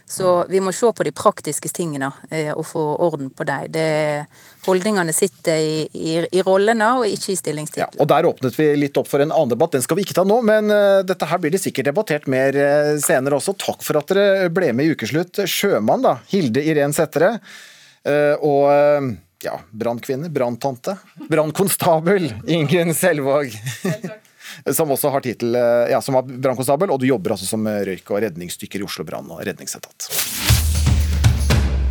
Så 0.10 0.44
vi 0.50 0.58
må 0.60 0.72
se 0.74 0.90
på 0.98 1.06
de 1.06 1.12
praktiske 1.14 1.70
tingene 1.70 2.08
eh, 2.34 2.50
og 2.58 2.66
få 2.66 2.82
orden 3.06 3.30
på 3.30 3.46
dem. 3.46 3.68
Det- 3.72 4.26
Holdningene 4.66 5.14
sitter 5.14 5.56
i, 5.62 5.78
i, 5.94 6.16
i 6.34 6.42
rollene 6.46 6.88
og 7.00 7.06
ikke 7.08 7.32
i 7.32 7.38
stillingstitler. 7.40 7.96
Og 8.02 8.10
Der 8.10 8.26
åpnet 8.28 8.58
vi 8.60 8.68
litt 8.78 8.98
opp 9.00 9.08
for 9.08 9.22
en 9.24 9.32
annen 9.32 9.54
debatt, 9.54 9.72
den 9.78 9.82
skal 9.86 9.98
vi 9.98 10.04
ikke 10.04 10.18
ta 10.18 10.26
nå. 10.28 10.42
Men 10.46 10.70
eh, 10.74 11.00
dette 11.08 11.30
her 11.30 11.40
blir 11.42 11.54
det 11.54 11.62
sikkert 11.64 11.88
debattert 11.92 12.28
mer 12.30 12.58
eh, 12.58 12.98
senere 13.02 13.38
også. 13.40 13.54
Takk 13.62 13.86
for 13.86 14.02
at 14.02 14.12
dere 14.12 14.50
ble 14.54 14.74
med 14.76 14.90
i 14.90 14.98
Ukeslutt. 14.98 15.40
Sjømann, 15.50 16.04
da. 16.06 16.18
Hilde 16.34 16.66
Irén 16.66 16.94
Sætre. 16.98 17.38
og 18.42 19.14
ja, 19.44 19.60
brannkvinne, 19.72 20.30
branntante. 20.30 20.98
Brannkonstabel 21.30 22.34
Ingunn 22.48 22.94
Selvåg. 22.94 23.56
Som 24.74 24.92
også 24.92 25.12
har 25.14 25.22
tittel 25.24 25.54
eh, 25.56 25.92
ja, 25.94 26.00
som 26.02 26.18
er 26.20 26.26
brannkonstabel, 26.28 26.90
og 26.92 27.00
du 27.00 27.06
jobber 27.08 27.36
altså 27.36 27.48
som 27.48 27.68
røyk- 27.68 28.10
og 28.12 28.24
redningsdykker 28.26 28.82
i 28.82 28.88
Oslo 28.88 29.06
brann- 29.08 29.30
og 29.32 29.44
redningsetat. 29.46 30.10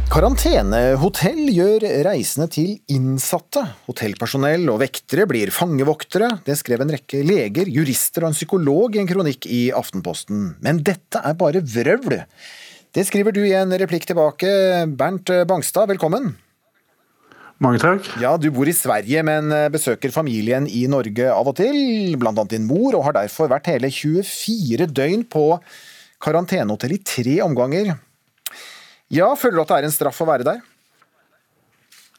Karantenehotell 0.08 1.50
gjør 1.52 1.84
reisende 2.06 2.48
til 2.50 2.72
innsatte. 2.90 3.62
Hotellpersonell 3.86 4.64
og 4.72 4.80
vektere 4.82 5.26
blir 5.28 5.52
fangevoktere. 5.54 6.30
Det 6.46 6.56
skrev 6.58 6.82
en 6.82 6.92
rekke 6.96 7.20
leger, 7.28 7.68
jurister 7.70 8.24
og 8.24 8.32
en 8.32 8.38
psykolog 8.38 8.96
i 8.96 9.02
en 9.02 9.10
kronikk 9.10 9.46
i 9.52 9.68
Aftenposten. 9.76 10.56
Men 10.64 10.82
dette 10.82 11.22
er 11.22 11.38
bare 11.38 11.62
vrøvl. 11.62 12.18
Det 12.96 13.04
skriver 13.06 13.36
du 13.36 13.44
i 13.44 13.54
en 13.54 13.76
replikk 13.78 14.08
tilbake. 14.08 14.50
Bernt 14.98 15.30
Bangstad, 15.46 15.92
velkommen. 15.92 16.32
Mange 17.58 17.80
takk. 17.82 18.06
Ja, 18.22 18.36
Du 18.38 18.50
bor 18.54 18.68
i 18.70 18.74
Sverige, 18.76 19.22
men 19.26 19.50
besøker 19.74 20.12
familien 20.14 20.68
i 20.70 20.84
Norge 20.86 21.26
av 21.32 21.48
og 21.50 21.56
til, 21.58 22.14
annet 22.14 22.52
din 22.54 22.68
mor, 22.68 22.94
og 22.94 23.08
har 23.08 23.16
derfor 23.18 23.50
vært 23.50 23.66
hele 23.72 23.90
24 23.90 24.86
døgn 24.94 25.24
på 25.26 25.46
karantenehotell 26.22 26.94
i 26.94 27.02
tre 27.02 27.40
omganger. 27.42 27.96
Ja, 29.10 29.32
Føler 29.34 29.58
du 29.58 29.62
at 29.64 29.72
det 29.72 29.78
er 29.80 29.88
en 29.88 29.94
straff 29.94 30.20
å 30.22 30.28
være 30.28 30.46
der? 30.46 30.62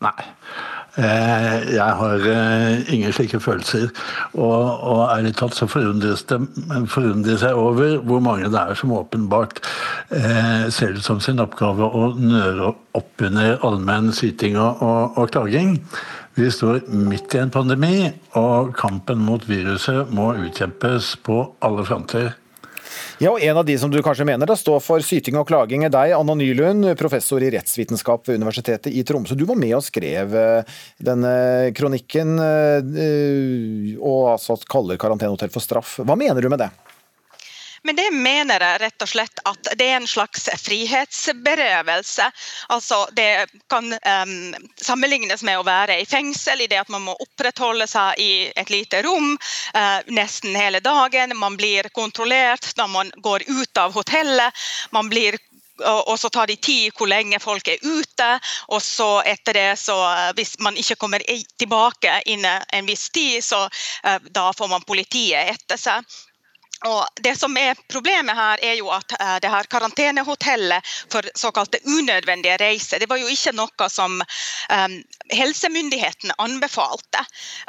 Nei. 0.04 0.28
Eh, 0.98 1.74
Jeg 1.76 1.96
har 2.02 2.26
eh, 2.26 2.94
ingen 2.94 3.14
slike 3.14 3.40
følelser. 3.40 3.90
Og, 4.34 4.84
og 4.84 5.02
ærlig 5.14 5.36
talt 5.38 5.58
så 5.58 5.68
forundres 5.70 6.24
det 6.30 6.40
forundres 6.90 7.44
jeg 7.46 7.54
over 7.54 7.98
hvor 8.08 8.20
mange 8.24 8.50
det 8.50 8.60
er 8.60 8.78
som 8.80 8.94
åpenbart 8.98 9.62
eh, 10.12 10.70
ser 10.74 10.96
det 10.96 11.04
som 11.06 11.22
sin 11.22 11.40
oppgave 11.40 11.86
å 11.86 12.14
nøre 12.18 12.74
opp 12.98 13.26
under 13.26 13.60
allmenn 13.66 14.12
syting 14.16 14.58
og, 14.58 14.82
og, 14.82 15.20
og 15.20 15.32
klaging. 15.34 15.78
Vi 16.40 16.48
står 16.52 16.86
midt 16.94 17.34
i 17.36 17.42
en 17.42 17.52
pandemi, 17.52 18.10
og 18.40 18.72
kampen 18.78 19.20
mot 19.26 19.44
viruset 19.50 20.12
må 20.16 20.32
utkjempes 20.40 21.18
på 21.26 21.42
alle 21.66 21.84
fronter. 21.84 22.32
Ja, 23.20 23.34
og 23.34 23.42
En 23.44 23.58
av 23.60 23.66
de 23.68 23.74
som 23.76 23.92
du 23.92 23.98
kanskje 24.00 24.24
mener 24.24 24.48
da 24.48 24.56
står 24.56 24.78
for 24.80 25.04
syting 25.04 25.36
og 25.36 25.50
klaging 25.50 25.84
er 25.84 25.92
deg, 25.92 26.14
Anna 26.16 26.38
Nylund, 26.40 26.88
professor 26.96 27.44
i 27.44 27.50
rettsvitenskap 27.52 28.30
ved 28.30 28.40
Universitetet 28.40 28.96
i 28.96 29.04
Tromsø. 29.04 29.36
Du 29.36 29.44
var 29.50 29.60
med 29.60 29.76
og 29.76 29.84
skrev 29.84 30.38
eh, 30.40 30.78
denne 31.04 31.34
kronikken, 31.76 32.38
eh, 32.40 33.98
og 34.00 34.38
altså 34.38 34.56
kaller 34.72 35.02
karantenehotell 35.02 35.52
for 35.52 35.66
straff. 35.66 35.98
Hva 36.00 36.16
mener 36.16 36.40
du 36.40 36.48
med 36.48 36.64
det? 36.64 36.70
Men 37.84 37.96
det 37.96 38.10
mener 38.12 38.64
jeg 38.64 38.82
rett 38.82 39.06
og 39.06 39.12
slett 39.12 39.42
at 39.50 39.72
det 39.80 39.88
er 39.88 39.98
en 40.00 40.08
slags 40.08 40.50
frihetsberøvelse. 40.64 42.30
Altså 42.76 43.02
det 43.18 43.48
kan 43.72 43.94
um, 43.94 44.56
sammenlignes 44.76 45.44
med 45.48 45.60
å 45.60 45.68
være 45.68 46.00
i 46.02 46.08
fengsel 46.10 46.66
i 46.66 46.70
det 46.72 46.82
at 46.82 46.92
man 46.94 47.06
må 47.08 47.18
opprettholde 47.20 47.88
seg 47.90 48.20
i 48.20 48.32
et 48.60 48.74
lite 48.74 49.04
rom 49.06 49.36
uh, 49.76 50.00
nesten 50.12 50.56
hele 50.56 50.84
dagen. 50.84 51.38
Man 51.40 51.58
blir 51.60 51.92
kontrollert 51.96 52.74
når 52.78 52.92
man 52.96 53.14
går 53.24 53.48
ut 53.48 53.84
av 53.84 53.96
hotellet. 53.96 54.68
Man 54.96 55.12
blir 55.12 55.40
og 55.80 56.20
så 56.20 56.30
tar 56.30 56.48
de 56.48 56.56
tid 56.56 56.92
hvor 56.98 57.08
lenge 57.08 57.40
folk 57.40 57.68
er 57.68 57.80
ute. 57.84 58.30
Og 58.68 58.82
så 58.84 59.22
etter 59.28 59.56
det, 59.56 59.70
så 59.80 59.96
eh, 60.12 60.32
hvis 60.38 60.58
man 60.60 60.78
ikke 60.78 60.98
kommer 61.00 61.24
tilbake 61.60 62.22
innen 62.26 62.66
en 62.76 62.90
viss 62.90 63.10
tid, 63.10 63.44
så 63.44 63.66
eh, 64.04 64.20
da 64.32 64.50
får 64.58 64.72
man 64.72 64.88
politiet 64.88 65.56
etter 65.56 65.80
seg. 65.80 66.20
Og 66.88 67.08
det 67.24 67.36
som 67.36 67.58
er 67.58 67.76
Problemet 67.92 68.36
her 68.36 68.62
er 68.64 68.78
jo 68.80 68.90
at 68.96 69.12
eh, 69.20 69.36
det 69.44 69.52
her 69.52 69.68
karantenehotellet 69.72 70.92
for 71.12 71.28
såkalte 71.36 71.82
unødvendige 71.86 72.58
reiser, 72.62 73.00
det 73.00 73.10
var 73.10 73.20
jo 73.20 73.28
ikke 73.28 73.56
noe 73.58 73.90
som 73.92 74.22
um, 74.22 74.96
helsemyndighetene 75.34 76.38
anbefalte. 76.40 77.26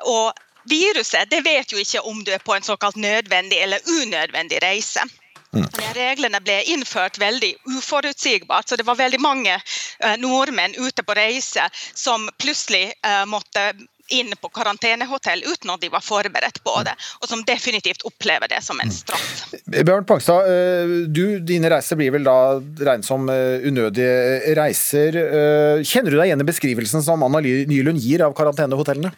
Og 0.06 0.30
viruset 0.70 1.30
det 1.30 1.42
vet 1.44 1.72
jo 1.72 1.80
ikke 1.80 2.04
om 2.06 2.22
du 2.24 2.30
er 2.34 2.44
på 2.44 2.54
en 2.54 2.66
såkalt 2.66 2.96
nødvendig 2.96 3.58
eller 3.58 3.90
unødvendig 4.00 4.62
reise. 4.62 5.02
De 5.50 5.86
reglene 5.96 6.38
ble 6.46 6.60
innført 6.70 7.18
veldig 7.18 7.54
uforutsigbart, 7.66 8.68
så 8.68 8.76
det 8.78 8.86
var 8.86 9.00
veldig 9.00 9.18
mange 9.20 9.56
eh, 9.56 10.16
nordmenn 10.22 10.76
ute 10.78 11.02
på 11.02 11.16
reise 11.18 11.66
som 11.74 12.28
plutselig 12.38 12.92
eh, 13.02 13.24
måtte 13.26 13.72
inn 14.14 14.32
på 14.40 14.50
karantenehotell 14.54 15.42
uten 15.46 15.72
at 15.74 15.82
de 15.82 15.90
var 15.92 16.04
forberedt 16.04 16.60
på 16.66 16.74
det, 16.86 16.94
og 17.20 17.30
som 17.30 17.44
definitivt 17.46 18.04
opplever 18.08 18.50
det 18.50 18.60
som 18.66 18.80
en 18.82 18.92
straff. 18.94 19.54
Bjørn 19.70 20.06
Pangstad, 20.08 20.48
eh, 20.50 20.94
du, 21.08 21.38
dine 21.46 21.70
reiser 21.72 21.98
blir 22.00 22.14
vel 22.14 22.26
da 22.26 22.38
regnet 22.58 23.08
som 23.08 23.28
eh, 23.32 23.66
unødige 23.66 24.54
reiser. 24.58 25.20
Eh, 25.20 25.84
Kjenner 25.86 26.12
du 26.14 26.20
deg 26.20 26.30
igjen 26.30 26.44
i 26.44 26.48
beskrivelsen 26.50 27.04
som 27.06 27.22
Anna 27.26 27.42
Nylund 27.44 28.00
gir 28.02 28.26
av 28.26 28.34
karantenehotellene? 28.38 29.12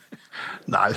Nei, 0.71 0.93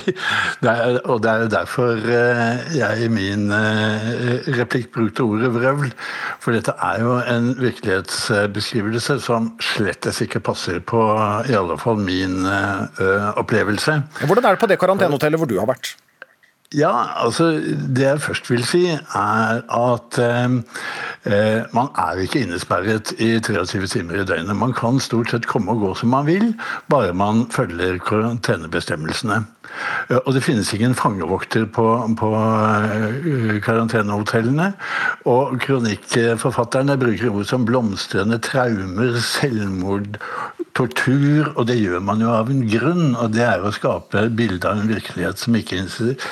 det 0.62 0.70
er, 0.70 0.98
og 1.10 1.22
det 1.24 1.32
er 1.32 1.48
derfor 1.50 1.98
eh, 1.98 2.66
jeg 2.76 3.06
i 3.06 3.10
min 3.10 3.50
eh, 3.54 4.46
replikk 4.60 4.92
brukte 4.94 5.26
ordet 5.26 5.50
vrøvl. 5.56 5.90
For 6.42 6.54
dette 6.54 6.76
er 6.86 7.02
jo 7.02 7.16
en 7.18 7.50
virkelighetsbeskrivelse 7.58 9.18
som 9.24 9.52
slettes 9.74 10.22
ikke 10.22 10.42
passer 10.46 10.78
på 10.80 11.02
i 11.50 11.56
alle 11.58 11.78
fall 11.82 11.98
min 11.98 12.46
eh, 12.46 13.30
opplevelse. 13.36 14.00
Hvordan 14.22 14.46
er 14.46 14.56
det 14.56 14.62
på 14.62 14.70
det 14.70 14.80
karantenehotellet 14.82 15.42
hvor 15.42 15.50
du 15.50 15.58
har 15.58 15.70
vært? 15.74 15.96
Ja, 16.74 17.24
altså 17.24 17.44
Det 17.96 18.02
jeg 18.02 18.20
først 18.20 18.50
vil 18.50 18.64
si, 18.66 18.86
er 18.90 19.60
at 19.70 20.18
eh, 20.18 20.56
eh, 21.24 21.62
man 21.74 21.92
er 21.94 22.18
ikke 22.24 22.42
innesperret 22.42 23.12
i 23.22 23.38
23 23.38 23.86
timer 23.86 24.20
i 24.20 24.24
døgnet. 24.26 24.56
Man 24.56 24.74
kan 24.74 24.98
stort 25.00 25.30
sett 25.30 25.46
komme 25.46 25.72
og 25.76 25.84
gå 25.84 25.94
som 25.94 26.10
man 26.10 26.26
vil, 26.26 26.54
bare 26.90 27.14
man 27.14 27.46
følger 27.54 27.98
karantenebestemmelsene. 27.98 29.44
Eh, 30.10 30.18
Og 30.26 30.34
det 30.34 30.42
finnes 30.42 30.72
ingen 30.74 30.94
fangevokter 30.94 31.66
på, 31.70 31.86
på 32.18 32.32
eh, 32.34 33.60
karantenehotellene. 33.62 34.72
Og 35.24 35.60
kronikkforfatterne 35.62 36.98
bruker 36.98 37.30
ord 37.30 37.46
som 37.46 37.66
blomstrende 37.66 38.38
traumer, 38.42 39.20
selvmord, 39.22 40.18
tortur, 40.76 41.52
og 41.56 41.66
det 41.70 41.78
gjør 41.80 42.02
man 42.04 42.20
jo 42.20 42.32
av 42.34 42.50
en 42.52 42.64
grunn, 42.68 43.14
og 43.16 43.32
det 43.32 43.44
er 43.46 43.64
å 43.64 43.72
skape 43.72 44.26
bilde 44.36 44.68
av 44.68 44.82
en 44.82 44.90
virkelighet 44.90 45.40
som 45.40 45.56
ikke 45.56 45.78
eksisterer. 45.80 46.26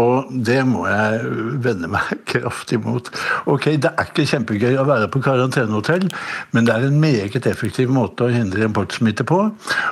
Og 0.00 0.30
det 0.46 0.58
må 0.68 0.84
jeg 0.88 1.20
vende 1.64 1.90
meg 1.92 2.10
kraftig 2.32 2.80
mot. 2.82 3.08
Ok, 3.50 3.70
det 3.82 3.92
er 3.92 4.08
ikke 4.10 4.26
kjempegøy 4.28 4.78
å 4.80 4.86
være 4.88 5.10
på 5.12 5.22
karantenehotell, 5.24 6.08
men 6.52 6.68
det 6.68 6.74
er 6.74 6.88
en 6.88 6.98
meget 7.02 7.46
effektiv 7.48 7.92
måte 7.92 8.26
å 8.26 8.32
hindre 8.32 8.66
importsmitte 8.68 9.26
på. 9.28 9.40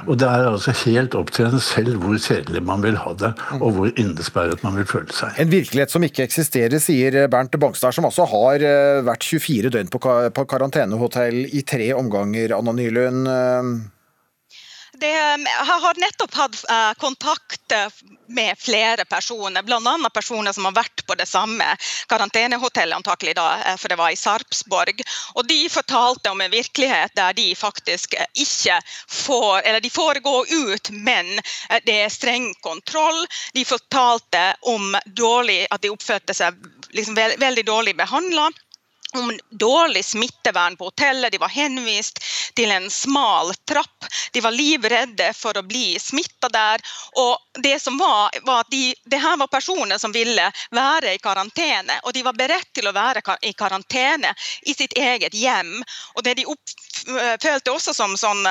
Og 0.06 0.20
det 0.20 0.28
er 0.28 0.50
altså 0.50 0.74
helt 0.84 1.16
opp 1.18 1.32
til 1.36 1.50
en 1.50 1.62
selv 1.62 2.00
hvor 2.02 2.18
kjedelig 2.20 2.64
man 2.66 2.84
vil 2.84 2.98
ha 3.00 3.14
det, 3.20 3.32
og 3.60 3.76
hvor 3.76 3.94
innesperret 3.94 4.64
man 4.66 4.78
vil 4.78 4.88
føle 4.88 5.14
seg. 5.14 5.36
En 5.40 5.52
virkelighet 5.52 5.94
som 5.94 6.04
ikke 6.06 6.26
eksisterer, 6.26 6.80
sier 6.82 7.22
Bernt 7.32 7.56
Bangstad, 7.60 7.94
som 7.96 8.08
altså 8.08 8.26
har 8.30 8.64
eh, 8.64 9.04
vært 9.06 9.26
24 9.26 9.72
døgn 9.76 9.92
på 9.92 10.48
karantenehotell 10.50 11.42
i 11.56 11.64
tre 11.66 11.92
omganger, 11.96 12.56
Anna 12.56 12.76
Nylund. 12.76 13.26
Det, 15.00 15.10
jeg 15.10 15.64
har 15.82 15.98
nettopp 16.00 16.34
hatt 16.36 16.56
eh, 16.68 16.90
kontakt 17.00 17.72
eh, 17.72 17.88
med 18.28 18.58
flere 18.58 19.06
personer, 19.08 19.62
bl.a. 19.64 19.94
personer 20.12 20.52
som 20.52 20.66
har 20.68 20.74
vært 20.76 21.04
på 21.08 21.16
det 21.16 21.24
samme 21.28 21.64
karantenehotellet, 22.10 22.98
antakelig 22.98 23.34
da, 23.38 23.46
eh, 23.64 23.78
for 23.80 23.88
det 23.88 23.96
var 23.96 24.12
i 24.12 24.18
Sarpsborg. 24.20 25.00
Og 25.40 25.46
de 25.48 25.58
fortalte 25.72 26.32
om 26.34 26.44
en 26.44 26.52
virkelighet 26.52 27.16
der 27.16 27.32
de 27.38 27.48
faktisk 27.56 28.18
ikke 28.34 28.80
får 29.08 29.62
Eller 29.64 29.80
de 29.80 29.90
får 29.90 30.20
gå 30.24 30.36
ut, 30.50 30.90
men 30.90 31.38
det 31.86 31.96
er 32.04 32.12
streng 32.12 32.50
kontroll. 32.60 33.24
De 33.54 33.64
fortalte 33.64 34.42
om 34.68 34.96
dårlig, 35.06 35.66
at 35.70 35.82
de 35.82 35.92
oppførte 35.92 36.36
seg 36.36 36.56
liksom 36.92 37.16
veldig 37.16 37.64
dårlig 37.66 37.96
behandla 37.96 38.50
om 39.14 39.38
dårlig 39.50 40.04
smittevern 40.04 40.76
på 40.76 40.84
hotellet. 40.84 41.32
De 41.32 41.38
var 41.38 41.48
henvist 41.48 42.20
til 42.54 42.70
en 42.70 42.90
smal 42.90 43.54
trapp. 43.68 44.06
De 44.32 44.40
var 44.40 44.54
livredde 44.54 45.32
for 45.36 45.56
å 45.58 45.64
bli 45.66 45.98
smitta 46.00 46.48
der. 46.52 46.82
Og 47.18 47.62
det 47.62 47.78
som 47.82 47.98
var, 47.98 48.30
var 48.46 48.64
at 48.64 48.70
de, 48.70 48.94
det 49.04 49.22
her 49.22 49.36
var 49.40 49.50
personer 49.52 49.98
som 49.98 50.12
ville 50.12 50.50
være 50.70 51.14
i 51.14 51.22
karantene. 51.22 52.00
Og 52.04 52.14
de 52.14 52.24
var 52.26 52.38
beredt 52.38 52.70
til 52.74 52.88
å 52.88 52.94
være 52.96 53.22
i 53.42 53.52
karantene 53.52 54.34
i 54.62 54.74
sitt 54.74 54.96
eget 54.98 55.34
hjem. 55.34 55.80
Og 56.14 56.24
det 56.24 56.38
de 56.40 56.46
opp, 56.50 56.78
følte 57.42 57.72
også 57.72 57.94
som 57.96 58.16
sånn 58.18 58.46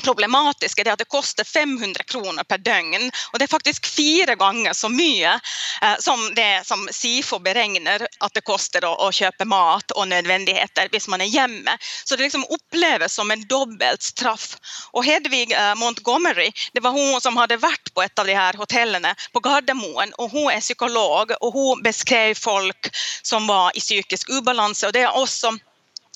problematiske 0.00 0.82
er 0.82 0.92
at 0.94 1.02
det 1.02 1.10
koster 1.10 1.44
500 1.44 2.04
kroner 2.08 2.44
per 2.48 2.58
døgn. 2.58 3.10
og 3.32 3.38
Det 3.38 3.44
er 3.44 3.52
faktisk 3.52 3.86
fire 3.86 4.36
ganger 4.40 4.72
så 4.72 4.88
mye 4.88 5.34
eh, 5.82 5.96
som 6.00 6.34
det 6.34 6.62
som 6.64 6.88
SIFO 6.90 7.38
beregner 7.38 8.06
at 8.06 8.34
det 8.34 8.44
koster 8.48 8.86
å, 8.88 9.10
kjøpe 9.12 9.44
mat 9.44 9.92
og 9.92 10.08
nødvendigheter 10.08 10.88
hvis 10.92 11.08
man 11.12 11.20
er 11.20 11.28
hjemme. 11.28 11.76
Så 12.04 12.16
det 12.16 12.24
liksom 12.24 12.46
oppleves 12.48 13.12
som 13.12 13.30
en 13.30 13.44
dobbelt 13.48 14.02
straff. 14.02 14.56
Og 14.92 15.04
Hedvig 15.04 15.52
eh, 15.52 15.74
Montgomery 15.76 16.48
det 16.72 16.80
var 16.80 16.96
hun 16.96 17.20
som 17.20 17.36
hadde 17.36 17.60
vært 17.60 17.92
på 17.92 18.02
et 18.02 18.18
av 18.18 18.28
de 18.28 18.36
her 18.36 18.56
hotellene 18.56 19.12
på 19.32 19.44
Gardermoen. 19.44 20.14
og 20.18 20.32
Hun 20.32 20.48
er 20.52 20.64
psykolog 20.64 21.36
og 21.40 21.52
hun 21.52 21.84
beskrev 21.84 22.34
folk 22.38 22.88
som 23.22 23.46
var 23.46 23.76
i 23.76 23.84
psykisk 23.84 24.30
ubalanse. 24.30 24.86
og 24.86 24.96
det 24.96 25.04
er 25.04 25.20
også 25.20 25.52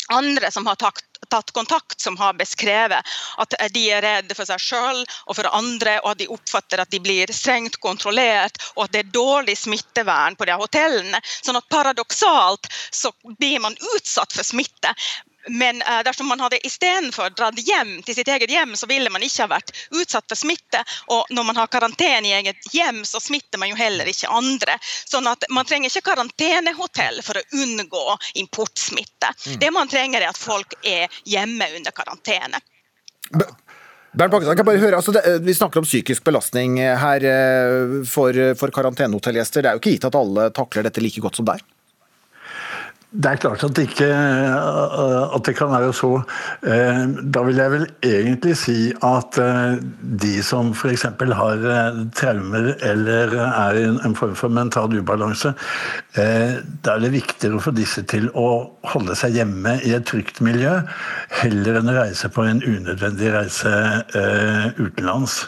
andre 0.09 0.51
som 0.51 0.67
har 0.67 0.79
tatt, 0.81 1.05
tatt, 1.31 1.53
kontakt, 1.57 2.01
som 2.01 2.17
har 2.21 2.37
beskrevet 2.39 3.17
at 3.43 3.57
de 3.75 3.85
er 3.93 4.05
redde 4.05 4.37
for 4.37 4.49
seg 4.49 4.63
sjøl 4.63 5.03
og 5.27 5.37
for 5.37 5.49
andre, 5.57 5.99
og 6.05 6.13
at 6.15 6.23
de 6.23 6.31
oppfatter 6.33 6.83
at 6.83 6.93
de 6.93 7.01
blir 7.03 7.33
strengt 7.35 7.81
kontrollert, 7.83 8.59
og 8.77 8.87
at 8.87 8.95
det 8.95 9.05
er 9.05 9.15
dårlig 9.15 9.57
smittevern 9.59 10.37
på 10.39 10.49
de 10.49 10.57
hotellene. 10.59 11.21
Sånn 11.25 11.59
at 11.59 11.69
paradoksalt 11.73 12.71
så 12.91 13.13
blir 13.37 13.61
man 13.65 13.77
utsatt 13.95 14.35
for 14.37 14.47
smitte. 14.47 14.93
Men 15.47 15.83
uh, 15.83 16.03
dersom 16.05 16.27
man 16.27 16.41
hadde 16.41 16.59
istedenfor 16.67 17.31
dratt 17.37 17.59
hjem 17.63 18.01
til 18.07 18.17
sitt 18.19 18.29
eget 18.29 18.51
hjem, 18.51 18.75
så 18.77 18.89
ville 18.91 19.11
man 19.13 19.23
ikke 19.23 19.45
ha 19.45 19.51
vært 19.57 19.73
utsatt 19.95 20.27
for 20.29 20.39
smitte. 20.39 20.83
Og 21.13 21.31
når 21.31 21.49
man 21.51 21.61
har 21.61 21.71
karantene 21.73 22.29
i 22.29 22.35
eget 22.39 22.71
hjem, 22.75 23.05
så 23.07 23.21
smitter 23.23 23.61
man 23.63 23.71
jo 23.71 23.79
heller 23.79 24.09
ikke 24.11 24.31
andre. 24.33 24.79
Sånn 24.83 25.29
at 25.31 25.47
man 25.51 25.69
trenger 25.69 25.91
ikke 25.91 26.11
karantenehotell 26.11 27.23
for 27.27 27.39
å 27.39 27.45
unngå 27.63 28.07
importsmitte. 28.43 29.33
Mm. 29.47 29.61
Det 29.63 29.71
man 29.75 29.93
trenger, 29.93 30.25
er 30.25 30.33
at 30.33 30.41
folk 30.41 30.75
er 30.83 31.13
hjemme 31.25 31.71
under 31.77 31.95
karantene. 31.95 32.61
Bernt 34.17 34.33
Bakkeland, 34.33 34.57
kan 34.57 34.65
bare 34.65 34.81
høre, 34.81 34.97
altså 34.97 35.13
det, 35.13 35.23
Vi 35.45 35.55
snakker 35.55 35.83
om 35.83 35.87
psykisk 35.87 36.25
belastning 36.25 36.79
her 36.81 37.25
eh, 37.29 37.97
for, 38.09 38.39
for 38.57 38.73
karantenehotellgjester. 38.73 39.63
Det 39.63 39.71
er 39.71 39.77
jo 39.77 39.83
ikke 39.83 39.97
gitt 39.99 40.07
at 40.09 40.17
alle 40.17 40.49
takler 40.57 40.89
dette 40.89 41.05
like 41.05 41.21
godt 41.21 41.37
som 41.37 41.49
deg? 41.49 41.61
Det 43.17 43.31
er 43.31 43.39
klart 43.41 43.63
at, 43.65 43.79
ikke, 43.81 44.07
at, 44.13 45.41
det 45.47 45.55
kan 45.57 45.71
være 45.73 45.93
så. 45.97 46.11
Eh, 46.69 47.05
da 47.33 47.43
vil 47.47 47.61
jeg 47.63 47.73
vel 47.73 47.87
egentlig 48.05 48.57
si 48.61 48.77
at 48.93 49.39
eh, 49.41 49.79
de 50.21 50.33
som 50.45 50.75
f.eks. 50.77 51.07
har 51.39 51.65
eh, 51.73 52.03
traumer 52.19 52.75
eller 52.85 53.33
er 53.47 53.81
i 53.81 53.87
en 53.89 54.17
form 54.19 54.35
for 54.37 54.53
mental 54.53 54.93
ubalanse, 54.93 55.55
da 56.17 56.95
er 56.95 57.03
det 57.03 57.13
viktigere 57.13 57.59
å 57.59 57.65
få 57.65 57.73
disse 57.77 58.05
til 58.09 58.29
å 58.37 58.49
holde 58.93 59.17
seg 59.19 59.37
hjemme 59.37 59.77
i 59.85 59.93
et 59.97 60.07
trygt 60.09 60.43
miljø, 60.45 60.79
heller 61.41 61.81
enn 61.81 61.93
å 61.93 61.97
reise 61.97 62.31
på 62.33 62.45
en 62.45 62.63
unødvendig 62.65 63.33
reise 63.35 63.73
utenlands. 64.77 65.43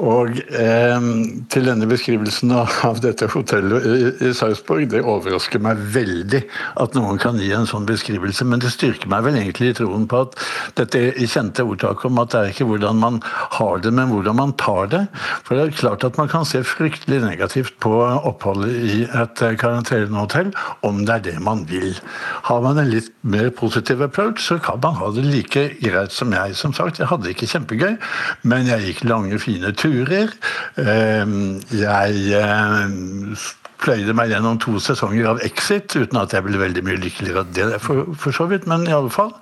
Og 0.00 0.38
eh, 0.56 1.06
til 1.52 1.66
denne 1.68 1.86
beskrivelsen 1.90 2.54
av 2.56 3.00
dette 3.04 3.28
hotellet 3.28 3.84
i, 3.84 3.96
i 4.28 4.32
Sarpsborg, 4.36 4.86
det 4.92 5.02
overrasker 5.04 5.60
meg 5.62 5.80
veldig 5.92 6.40
at 6.80 6.96
noen 6.96 7.20
kan 7.20 7.36
gi 7.40 7.50
en 7.52 7.68
sånn 7.68 7.88
beskrivelse, 7.88 8.46
men 8.48 8.62
det 8.62 8.72
styrker 8.72 9.10
meg 9.12 9.26
vel 9.26 9.36
egentlig 9.36 9.72
i 9.72 9.76
troen 9.82 10.06
på 10.08 10.22
at 10.24 10.38
dette 10.78 11.02
kjente 11.30 11.66
ordtaket 11.66 12.08
om 12.08 12.20
at 12.22 12.32
det 12.32 12.40
er 12.40 12.54
ikke 12.54 12.68
hvordan 12.70 13.00
man 13.02 13.18
har 13.58 13.84
det, 13.84 13.92
men 13.96 14.08
hvordan 14.14 14.38
man 14.40 14.54
tar 14.60 14.88
det. 14.94 15.02
For 15.44 15.58
det 15.58 15.66
er 15.66 15.76
klart 15.82 16.06
at 16.08 16.16
man 16.20 16.32
kan 16.32 16.48
se 16.48 16.62
fryktelig 16.64 17.20
negativt 17.26 17.76
på 17.84 17.92
oppholdet 18.00 18.72
i 18.80 19.02
et 19.04 19.44
karantenehotell, 19.60 20.54
om 20.86 21.04
det 21.04 21.18
er 21.18 21.26
det 21.28 21.36
man 21.44 21.66
vil. 21.68 21.92
Har 22.48 22.64
man 22.64 22.80
en 22.80 22.88
litt 22.92 23.12
mer 23.20 23.52
positiv 23.52 24.00
approach, 24.06 24.40
så 24.48 24.56
kan 24.64 24.80
man 24.80 24.96
ha 24.96 25.12
det 25.12 25.26
like 25.28 25.68
greit 25.84 26.16
som 26.16 26.32
jeg. 26.32 26.56
Som 26.56 26.72
sagt, 26.76 27.02
jeg 27.02 27.10
hadde 27.10 27.34
ikke 27.34 27.50
kjempegøy, 27.50 27.94
men 28.48 28.70
jeg 28.70 28.88
gikk 28.88 29.04
lange, 29.10 29.36
fine 29.42 29.74
turer 29.76 29.89
turer. 29.90 30.30
Ehm, 30.78 31.60
jeg 31.70 32.14
eh, 32.38 33.36
pløyde 33.80 34.14
meg 34.16 34.30
gjennom 34.32 34.58
to 34.60 34.76
sesonger 34.82 35.28
av 35.32 35.40
Exit, 35.46 35.94
uten 35.96 36.18
at 36.20 36.34
jeg 36.34 36.44
ble 36.44 36.60
veldig 36.60 36.82
mye 36.86 36.98
lykkeligere 37.00 37.44
av 37.44 37.52
det, 37.56 37.66
for, 37.82 38.12
for, 38.18 38.34
så 38.36 38.46
vidt. 38.50 38.66
Men 38.70 38.86
i 38.88 38.94
alle 38.94 39.10
fall. 39.12 39.32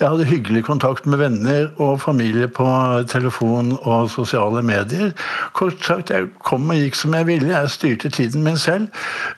Jeg 0.00 0.08
hadde 0.08 0.28
hyggelig 0.30 0.64
kontakt 0.68 1.08
med 1.10 1.20
venner 1.20 1.68
og 1.82 2.00
familie 2.02 2.48
på 2.48 2.66
telefon 3.10 3.74
og 3.80 4.10
sosiale 4.12 4.62
medier. 4.66 5.10
Kort 5.56 5.82
sagt, 5.84 6.12
jeg 6.14 6.30
kom 6.46 6.70
og 6.70 6.78
gikk 6.78 6.98
som 6.98 7.16
jeg 7.18 7.28
ville. 7.28 7.50
Jeg 7.50 7.72
styrte 7.74 8.12
tiden 8.14 8.46
min 8.46 8.58
selv. 8.60 8.88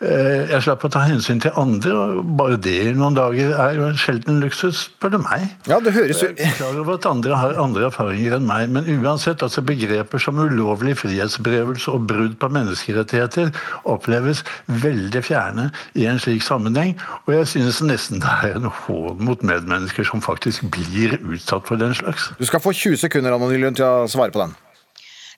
Eh, 0.05 0.51
jeg 0.53 0.63
slapp 0.67 0.85
å 0.87 0.93
ta 0.93 1.05
hensyn 1.07 1.41
til 1.43 1.57
andre, 1.59 1.97
og 1.97 2.33
bare 2.39 2.61
det 2.61 2.77
i 2.91 2.95
noen 2.97 3.17
dager 3.17 3.55
er 3.57 3.79
jo 3.79 3.89
en 3.89 3.99
sjelden 4.01 4.43
luksus, 4.43 4.87
spør 4.91 5.17
du 5.17 5.21
meg. 5.25 5.49
Ja, 5.71 5.81
det 5.83 5.95
høres 5.97 6.23
jo... 6.23 6.31
Jeg 6.37 6.53
er 6.53 6.59
klar 6.59 6.79
over 6.81 6.99
at 6.99 7.09
andre 7.09 7.39
har 7.39 7.59
andre 7.61 7.89
erfaringer 7.89 8.37
enn 8.39 8.49
meg, 8.49 8.69
men 8.73 8.89
uansett, 9.01 9.43
altså 9.45 9.65
begreper 9.67 10.23
som 10.23 10.41
ulovlig 10.43 10.97
frihetsberøvelse 11.01 11.93
og 11.93 12.07
brudd 12.11 12.39
på 12.41 12.51
menneskerettigheter 12.53 13.53
oppleves 13.89 14.42
veldig 14.67 15.23
fjerne 15.25 15.69
i 15.99 16.07
en 16.11 16.21
slik 16.23 16.45
sammenheng. 16.47 16.97
Og 17.27 17.37
jeg 17.37 17.53
synes 17.55 17.83
nesten 17.87 18.23
det 18.23 18.35
er 18.49 18.59
en 18.59 18.71
hån 18.83 19.23
mot 19.23 19.43
medmennesker 19.47 20.07
som 20.09 20.25
faktisk 20.25 20.67
blir 20.73 21.19
utsatt 21.21 21.69
for 21.69 21.81
den 21.81 21.95
slags. 21.95 22.31
Du 22.39 22.47
skal 22.49 22.63
få 22.63 22.73
20 22.73 23.01
sekunder 23.07 23.35
Anna 23.35 23.51
Nylund, 23.51 23.79
til 23.79 23.89
å 23.89 24.11
svare 24.11 24.35
på 24.35 24.45
den. 24.45 24.55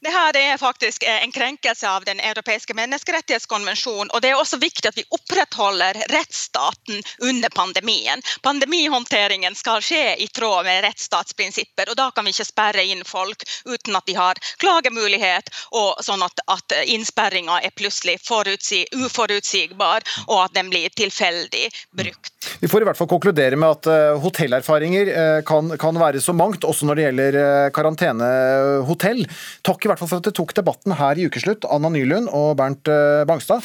Det 0.05 0.11
her 0.11 0.37
er 0.37 0.59
faktisk 0.61 1.05
en 1.07 1.33
krenkelse 1.33 1.89
av 1.91 2.05
Den 2.05 2.21
europeiske 2.21 2.75
menneskerettighetskonvensjonen. 2.77 4.11
Og 4.13 4.21
det 4.21 4.35
er 4.35 4.37
også 4.37 4.59
viktig 4.61 4.91
at 4.91 4.99
vi 4.99 5.05
opprettholder 5.17 5.97
rettsstaten 6.13 7.01
under 7.25 7.49
pandemien. 7.49 8.21
Pandemihåndteringen 8.45 9.57
skal 9.57 9.81
skje 9.81 10.13
i 10.21 10.27
tråd 10.29 10.67
med 10.67 10.83
rettsstatsprinsipper. 10.85 11.89
og 11.89 11.97
Da 11.97 12.11
kan 12.11 12.29
vi 12.29 12.35
ikke 12.37 12.45
sperre 12.45 12.85
inn 12.85 13.01
folk 13.09 13.47
uten 13.65 13.97
at 13.97 14.05
de 14.05 14.19
har 14.19 14.41
klagemulighet, 14.61 15.49
og 15.73 16.05
sånn 16.05 16.27
at, 16.27 16.45
at 16.53 16.77
innsperringa 16.85 17.63
er 17.65 17.73
plutselig 17.73 18.19
uforutsigbar, 18.29 20.05
og 20.27 20.39
at 20.43 20.53
den 20.61 20.69
blir 20.69 20.93
tilfeldig 20.93 21.71
brukt. 21.97 22.33
Vi 22.61 22.69
får 22.69 22.85
i 22.85 22.91
hvert 22.91 23.01
fall 23.01 23.09
konkludere 23.09 23.57
med 23.57 23.79
at 23.79 23.89
uh, 23.89 24.21
hotellerfaringer 24.21 25.15
uh, 25.15 25.41
kan, 25.49 25.73
kan, 25.81 25.97
være 25.97 26.21
så 26.21 26.37
mangt, 26.37 26.69
også 26.69 26.85
når 26.85 26.95
det 27.01 27.09
gjelder 27.09 27.43
karantenehotell. 27.73 29.25
Takk 29.65 29.81
i 29.81 29.94
hvert 29.94 29.94
fall 30.01 30.11
for 30.11 30.23
at 30.23 30.29
det 30.29 30.35
tok 30.37 30.55
debatten 30.57 30.97
her 30.99 31.19
i 31.19 31.29
Ukeslutt, 31.29 31.67
Anna 31.71 31.91
Nylund 31.93 32.31
og 32.33 32.57
Bernt 32.61 32.89
Bangstad. 33.29 33.65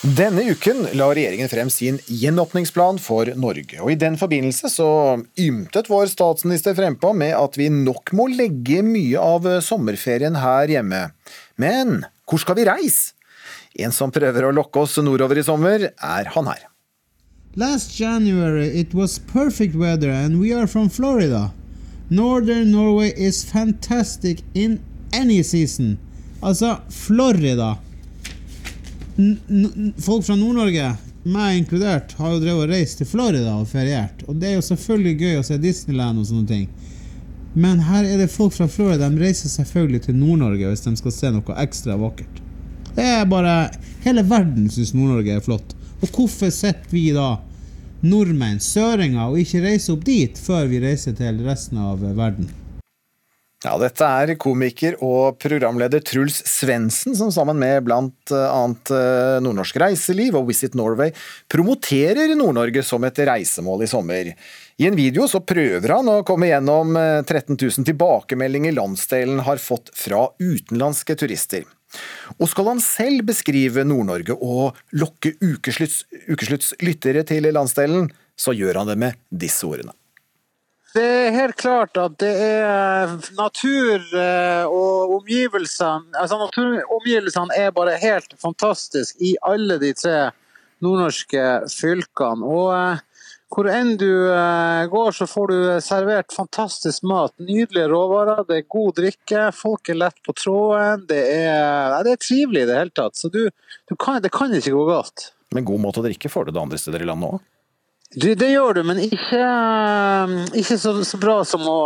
Denne 0.00 0.46
uken 0.48 0.86
la 0.96 1.10
regjeringen 1.12 1.50
frem 1.52 1.68
sin 1.68 1.98
gjenåpningsplan 2.08 2.96
for 3.04 3.28
Norge. 3.36 3.82
og 3.82 3.90
I 3.92 3.98
den 4.00 4.16
forbindelse 4.16 4.70
så 4.72 4.88
ymtet 5.36 5.90
vår 5.92 6.08
statsminister 6.08 6.72
frempå 6.74 7.12
med 7.12 7.34
at 7.36 7.58
vi 7.60 7.68
nok 7.68 8.14
må 8.16 8.30
legge 8.32 8.80
mye 8.80 9.20
av 9.20 9.44
sommerferien 9.60 10.40
her 10.40 10.72
hjemme. 10.72 11.02
Men 11.60 12.06
hvor 12.24 12.40
skal 12.40 12.56
vi 12.56 12.64
reise? 12.70 13.12
En 13.76 13.92
som 13.92 14.10
prøver 14.10 14.48
å 14.48 14.54
lokke 14.56 14.80
oss 14.80 14.96
nordover 15.04 15.38
i 15.38 15.44
sommer, 15.44 15.90
er 15.92 16.32
han 16.32 16.48
her. 16.48 16.64
Last 17.60 18.00
January 18.00 18.80
it 18.80 18.94
was 18.94 19.18
perfect 19.18 19.76
weather 19.76 20.08
and 20.08 20.40
we 20.40 20.54
are 20.56 20.66
from 20.66 20.88
Florida. 20.88 21.50
Northern 22.10 22.72
Norway 22.72 23.12
is 23.16 23.44
fantastic 23.44 24.42
in 24.54 24.80
any 25.12 25.44
season. 25.44 25.98
Altså, 26.40 26.76
Florida. 26.88 27.78
N 29.16 29.92
folk 29.98 30.24
fra 30.26 30.34
Nord-Norge, 30.34 30.88
meg 31.22 31.58
inkludert, 31.60 32.16
har 32.18 32.32
jo 32.34 32.40
drevet 32.42 32.64
og 32.64 32.72
reist 32.72 32.98
til 32.98 33.06
Florida 33.06 33.52
og 33.54 33.68
feriert. 33.70 34.24
Og 34.26 34.40
det 34.40 34.48
er 34.48 34.56
jo 34.56 34.66
selvfølgelig 34.72 35.16
gøy 35.20 35.38
å 35.38 35.44
se 35.46 35.58
Disneyland 35.62 36.18
og 36.18 36.26
sånne 36.26 36.48
ting. 36.50 36.66
Men 37.54 37.82
her 37.86 38.06
er 38.08 38.18
det 38.18 38.30
folk 38.32 38.56
fra 38.56 38.66
Florida. 38.70 39.06
De 39.06 39.22
reiser 39.22 39.52
selvfølgelig 39.52 40.08
til 40.08 40.18
Nord-Norge 40.18 40.70
hvis 40.72 40.86
de 40.86 40.96
skal 40.98 41.14
se 41.14 41.30
noe 41.34 41.58
ekstra 41.62 41.98
vakkert. 42.00 42.42
Det 42.96 43.06
er 43.06 43.30
bare 43.30 43.70
Hele 44.00 44.24
verden 44.24 44.70
syns 44.72 44.94
Nord-Norge 44.96 45.34
er 45.36 45.44
flott. 45.44 45.76
Og 46.00 46.08
hvorfor 46.08 46.50
sitter 46.50 46.90
vi 46.90 47.10
da 47.14 47.34
nordmenn, 48.06 48.60
søringer, 48.62 49.28
og 49.30 49.40
ikke 49.42 49.62
reise 49.64 49.92
opp 49.94 50.02
dit 50.06 50.38
før 50.40 50.66
vi 50.70 50.80
reiser 50.82 51.16
til 51.18 51.40
resten 51.46 51.80
av 51.80 52.02
verden. 52.16 52.50
Ja, 53.60 53.74
dette 53.76 54.06
er 54.08 54.30
komiker 54.40 54.94
og 55.04 55.36
programleder 55.42 56.00
Truls 56.00 56.38
Svendsen, 56.48 57.12
som 57.12 57.28
sammen 57.34 57.58
med 57.60 57.82
blant 57.84 58.32
annet 58.32 58.92
eh, 58.96 59.36
Nordnorsk 59.44 59.76
Reiseliv 59.82 60.38
og 60.40 60.46
Visit 60.48 60.78
Norway 60.80 61.12
promoterer 61.52 62.32
Nord-Norge 62.40 62.80
som 62.88 63.04
et 63.04 63.20
reisemål 63.28 63.84
i 63.84 63.90
sommer. 63.90 64.30
I 64.80 64.88
en 64.88 64.96
video 64.96 65.28
så 65.28 65.42
prøver 65.44 65.92
han 65.92 66.08
å 66.08 66.22
komme 66.24 66.48
gjennom 66.48 66.96
13 66.96 67.58
000 67.58 67.84
tilbakemeldinger 67.90 68.72
landsdelen 68.78 69.44
har 69.44 69.60
fått 69.60 69.92
fra 69.92 70.30
utenlandske 70.40 71.18
turister. 71.20 71.68
Og 72.38 72.48
skal 72.50 72.72
han 72.72 72.82
selv 72.84 73.24
beskrive 73.28 73.84
Nord-Norge 73.86 74.36
og 74.36 74.78
lokke 74.96 75.34
ukeslutts, 75.42 76.04
ukeslutts 76.30 76.74
lyttere 76.84 77.24
til 77.26 77.48
landsdelen, 77.52 78.10
så 78.38 78.54
gjør 78.56 78.82
han 78.82 78.92
det 78.92 78.98
med 79.00 79.18
disse 79.30 79.66
ordene. 79.68 79.94
Det 80.90 81.02
er 81.06 81.36
helt 81.36 81.54
klart 81.54 81.98
at 82.02 82.16
det 82.18 82.32
er 82.42 83.12
natur 83.38 84.00
eh, 84.18 84.64
og 84.66 85.12
omgivelsene 85.20 86.18
Altså 86.18 86.38
naturomgivelsene 86.40 87.54
er 87.54 87.70
bare 87.70 87.94
helt 88.00 88.34
fantastisk 88.42 89.20
i 89.22 89.36
alle 89.46 89.78
de 89.78 89.92
tre 89.94 90.32
nordnorske 90.82 91.44
fylkene. 91.70 92.42
Og 92.42 92.72
eh, 92.74 93.04
hvor 93.50 93.66
enn 93.66 93.96
du 93.98 94.30
eh, 94.30 94.84
går, 94.86 95.12
så 95.12 95.26
får 95.26 95.50
du 95.50 95.58
servert 95.82 96.32
fantastisk 96.32 97.02
mat. 97.02 97.32
Nydelige 97.42 97.88
råvarer, 97.90 98.44
det 98.46 98.60
er 98.60 98.68
god 98.70 98.94
drikke, 99.00 99.46
folk 99.56 99.90
er 99.90 99.98
lett 99.98 100.20
på 100.26 100.34
tråden. 100.38 101.02
Det 101.10 101.20
er, 101.34 101.96
det 102.06 102.14
er 102.14 102.20
trivelig 102.22 102.62
i 102.62 102.68
det 102.68 102.76
hele 102.78 102.94
tatt. 102.94 103.18
Så 103.18 103.30
du, 103.32 103.42
du 103.90 103.96
kan, 103.96 104.20
det 104.22 104.30
kan 104.34 104.54
ikke 104.54 104.74
gå 104.76 104.84
galt. 104.92 105.32
Men 105.50 105.66
god 105.66 105.82
mat 105.82 105.98
å 105.98 106.04
drikke 106.04 106.30
får 106.30 106.46
du 106.46 106.52
det 106.54 106.62
andre 106.62 106.78
steder 106.78 107.02
i 107.02 107.08
landet 107.10 107.34
òg? 107.34 107.48
Det, 108.10 108.36
det, 108.38 108.52
gjør 108.52 108.80
du, 108.80 108.82
men 108.86 109.02
ikke, 109.02 109.40
um, 109.40 110.36
ikke 110.58 110.78
så, 110.82 110.96
så, 111.06 111.18
bra 111.22 111.36
som 111.46 111.62
å 111.70 111.80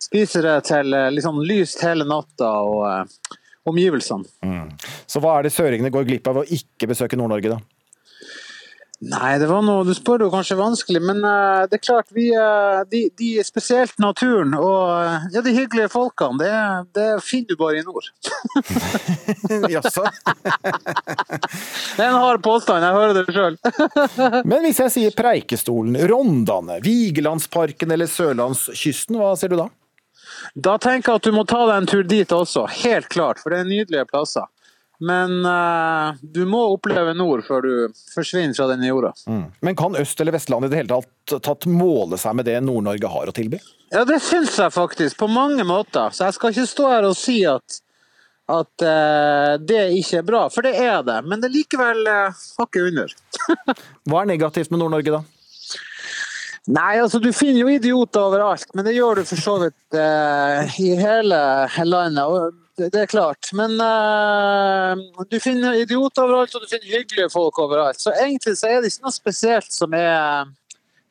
spise 0.00 0.42
det 0.44 0.58
til 0.68 0.92
liksom, 1.12 1.40
lyst 1.44 1.80
hele 1.84 2.04
natta 2.08 2.50
og 2.64 3.68
omgivelsene. 3.68 4.28
Mm. 4.44 4.72
Så 5.08 5.20
hva 5.20 5.38
er 5.38 5.46
det 5.46 5.52
søringene 5.54 5.92
går 5.92 6.08
glipp 6.08 6.28
av 6.32 6.42
å 6.42 6.48
ikke 6.48 6.88
besøke 6.90 7.16
Nord-Norge, 7.20 7.56
da? 7.56 7.79
Nei, 9.00 9.38
det 9.40 9.46
var 9.48 9.62
noe 9.64 9.84
Du 9.88 9.94
spør 9.96 10.26
jo 10.26 10.30
kanskje 10.32 10.58
vanskelig, 10.58 11.00
men 11.00 11.22
uh, 11.24 11.64
det 11.70 11.78
er 11.78 11.82
klart 11.86 12.10
vi 12.12 12.26
uh, 12.36 12.82
de, 12.90 13.06
de, 13.16 13.30
Spesielt 13.46 13.96
naturen 14.02 14.52
og 14.58 14.90
uh, 14.92 15.24
ja, 15.32 15.40
de 15.40 15.54
hyggelige 15.56 15.88
folkene, 15.92 16.36
det, 16.42 16.52
det 16.98 17.06
finner 17.24 17.48
du 17.48 17.56
bare 17.60 17.80
i 17.80 17.86
nord. 17.86 18.10
Jaså? 19.74 20.04
det 21.96 22.04
er 22.04 22.10
en 22.10 22.20
hard 22.20 22.44
påstand, 22.44 22.84
jeg 22.84 22.98
hører 22.98 23.16
det 23.16 23.24
sjøl. 23.32 23.56
men 24.50 24.66
hvis 24.66 24.82
jeg 24.84 24.94
sier 24.98 25.16
Preikestolen, 25.16 25.96
Rondane, 26.10 26.80
Vigelandsparken 26.84 27.96
eller 27.96 28.10
sørlandskysten, 28.10 29.16
hva 29.20 29.32
sier 29.38 29.54
du 29.54 29.62
da? 29.62 29.70
Da 30.54 30.76
tenker 30.80 31.14
jeg 31.14 31.22
at 31.22 31.28
du 31.28 31.34
må 31.34 31.48
ta 31.48 31.64
deg 31.64 31.76
en 31.78 31.88
tur 31.88 32.04
dit 32.04 32.32
også, 32.36 32.68
helt 32.82 33.08
klart, 33.12 33.40
for 33.40 33.52
det 33.52 33.62
er 33.62 33.70
nydelige 33.70 34.08
plasser. 34.12 34.48
Men 35.00 35.46
uh, 35.48 36.16
du 36.20 36.42
må 36.48 36.60
oppleve 36.74 37.14
nord 37.16 37.40
før 37.46 37.64
du 37.64 38.00
forsvinner 38.12 38.52
fra 38.56 38.66
denne 38.68 38.90
jorda. 38.90 39.14
Mm. 39.24 39.46
Men 39.64 39.78
kan 39.78 39.96
Øst- 39.96 40.20
eller 40.20 40.36
Vestlandet 40.36 40.68
i 40.68 40.74
det 40.74 40.82
hele 40.82 41.00
tatt, 41.00 41.36
tatt 41.46 41.68
måle 41.70 42.18
seg 42.20 42.36
med 42.36 42.48
det 42.48 42.58
Nord-Norge 42.66 43.12
har 43.12 43.30
å 43.30 43.36
tilby? 43.36 43.62
Ja, 43.94 44.04
det 44.04 44.20
syns 44.22 44.58
jeg 44.60 44.74
faktisk, 44.76 45.16
på 45.22 45.30
mange 45.32 45.64
måter. 45.64 46.12
Så 46.12 46.28
jeg 46.28 46.36
skal 46.36 46.52
ikke 46.52 46.68
stå 46.68 46.90
her 46.92 47.08
og 47.08 47.16
si 47.16 47.38
at, 47.48 47.80
at 48.52 48.84
uh, 48.84 49.56
det 49.56 49.86
ikke 50.02 50.20
er 50.20 50.28
bra, 50.28 50.44
for 50.52 50.68
det 50.68 50.76
er 50.76 51.00
det. 51.08 51.18
Men 51.24 51.40
det 51.40 51.48
er 51.48 51.56
likevel 51.56 52.04
uh, 52.04 52.46
hakket 52.60 52.92
under. 52.92 53.18
Hva 54.10 54.22
er 54.22 54.32
negativt 54.34 54.72
med 54.72 54.84
Nord-Norge, 54.84 55.16
da? 55.16 55.24
Nei, 56.70 56.98
altså 57.00 57.18
du 57.24 57.32
finner 57.32 57.64
jo 57.64 57.72
idioter 57.72 58.20
overalt, 58.20 58.68
men 58.76 58.84
det 58.84 58.92
gjør 58.92 59.22
du 59.22 59.28
for 59.30 59.40
så 59.40 59.56
vidt 59.62 59.96
uh, 59.96 60.68
i 60.76 60.92
hele 61.00 61.40
landet. 61.88 62.20
Og 62.28 62.52
det, 62.88 63.02
er 63.02 63.10
klart. 63.10 63.50
Men 63.56 63.76
uh, 63.80 65.24
du 65.28 65.38
finner 65.42 65.78
idioter 65.80 66.24
overalt, 66.24 66.54
og 66.56 66.64
du 66.64 66.70
finner 66.70 66.98
hyggelige 66.98 67.30
folk 67.32 67.58
overalt. 67.62 68.00
Så 68.00 68.14
egentlig 68.16 68.56
så 68.58 68.70
er 68.70 68.80
det 68.80 68.92
ikke 68.92 69.08
noe 69.08 69.16
spesielt 69.16 69.72
som 69.74 69.94
er 69.96 70.50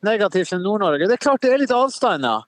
negativt 0.06 0.52
med 0.56 0.64
Nord-Norge. 0.66 1.08
Det 1.08 1.18
er 1.18 1.24
klart 1.24 1.44
det 1.44 1.52
er 1.54 1.62
litt 1.62 1.74
avstander. 1.74 2.46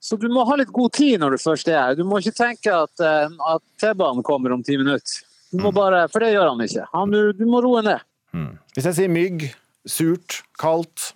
Så 0.00 0.16
du 0.16 0.28
må 0.32 0.46
ha 0.48 0.56
litt 0.56 0.72
god 0.72 0.94
tid 0.96 1.20
når 1.20 1.36
du 1.36 1.42
først 1.42 1.68
er 1.68 1.80
her. 1.80 1.98
Du 1.98 2.06
må 2.08 2.20
ikke 2.20 2.36
tenke 2.38 2.72
at, 2.72 3.04
uh, 3.04 3.54
at 3.54 3.64
T-banen 3.82 4.24
kommer 4.26 4.56
om 4.56 4.64
ti 4.64 4.78
minutter. 4.80 5.24
Mm. 5.50 5.66
bare, 5.74 6.04
For 6.12 6.22
det 6.22 6.34
gjør 6.36 6.52
han 6.52 6.62
ikke. 6.62 6.86
Han, 6.94 7.10
du, 7.10 7.32
du, 7.34 7.46
må 7.50 7.62
roe 7.64 7.82
ned. 7.84 8.06
Mm. 8.32 8.52
Hvis 8.76 8.86
jeg 8.86 9.00
sier 9.00 9.10
mygg, 9.12 9.48
surt, 9.88 10.42
kaldt 10.60 11.10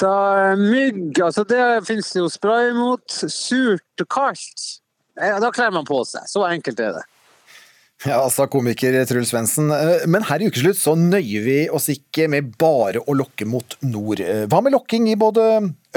da, 0.00 0.56
Mygg, 0.56 1.18
altså 1.20 1.44
det 1.44 1.60
finnes 1.84 2.08
det 2.14 2.22
jo 2.22 2.30
spray 2.32 2.72
mot. 2.76 3.04
Surt 3.12 4.04
og 4.04 4.08
kaldt. 4.12 4.79
Da 5.20 5.50
kler 5.54 5.72
man 5.74 5.88
på 5.88 6.02
seg. 6.08 6.26
Så 6.30 6.44
enkelt 6.48 6.80
er 6.80 6.98
det. 6.98 7.06
Ja, 8.08 8.22
sa 8.32 8.46
komiker 8.48 8.94
Truls 9.04 9.28
Svendsen. 9.28 9.68
Eh, 9.76 10.06
men 10.08 10.24
her 10.24 10.40
i 10.40 10.48
Ukeslutt 10.48 10.78
så 10.80 10.94
nøyer 10.96 11.44
vi 11.44 11.56
oss 11.68 11.90
ikke 11.92 12.30
med 12.32 12.54
bare 12.60 13.02
å 13.04 13.16
lokke 13.16 13.44
mot 13.44 13.76
nord. 13.84 14.22
Eh, 14.24 14.46
hva 14.48 14.62
med 14.64 14.72
lokking 14.72 15.10
i 15.12 15.18
både 15.20 15.44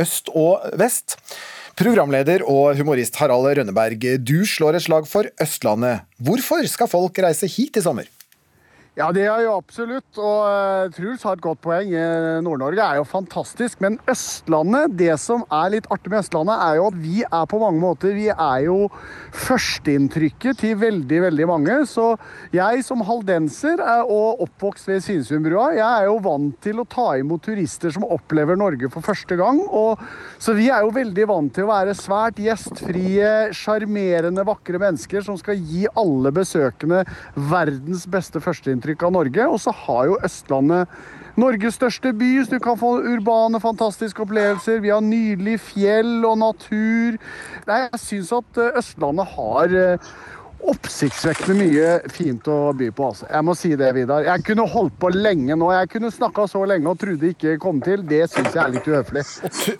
øst 0.03 0.27
og 0.35 0.65
vest? 0.79 1.15
Programleder 1.79 2.43
og 2.45 2.75
humorist 2.77 3.15
Harald 3.17 3.47
Rønneberg, 3.57 4.03
du 4.21 4.43
slår 4.45 4.77
et 4.77 4.85
slag 4.85 5.07
for 5.09 5.31
Østlandet. 5.41 6.03
Hvorfor 6.21 6.67
skal 6.69 6.91
folk 6.91 7.23
reise 7.23 7.49
hit 7.49 7.79
i 7.79 7.85
sommer? 7.85 8.11
Ja, 8.93 9.07
det 9.09 9.23
er 9.25 9.39
jo 9.41 9.55
absolutt. 9.57 10.19
Og 10.21 10.43
uh, 10.45 10.91
Truls 10.93 11.23
har 11.25 11.39
et 11.39 11.41
godt 11.41 11.63
poeng. 11.65 11.89
Eh, 11.97 12.43
Nord-Norge 12.45 12.83
er 12.85 12.99
jo 12.99 13.05
fantastisk. 13.09 13.79
Men 13.81 13.95
Østlandet, 14.09 14.93
det 14.99 15.15
som 15.17 15.41
er 15.49 15.71
litt 15.73 15.87
artig 15.89 16.11
med 16.13 16.19
Østlandet, 16.19 16.61
er 16.61 16.77
jo 16.77 16.83
at 16.91 16.99
vi 17.01 17.23
er 17.25 17.47
på 17.49 17.61
mange 17.61 17.81
måter 17.81 18.13
Vi 18.13 18.27
er 18.29 18.59
jo 18.67 18.91
førsteinntrykket 19.33 20.61
til 20.61 20.77
veldig, 20.77 21.21
veldig 21.25 21.47
mange. 21.49 21.77
Så 21.89 22.11
jeg 22.53 22.83
som 22.85 23.01
haldenser 23.07 23.81
er, 23.81 24.03
og 24.05 24.43
oppvokst 24.45 24.91
ved 24.91 25.01
Svinesundbrua, 25.01 25.71
jeg 25.73 25.87
er 25.87 26.11
jo 26.11 26.21
vant 26.27 26.61
til 26.61 26.83
å 26.83 26.85
ta 26.85 27.07
imot 27.17 27.41
turister 27.49 27.95
som 27.97 28.05
opplever 28.05 28.61
Norge 28.61 28.91
for 28.93 29.01
første 29.01 29.39
gang. 29.41 29.63
Og, 29.73 30.05
så 30.37 30.53
vi 30.53 30.69
er 30.69 30.85
jo 30.85 30.93
veldig 30.93 31.27
vant 31.33 31.55
til 31.57 31.65
å 31.65 31.71
være 31.71 31.97
svært 31.97 32.43
gjestfrie, 32.45 33.33
sjarmerende, 33.57 34.45
vakre 34.45 34.85
mennesker 34.85 35.25
som 35.25 35.41
skal 35.41 35.57
gi 35.57 35.87
alle 35.97 36.29
besøkende 36.35 37.01
verdens 37.49 38.05
beste 38.05 38.37
førsteinntrykk 38.43 38.82
inntrykk 38.83 39.07
av 39.07 39.13
Norge. 39.15 39.47
Og 39.47 39.59
så 39.63 39.73
har 39.85 40.09
jo 40.11 40.19
Østlandet 40.23 40.87
Norges 41.39 41.79
største 41.79 42.11
by, 42.13 42.43
så 42.43 42.53
du 42.53 42.61
kan 42.61 42.77
få 42.77 42.99
urbane, 43.09 43.57
fantastiske 43.61 44.21
opplevelser. 44.21 44.83
Vi 44.83 44.91
har 44.93 45.01
nydelig 45.01 45.57
fjell 45.71 46.21
og 46.29 46.37
natur. 46.43 47.17
Nei, 47.65 47.79
jeg 47.87 48.01
syns 48.03 48.33
at 48.37 48.59
eh, 48.61 48.77
Østlandet 48.77 49.31
har 49.33 49.73
eh, 49.73 50.11
oppsiktsvekkende 50.71 51.55
mye 51.59 51.87
fint 52.13 52.47
å 52.51 52.57
by 52.77 52.89
på. 52.95 53.07
Altså. 53.11 53.27
Jeg 53.31 53.45
må 53.47 53.55
si 53.57 53.71
det, 53.79 53.89
Vidar. 53.97 54.23
Jeg 54.27 54.45
kunne 54.47 54.65
holdt 54.71 54.95
på 55.01 55.09
lenge 55.13 55.57
nå. 55.59 55.69
Jeg 55.75 55.89
kunne 55.91 56.11
snakka 56.13 56.45
så 56.51 56.63
lenge 56.69 56.91
og 56.91 56.99
trodde 57.01 57.31
ikke 57.33 57.57
kom 57.61 57.81
til. 57.83 58.05
Det 58.07 58.21
syns 58.31 58.53
jeg 58.55 58.61
er 58.63 58.75
litt 58.77 58.87
uhøflig. 58.87 59.25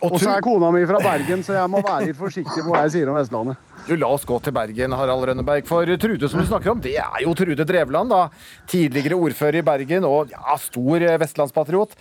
Og 0.04 0.18
så 0.22 0.34
er 0.36 0.44
kona 0.46 0.72
mi 0.76 0.84
fra 0.90 1.00
Bergen, 1.04 1.46
så 1.46 1.56
jeg 1.58 1.72
må 1.72 1.82
være 1.86 2.10
litt 2.12 2.20
forsiktig 2.20 2.66
på 2.66 2.74
hva 2.74 2.84
jeg 2.86 2.96
sier 2.98 3.12
om 3.14 3.20
Vestlandet. 3.20 3.72
Du, 3.88 3.96
La 4.00 4.12
oss 4.16 4.28
gå 4.28 4.38
til 4.44 4.56
Bergen, 4.56 4.96
Harald 4.96 5.26
Rønneberg. 5.28 5.66
For 5.68 5.88
Trude 6.00 6.30
som 6.32 6.44
du 6.44 6.48
snakker 6.48 6.72
om, 6.76 6.84
det 6.84 6.98
er 7.02 7.24
jo 7.26 7.34
Trude 7.38 7.66
Drevland. 7.68 8.14
da. 8.14 8.28
Tidligere 8.70 9.20
ordfører 9.20 9.60
i 9.60 9.66
Bergen 9.66 10.08
og 10.08 10.32
ja, 10.32 10.56
stor 10.62 11.04
eh, 11.04 11.20
vestlandspatriot. 11.20 11.98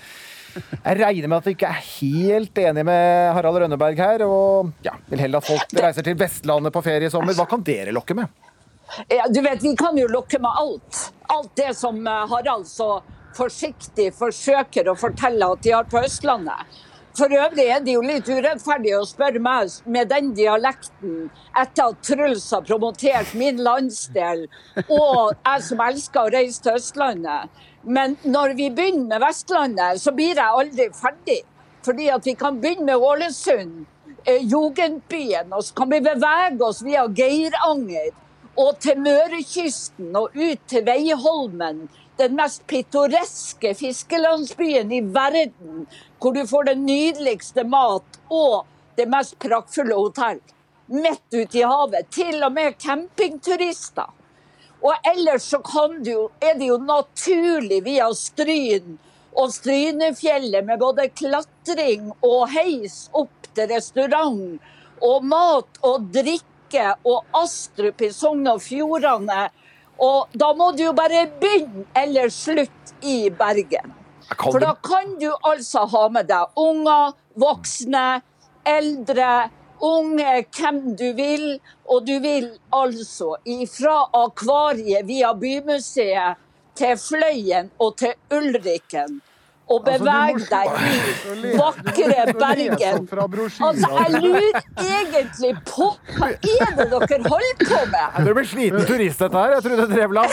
Jeg 0.52 0.98
regner 1.00 1.30
med 1.32 1.38
at 1.38 1.46
du 1.48 1.52
ikke 1.54 1.68
er 1.70 1.80
helt 1.80 2.58
enig 2.60 2.82
med 2.84 3.32
Harald 3.38 3.62
Rønneberg 3.62 3.96
her, 4.02 4.24
og 4.26 4.72
ja, 4.84 4.92
vil 5.08 5.22
heller 5.24 5.40
at 5.40 5.48
folk 5.48 5.72
reiser 5.80 6.04
til 6.04 6.18
Vestlandet 6.20 6.74
på 6.74 6.82
ferie 6.84 7.08
i 7.08 7.12
sommer. 7.12 7.32
Hva 7.38 7.46
kan 7.48 7.64
dere 7.64 7.94
lokke 7.96 8.16
med? 8.18 8.28
Du 9.28 9.40
vet, 9.40 9.62
Vi 9.62 9.76
kan 9.76 9.98
jo 9.98 10.08
lokke 10.08 10.38
med 10.38 10.50
alt. 10.50 11.02
Alt 11.32 11.56
det 11.56 11.74
som 11.76 12.06
eh, 12.06 12.24
Harald 12.28 12.66
så 12.68 13.00
forsiktig 13.36 14.10
forsøker 14.14 14.90
å 14.90 14.96
fortelle 14.98 15.46
at 15.54 15.62
de 15.64 15.72
har 15.72 15.86
på 15.88 16.02
Østlandet. 16.04 16.80
For 17.16 17.32
øvrig 17.36 17.66
er 17.68 17.80
det 17.84 17.92
jo 17.92 18.02
litt 18.04 18.28
urettferdig 18.28 18.94
å 18.96 19.04
spørre 19.04 19.40
meg 19.44 19.72
med 19.84 20.08
den 20.08 20.30
dialekten 20.36 21.26
etter 21.60 21.90
at 21.90 21.98
Truls 22.06 22.46
har 22.54 22.64
promotert 22.64 23.34
min 23.36 23.60
landsdel, 23.60 24.46
og 24.86 25.34
jeg 25.36 25.66
som 25.66 25.82
elsker 25.84 26.22
å 26.22 26.32
reise 26.32 26.64
til 26.64 26.78
Østlandet. 26.80 27.52
Men 27.84 28.16
når 28.24 28.56
vi 28.56 28.70
begynner 28.72 29.10
med 29.10 29.24
Vestlandet, 29.26 30.00
så 30.00 30.14
blir 30.16 30.40
jeg 30.40 30.60
aldri 30.62 30.88
ferdig. 30.96 31.42
Fordi 31.84 32.08
at 32.14 32.26
vi 32.26 32.36
kan 32.38 32.60
begynne 32.62 32.86
med 32.92 33.04
Ålesund, 33.10 33.84
eh, 34.24 34.44
Jugendbyen, 34.46 35.52
og 35.52 35.64
så 35.66 35.74
kan 35.82 35.90
vi 35.90 36.00
bevege 36.00 36.64
oss 36.64 36.80
via 36.86 37.08
Geiranger 37.10 38.12
og 38.56 38.78
til 38.84 38.98
Mørekysten 39.00 40.16
og 40.16 40.34
ut 40.36 40.64
til 40.68 40.84
Veiholmen 40.84 41.86
den 42.20 42.34
mest 42.36 42.66
pittoreske 42.68 43.72
fiskelandsbyen 43.74 44.92
i 44.92 45.00
verden, 45.00 45.86
hvor 46.20 46.34
du 46.36 46.44
får 46.46 46.68
den 46.70 46.84
nydeligste 46.86 47.64
mat 47.64 48.18
og 48.30 48.66
det 48.96 49.08
mest 49.10 49.38
praktfulle 49.42 49.96
hotell. 49.96 50.42
Midt 50.92 51.24
ute 51.32 51.58
i 51.58 51.64
havet. 51.64 52.10
Til 52.12 52.42
og 52.44 52.52
med 52.52 52.76
campingturister. 52.82 54.10
Og 54.82 55.08
ellers 55.14 55.46
så 55.48 55.60
du, 56.04 56.28
er 56.40 56.58
det 56.58 56.68
jo 56.68 56.76
naturlig 56.76 57.84
via 57.84 58.08
Stryn 58.12 58.98
Og 59.32 59.52
Strynefjellet 59.54 60.66
med 60.66 60.78
både 60.78 61.08
klatring 61.08 62.10
og 62.20 62.50
heis 62.50 63.08
opp 63.14 63.46
til 63.54 63.70
restaurant. 63.70 64.60
Og 65.00 65.24
mat 65.24 65.78
og 65.82 66.10
drikke 66.12 66.51
og 66.80 67.24
Astrup 67.36 68.02
i 68.02 68.10
Sogn 68.14 68.46
og 68.48 68.62
Fjordane. 68.64 69.48
Og 70.02 70.32
da 70.32 70.52
må 70.56 70.70
du 70.76 70.86
jo 70.86 70.92
bare 70.96 71.26
begynne 71.40 71.84
eller 71.96 72.30
slutte 72.32 72.96
i 73.06 73.30
Bergen. 73.30 73.92
For 74.38 74.58
da 74.62 74.72
kan 74.80 75.16
du 75.20 75.28
altså 75.44 75.84
ha 75.92 76.06
med 76.12 76.30
deg 76.30 76.58
unger, 76.58 77.12
voksne, 77.38 78.22
eldre, 78.64 79.32
unge, 79.82 80.44
hvem 80.56 80.80
du 80.96 81.08
vil. 81.18 81.46
Og 81.90 82.06
du 82.06 82.16
vil 82.24 82.48
altså 82.72 83.34
ifra 83.44 83.98
Akvariet 84.22 85.06
via 85.08 85.34
Bymuseet 85.34 86.40
til 86.78 86.96
Fløyen 86.98 87.70
og 87.82 87.98
til 88.00 88.16
Ulriken. 88.32 89.20
Og 89.70 89.88
Altså, 89.88 90.04
må 90.04 90.10
bevege 90.10 90.38
deg 90.50 90.66
i 91.32 91.56
vakre 91.56 92.24
Bergen. 92.40 93.08
Altså, 93.62 93.88
jeg 93.98 94.22
lurer 94.22 94.58
egentlig 94.82 95.52
på 95.68 95.86
hva 96.18 96.28
er 96.34 96.74
det 96.76 96.88
dere 96.90 97.28
holder 97.30 97.62
på 97.62 97.80
med? 97.94 98.26
Du 98.26 98.32
blir 98.36 98.48
sliten 98.50 98.86
turist, 98.88 99.22
dette 99.22 99.38
her. 99.38 99.54
Jeg 99.56 99.62
trodde 99.68 99.88
Drevland. 99.94 100.30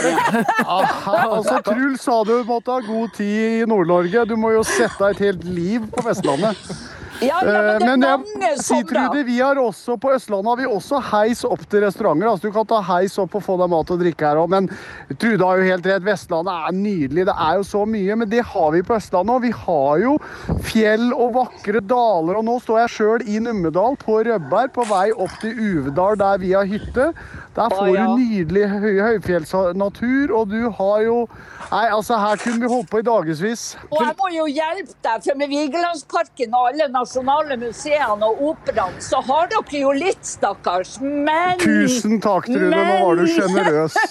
Altså, 0.65 1.61
Truls 1.65 2.01
sa 2.03 2.21
du 2.27 2.35
måtte 2.49 2.71
ha 2.73 2.79
god 2.89 3.15
tid 3.15 3.61
i 3.61 3.65
Nord-Norge. 3.69 4.25
Du 4.29 4.35
må 4.39 4.51
jo 4.57 4.63
sette 4.67 4.97
deg 5.03 5.15
et 5.15 5.25
helt 5.29 5.43
liv 5.47 5.85
på 5.93 6.03
Vestlandet. 6.09 6.73
Ja, 7.21 7.39
ja, 7.43 7.51
men 7.51 7.81
Eh, 7.81 7.85
men 7.85 8.01
jeg- 8.01 8.19
mange 8.19 8.57
si. 8.57 8.83
Trude, 8.83 9.23
vi 9.25 9.39
har 9.39 9.55
også, 9.55 9.97
på 9.99 10.13
Østlandet 10.15 10.45
har 10.47 10.55
vi 10.57 10.65
også 10.65 11.01
heis 11.11 11.43
opp 11.43 11.59
til 11.69 11.81
restauranter. 11.83 12.27
Altså, 12.29 12.41
du 12.47 12.51
kan 12.51 12.65
ta 12.65 12.81
heis 12.81 13.17
opp 13.19 13.35
og 13.35 13.43
få 13.43 13.57
deg 13.59 13.69
mat 13.69 13.91
og 13.91 13.99
drikke 13.99 14.19
her 14.29 14.35
òg. 14.37 14.49
Men 14.49 14.69
Trude 15.17 15.43
har 15.43 15.57
jo 15.57 15.63
helt 15.63 15.85
rett. 15.85 16.03
Vestlandet 16.03 16.53
er 16.53 16.71
nydelig. 16.71 17.25
Det 17.25 17.35
er 17.35 17.55
jo 17.59 17.63
så 17.63 17.85
mye. 17.85 18.15
Men 18.17 18.29
det 18.29 18.43
har 18.45 18.71
vi 18.71 18.81
på 18.81 18.95
Østlandet 18.95 19.35
òg. 19.35 19.41
Vi 19.41 19.51
har 19.51 19.99
jo 19.99 20.17
fjell 20.63 21.11
og 21.13 21.33
vakre 21.33 21.81
daler. 21.81 22.37
Og 22.37 22.45
nå 22.45 22.59
står 22.61 22.79
jeg 22.87 22.89
sjøl 22.97 23.27
i 23.27 23.39
Numedal, 23.39 23.97
på 23.97 24.23
Rødberg, 24.23 24.71
på 24.73 24.87
vei 24.87 25.11
opp 25.11 25.35
til 25.41 25.53
Uvedal, 25.59 26.15
der 26.17 26.37
vi 26.37 26.51
har 26.53 26.63
hytte. 26.65 27.13
Der 27.55 27.69
får 27.69 27.87
du 27.91 28.15
nydelig 28.15 28.69
høy, 28.69 28.99
høyfjellsnatur, 29.03 30.31
og 30.35 30.49
du 30.49 30.69
har 30.69 31.01
jo 31.03 31.27
Nei, 31.69 31.85
altså, 31.93 32.17
her 32.17 32.35
kunne 32.41 32.61
vi 32.61 32.65
holdt 32.67 32.89
på 32.89 32.97
i 32.97 33.03
dagevis. 33.05 33.75
Og 33.91 33.99
jeg 34.01 34.15
må 34.17 34.29
jo 34.33 34.45
hjelpe 34.49 34.93
deg, 35.05 35.21
for 35.23 35.35
med 35.37 35.49
Vigelandsparken 35.49 36.53
og 36.55 36.69
alle 36.71 36.87
nasjonale 36.89 37.08
museene 37.57 38.25
og 38.25 38.41
operaen, 38.51 39.01
så 39.01 39.21
har 39.21 39.47
dere 39.49 39.79
jo 39.81 39.91
litt, 39.91 40.25
stakkars. 40.25 40.99
Men 41.01 41.57
Tusen 41.59 42.21
takk, 42.21 42.45
Trude. 42.45 42.69
Nå 42.69 43.05
var 43.05 43.15
du 43.15 43.27
sjenerøs. 43.27 43.95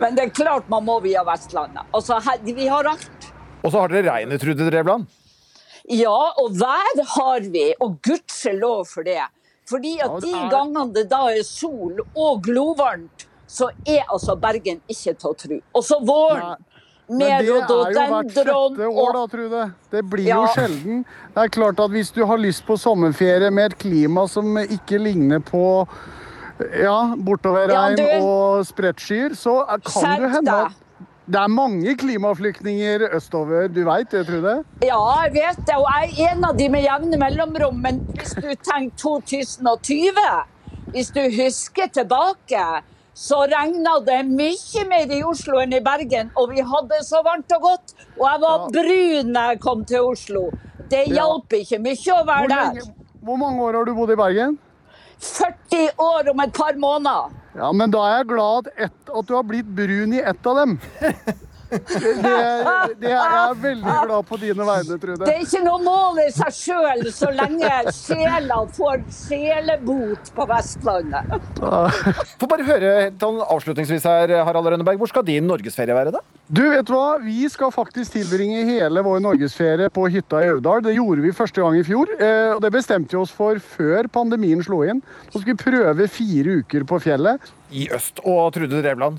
Men 0.00 0.14
det 0.16 0.22
er 0.22 0.30
klart 0.34 0.68
man 0.68 0.84
må 0.84 1.00
via 1.00 1.24
Vestlandet. 1.24 1.82
Altså, 1.92 2.20
vi 2.42 2.66
har 2.68 2.84
alt. 2.84 3.32
Og 3.62 3.70
så 3.70 3.78
har 3.78 3.88
dere 3.88 4.10
regnet, 4.10 4.40
Trude 4.42 4.70
Drevland. 4.70 5.06
Ja, 5.90 6.32
og 6.38 6.52
vær 6.58 7.02
har 7.16 7.40
vi, 7.52 7.74
og 7.82 7.98
gudskjelov 8.02 8.86
for 8.90 9.02
det. 9.06 9.22
Fordi 9.68 9.98
at 10.02 10.10
de 10.22 10.32
gangene 10.50 10.92
det 10.94 11.08
da 11.10 11.30
er 11.30 11.42
sol 11.46 12.00
og 12.14 12.42
glovarmt, 12.44 13.26
så 13.46 13.70
er 13.86 14.02
altså 14.10 14.36
Bergen 14.40 14.80
ikke 14.88 15.14
til 15.14 15.28
å 15.28 15.34
tro. 15.38 15.60
Og 15.76 15.84
så 15.84 16.00
våren. 16.06 16.56
Men 17.12 17.28
det 17.28 17.30
er 17.36 17.46
jo 17.46 17.58
hvert 17.60 18.32
sjette 18.32 18.54
år, 18.88 19.12
da, 19.16 19.22
Trude. 19.32 19.62
Det 19.92 20.02
blir 20.10 20.30
jo 20.30 20.42
sjelden. 20.54 21.02
Det 21.34 21.44
er 21.44 21.52
klart 21.52 21.80
at 21.84 21.92
hvis 21.92 22.10
du 22.16 22.22
har 22.26 22.40
lyst 22.40 22.64
på 22.66 22.76
sommerferie 22.80 23.50
med 23.52 23.72
et 23.72 23.78
klima 23.84 24.24
som 24.30 24.56
ikke 24.62 24.98
ligner 25.02 25.42
på 25.44 25.64
ja, 26.82 27.14
bortoverregn 27.16 27.98
Ja, 27.98 28.18
du- 28.18 28.24
og 28.24 28.64
spredtskyer, 28.66 29.34
så 29.36 29.60
kan 29.84 30.22
det 30.22 30.30
hende 30.38 30.56
at 30.66 30.78
det 31.32 31.38
er 31.38 31.48
mange 31.48 31.92
klimaflyktninger 31.96 33.04
østover. 33.14 33.68
Du 33.72 33.84
veit 33.86 34.10
det, 34.10 34.24
Trude? 34.26 34.64
Ja, 34.82 34.98
jeg 35.22 35.32
vet 35.36 35.60
det, 35.68 35.76
og 35.78 35.86
jeg 35.86 36.10
er 36.18 36.32
en 36.32 36.44
av 36.48 36.56
de 36.58 36.68
med 36.68 36.82
jevne 36.82 37.18
mellomrom. 37.20 37.78
Men 37.84 38.00
hvis 38.18 38.34
du 38.34 38.48
tenker 38.66 38.96
2020, 38.98 40.18
hvis 40.92 41.12
du 41.14 41.20
husker 41.36 41.92
tilbake, 41.94 42.64
så 43.14 43.42
regna 43.50 43.98
det 44.06 44.22
mye 44.28 44.84
mer 44.88 45.10
i 45.12 45.22
Oslo 45.28 45.58
enn 45.60 45.72
i 45.76 45.80
Bergen. 45.84 46.30
Og 46.36 46.50
vi 46.54 46.62
hadde 46.64 47.02
så 47.04 47.22
varmt 47.26 47.52
og 47.56 47.60
godt. 47.66 47.94
Og 48.18 48.24
jeg 48.26 48.40
var 48.40 48.66
brun 48.72 49.32
da 49.36 49.46
jeg 49.52 49.60
kom 49.60 49.84
til 49.84 50.00
Oslo. 50.12 50.50
Det 50.88 51.06
Ja. 51.08 51.14
hjalp 51.22 51.52
ikke 51.52 51.78
mye 51.80 52.16
å 52.16 52.24
være 52.26 52.48
Hvor, 52.48 52.74
der. 52.74 52.92
hvor 53.22 53.36
mange 53.36 53.62
år 53.62 53.74
har 53.78 53.84
du 53.84 53.94
bodd 53.94 54.10
i 54.10 54.16
Bergen? 54.16 54.58
40 55.22 55.90
år 55.98 56.30
om 56.32 56.40
et 56.40 56.52
par 56.52 56.72
måneder. 56.74 57.30
Ja, 57.54 57.70
men 57.72 57.90
da 57.90 57.98
er 58.08 58.16
jeg 58.18 58.28
glad 58.32 58.66
at, 58.66 58.72
et, 58.88 59.10
at 59.18 59.26
du 59.28 59.34
har 59.34 59.42
blitt 59.44 59.66
brun 59.76 60.12
i 60.16 60.18
ett 60.20 60.46
av 60.46 60.56
dem. 60.56 60.78
Det, 61.72 62.12
det, 62.22 62.34
det 63.00 63.10
jeg 63.12 63.36
er 63.38 63.54
veldig 63.62 63.94
glad 64.04 64.26
på 64.28 64.38
dine 64.42 64.66
vegne, 64.68 64.98
Trude. 65.00 65.24
Det 65.24 65.32
er 65.32 65.44
ikke 65.44 65.62
noe 65.64 65.80
mål 65.82 66.20
i 66.22 66.28
seg 66.34 66.56
sjøl 66.56 67.04
så 67.14 67.30
lenge 67.34 67.70
sjela 67.96 68.58
får 68.76 69.02
sjelebot 69.16 70.32
på 70.36 70.46
Vestlandet. 70.50 71.38
Få 72.40 72.50
bare 72.50 72.66
høre 72.68 72.92
sånn 73.20 73.40
avslutningsvis 73.46 74.06
her, 74.08 74.34
Harald 74.46 74.68
Rønneberg. 74.72 75.00
Hvor 75.00 75.10
skal 75.10 75.26
din 75.26 75.48
norgesferie 75.48 75.96
være, 75.96 76.14
da? 76.14 76.22
Du, 76.52 76.62
vet 76.68 76.84
du 76.88 76.92
hva? 76.92 77.16
Vi 77.22 77.48
skal 77.48 77.72
faktisk 77.72 78.12
tilbringe 78.18 78.64
hele 78.68 79.04
vår 79.04 79.22
norgesferie 79.24 79.88
på 79.92 80.04
hytta 80.12 80.42
i 80.44 80.50
Aurdal. 80.52 80.84
Det 80.84 80.96
gjorde 80.98 81.24
vi 81.24 81.32
første 81.36 81.62
gang 81.64 81.78
i 81.78 81.86
fjor, 81.86 82.12
eh, 82.18 82.52
og 82.52 82.60
det 82.64 82.72
bestemte 82.74 83.16
vi 83.16 83.22
oss 83.22 83.32
for 83.32 83.56
før 83.76 84.10
pandemien 84.12 84.60
slo 84.64 84.82
inn. 84.84 85.00
Så 85.30 85.40
skal 85.40 85.54
vi 85.54 85.62
prøve 85.62 86.08
fire 86.12 86.60
uker 86.60 86.84
på 86.88 87.00
fjellet. 87.06 87.52
I 87.72 87.88
øst. 87.96 88.20
Og 88.24 88.52
Trude 88.54 88.82
Drevland? 88.84 89.18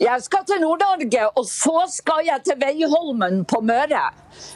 Jeg 0.00 0.22
skal 0.22 0.44
til 0.46 0.62
Nord-Norge, 0.62 1.28
og 1.36 1.46
så 1.50 1.84
skal 1.90 2.26
jeg 2.26 2.44
til 2.46 2.58
Veiholmen 2.62 3.44
på 3.44 3.60
Møre. 3.66 4.04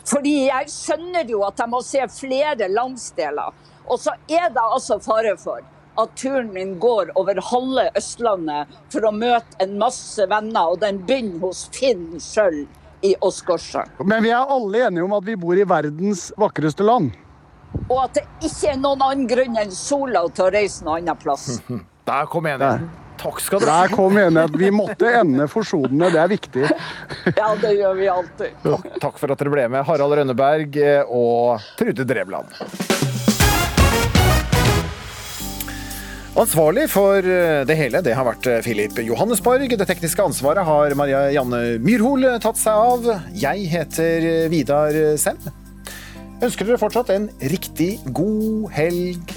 Fordi 0.06 0.36
jeg 0.46 0.70
skjønner 0.72 1.26
jo 1.30 1.42
at 1.46 1.58
jeg 1.58 1.72
må 1.72 1.82
se 1.84 2.06
flere 2.12 2.70
landsdeler. 2.70 3.54
Og 3.86 4.00
så 4.02 4.14
er 4.28 4.48
det 4.54 4.62
altså 4.62 4.98
fare 5.02 5.36
for 5.38 5.62
at 5.96 6.16
turen 6.16 6.50
min 6.52 6.74
går 6.78 7.12
over 7.16 7.38
halve 7.50 7.86
Østlandet 7.96 8.72
for 8.92 9.06
å 9.08 9.12
møte 9.14 9.62
en 9.64 9.78
masse 9.80 10.26
venner, 10.28 10.72
og 10.72 10.82
den 10.82 11.00
begynner 11.08 11.46
hos 11.46 11.66
Finn 11.72 12.10
sjøl 12.20 12.66
i 13.06 13.14
Åsgårdstrand. 13.24 14.02
Men 14.04 14.24
vi 14.24 14.32
er 14.34 14.52
alle 14.56 14.84
enige 14.88 15.06
om 15.06 15.16
at 15.16 15.24
vi 15.24 15.38
bor 15.40 15.56
i 15.56 15.64
verdens 15.68 16.28
vakreste 16.36 16.84
land. 16.84 17.14
Og 17.86 17.98
at 18.02 18.18
det 18.18 18.26
ikke 18.44 18.72
er 18.72 18.78
noen 18.80 19.02
annen 19.04 19.26
grunn 19.30 19.58
enn 19.60 19.72
sola 19.74 20.26
til 20.32 20.48
å 20.48 20.52
reise 20.54 20.84
noen 20.84 21.04
annen 21.04 21.20
plass. 21.20 21.48
Der 22.08 22.30
kom 22.30 22.46
enigheten. 22.46 23.05
Takk 23.20 23.40
skal 23.40 23.62
dere 23.62 23.76
Der 23.82 23.94
kom 23.94 24.16
enigheten. 24.20 24.58
Vi 24.60 24.70
måtte 24.74 25.12
ende 25.20 25.48
forsonende, 25.50 26.10
det 26.12 26.22
er 26.22 26.32
viktig. 26.32 26.66
Ja, 27.36 27.50
det 27.60 27.72
gjør 27.76 27.96
vi 27.98 28.08
alltid. 28.10 28.58
Takk, 28.62 28.86
takk 29.02 29.18
for 29.20 29.32
at 29.32 29.40
dere 29.40 29.52
ble 29.52 29.64
med, 29.72 29.84
Harald 29.88 30.14
Rønneberg 30.18 30.76
eh, 30.80 31.02
og 31.10 31.64
Trude 31.78 32.06
Drevland. 32.08 32.52
Ansvarlig 36.36 36.84
for 36.92 37.24
eh, 37.24 37.62
det 37.68 37.76
hele 37.78 38.02
det 38.04 38.14
har 38.16 38.28
vært 38.28 38.48
eh, 38.50 38.60
Filip 38.64 39.00
Johannesborg. 39.02 39.72
Det 39.72 39.88
tekniske 39.88 40.22
ansvaret 40.22 40.68
har 40.68 40.96
Maria 40.98 41.26
Janne 41.34 41.62
Myrhol 41.82 42.28
tatt 42.44 42.60
seg 42.60 42.86
av. 42.92 43.10
Jeg 43.34 43.68
heter 43.72 44.28
Vidar 44.52 45.00
Sem. 45.20 45.40
Ønsker 46.44 46.68
dere 46.68 46.80
fortsatt 46.80 47.14
en 47.16 47.30
riktig 47.48 47.96
god 48.14 48.68
helg. 48.76 49.36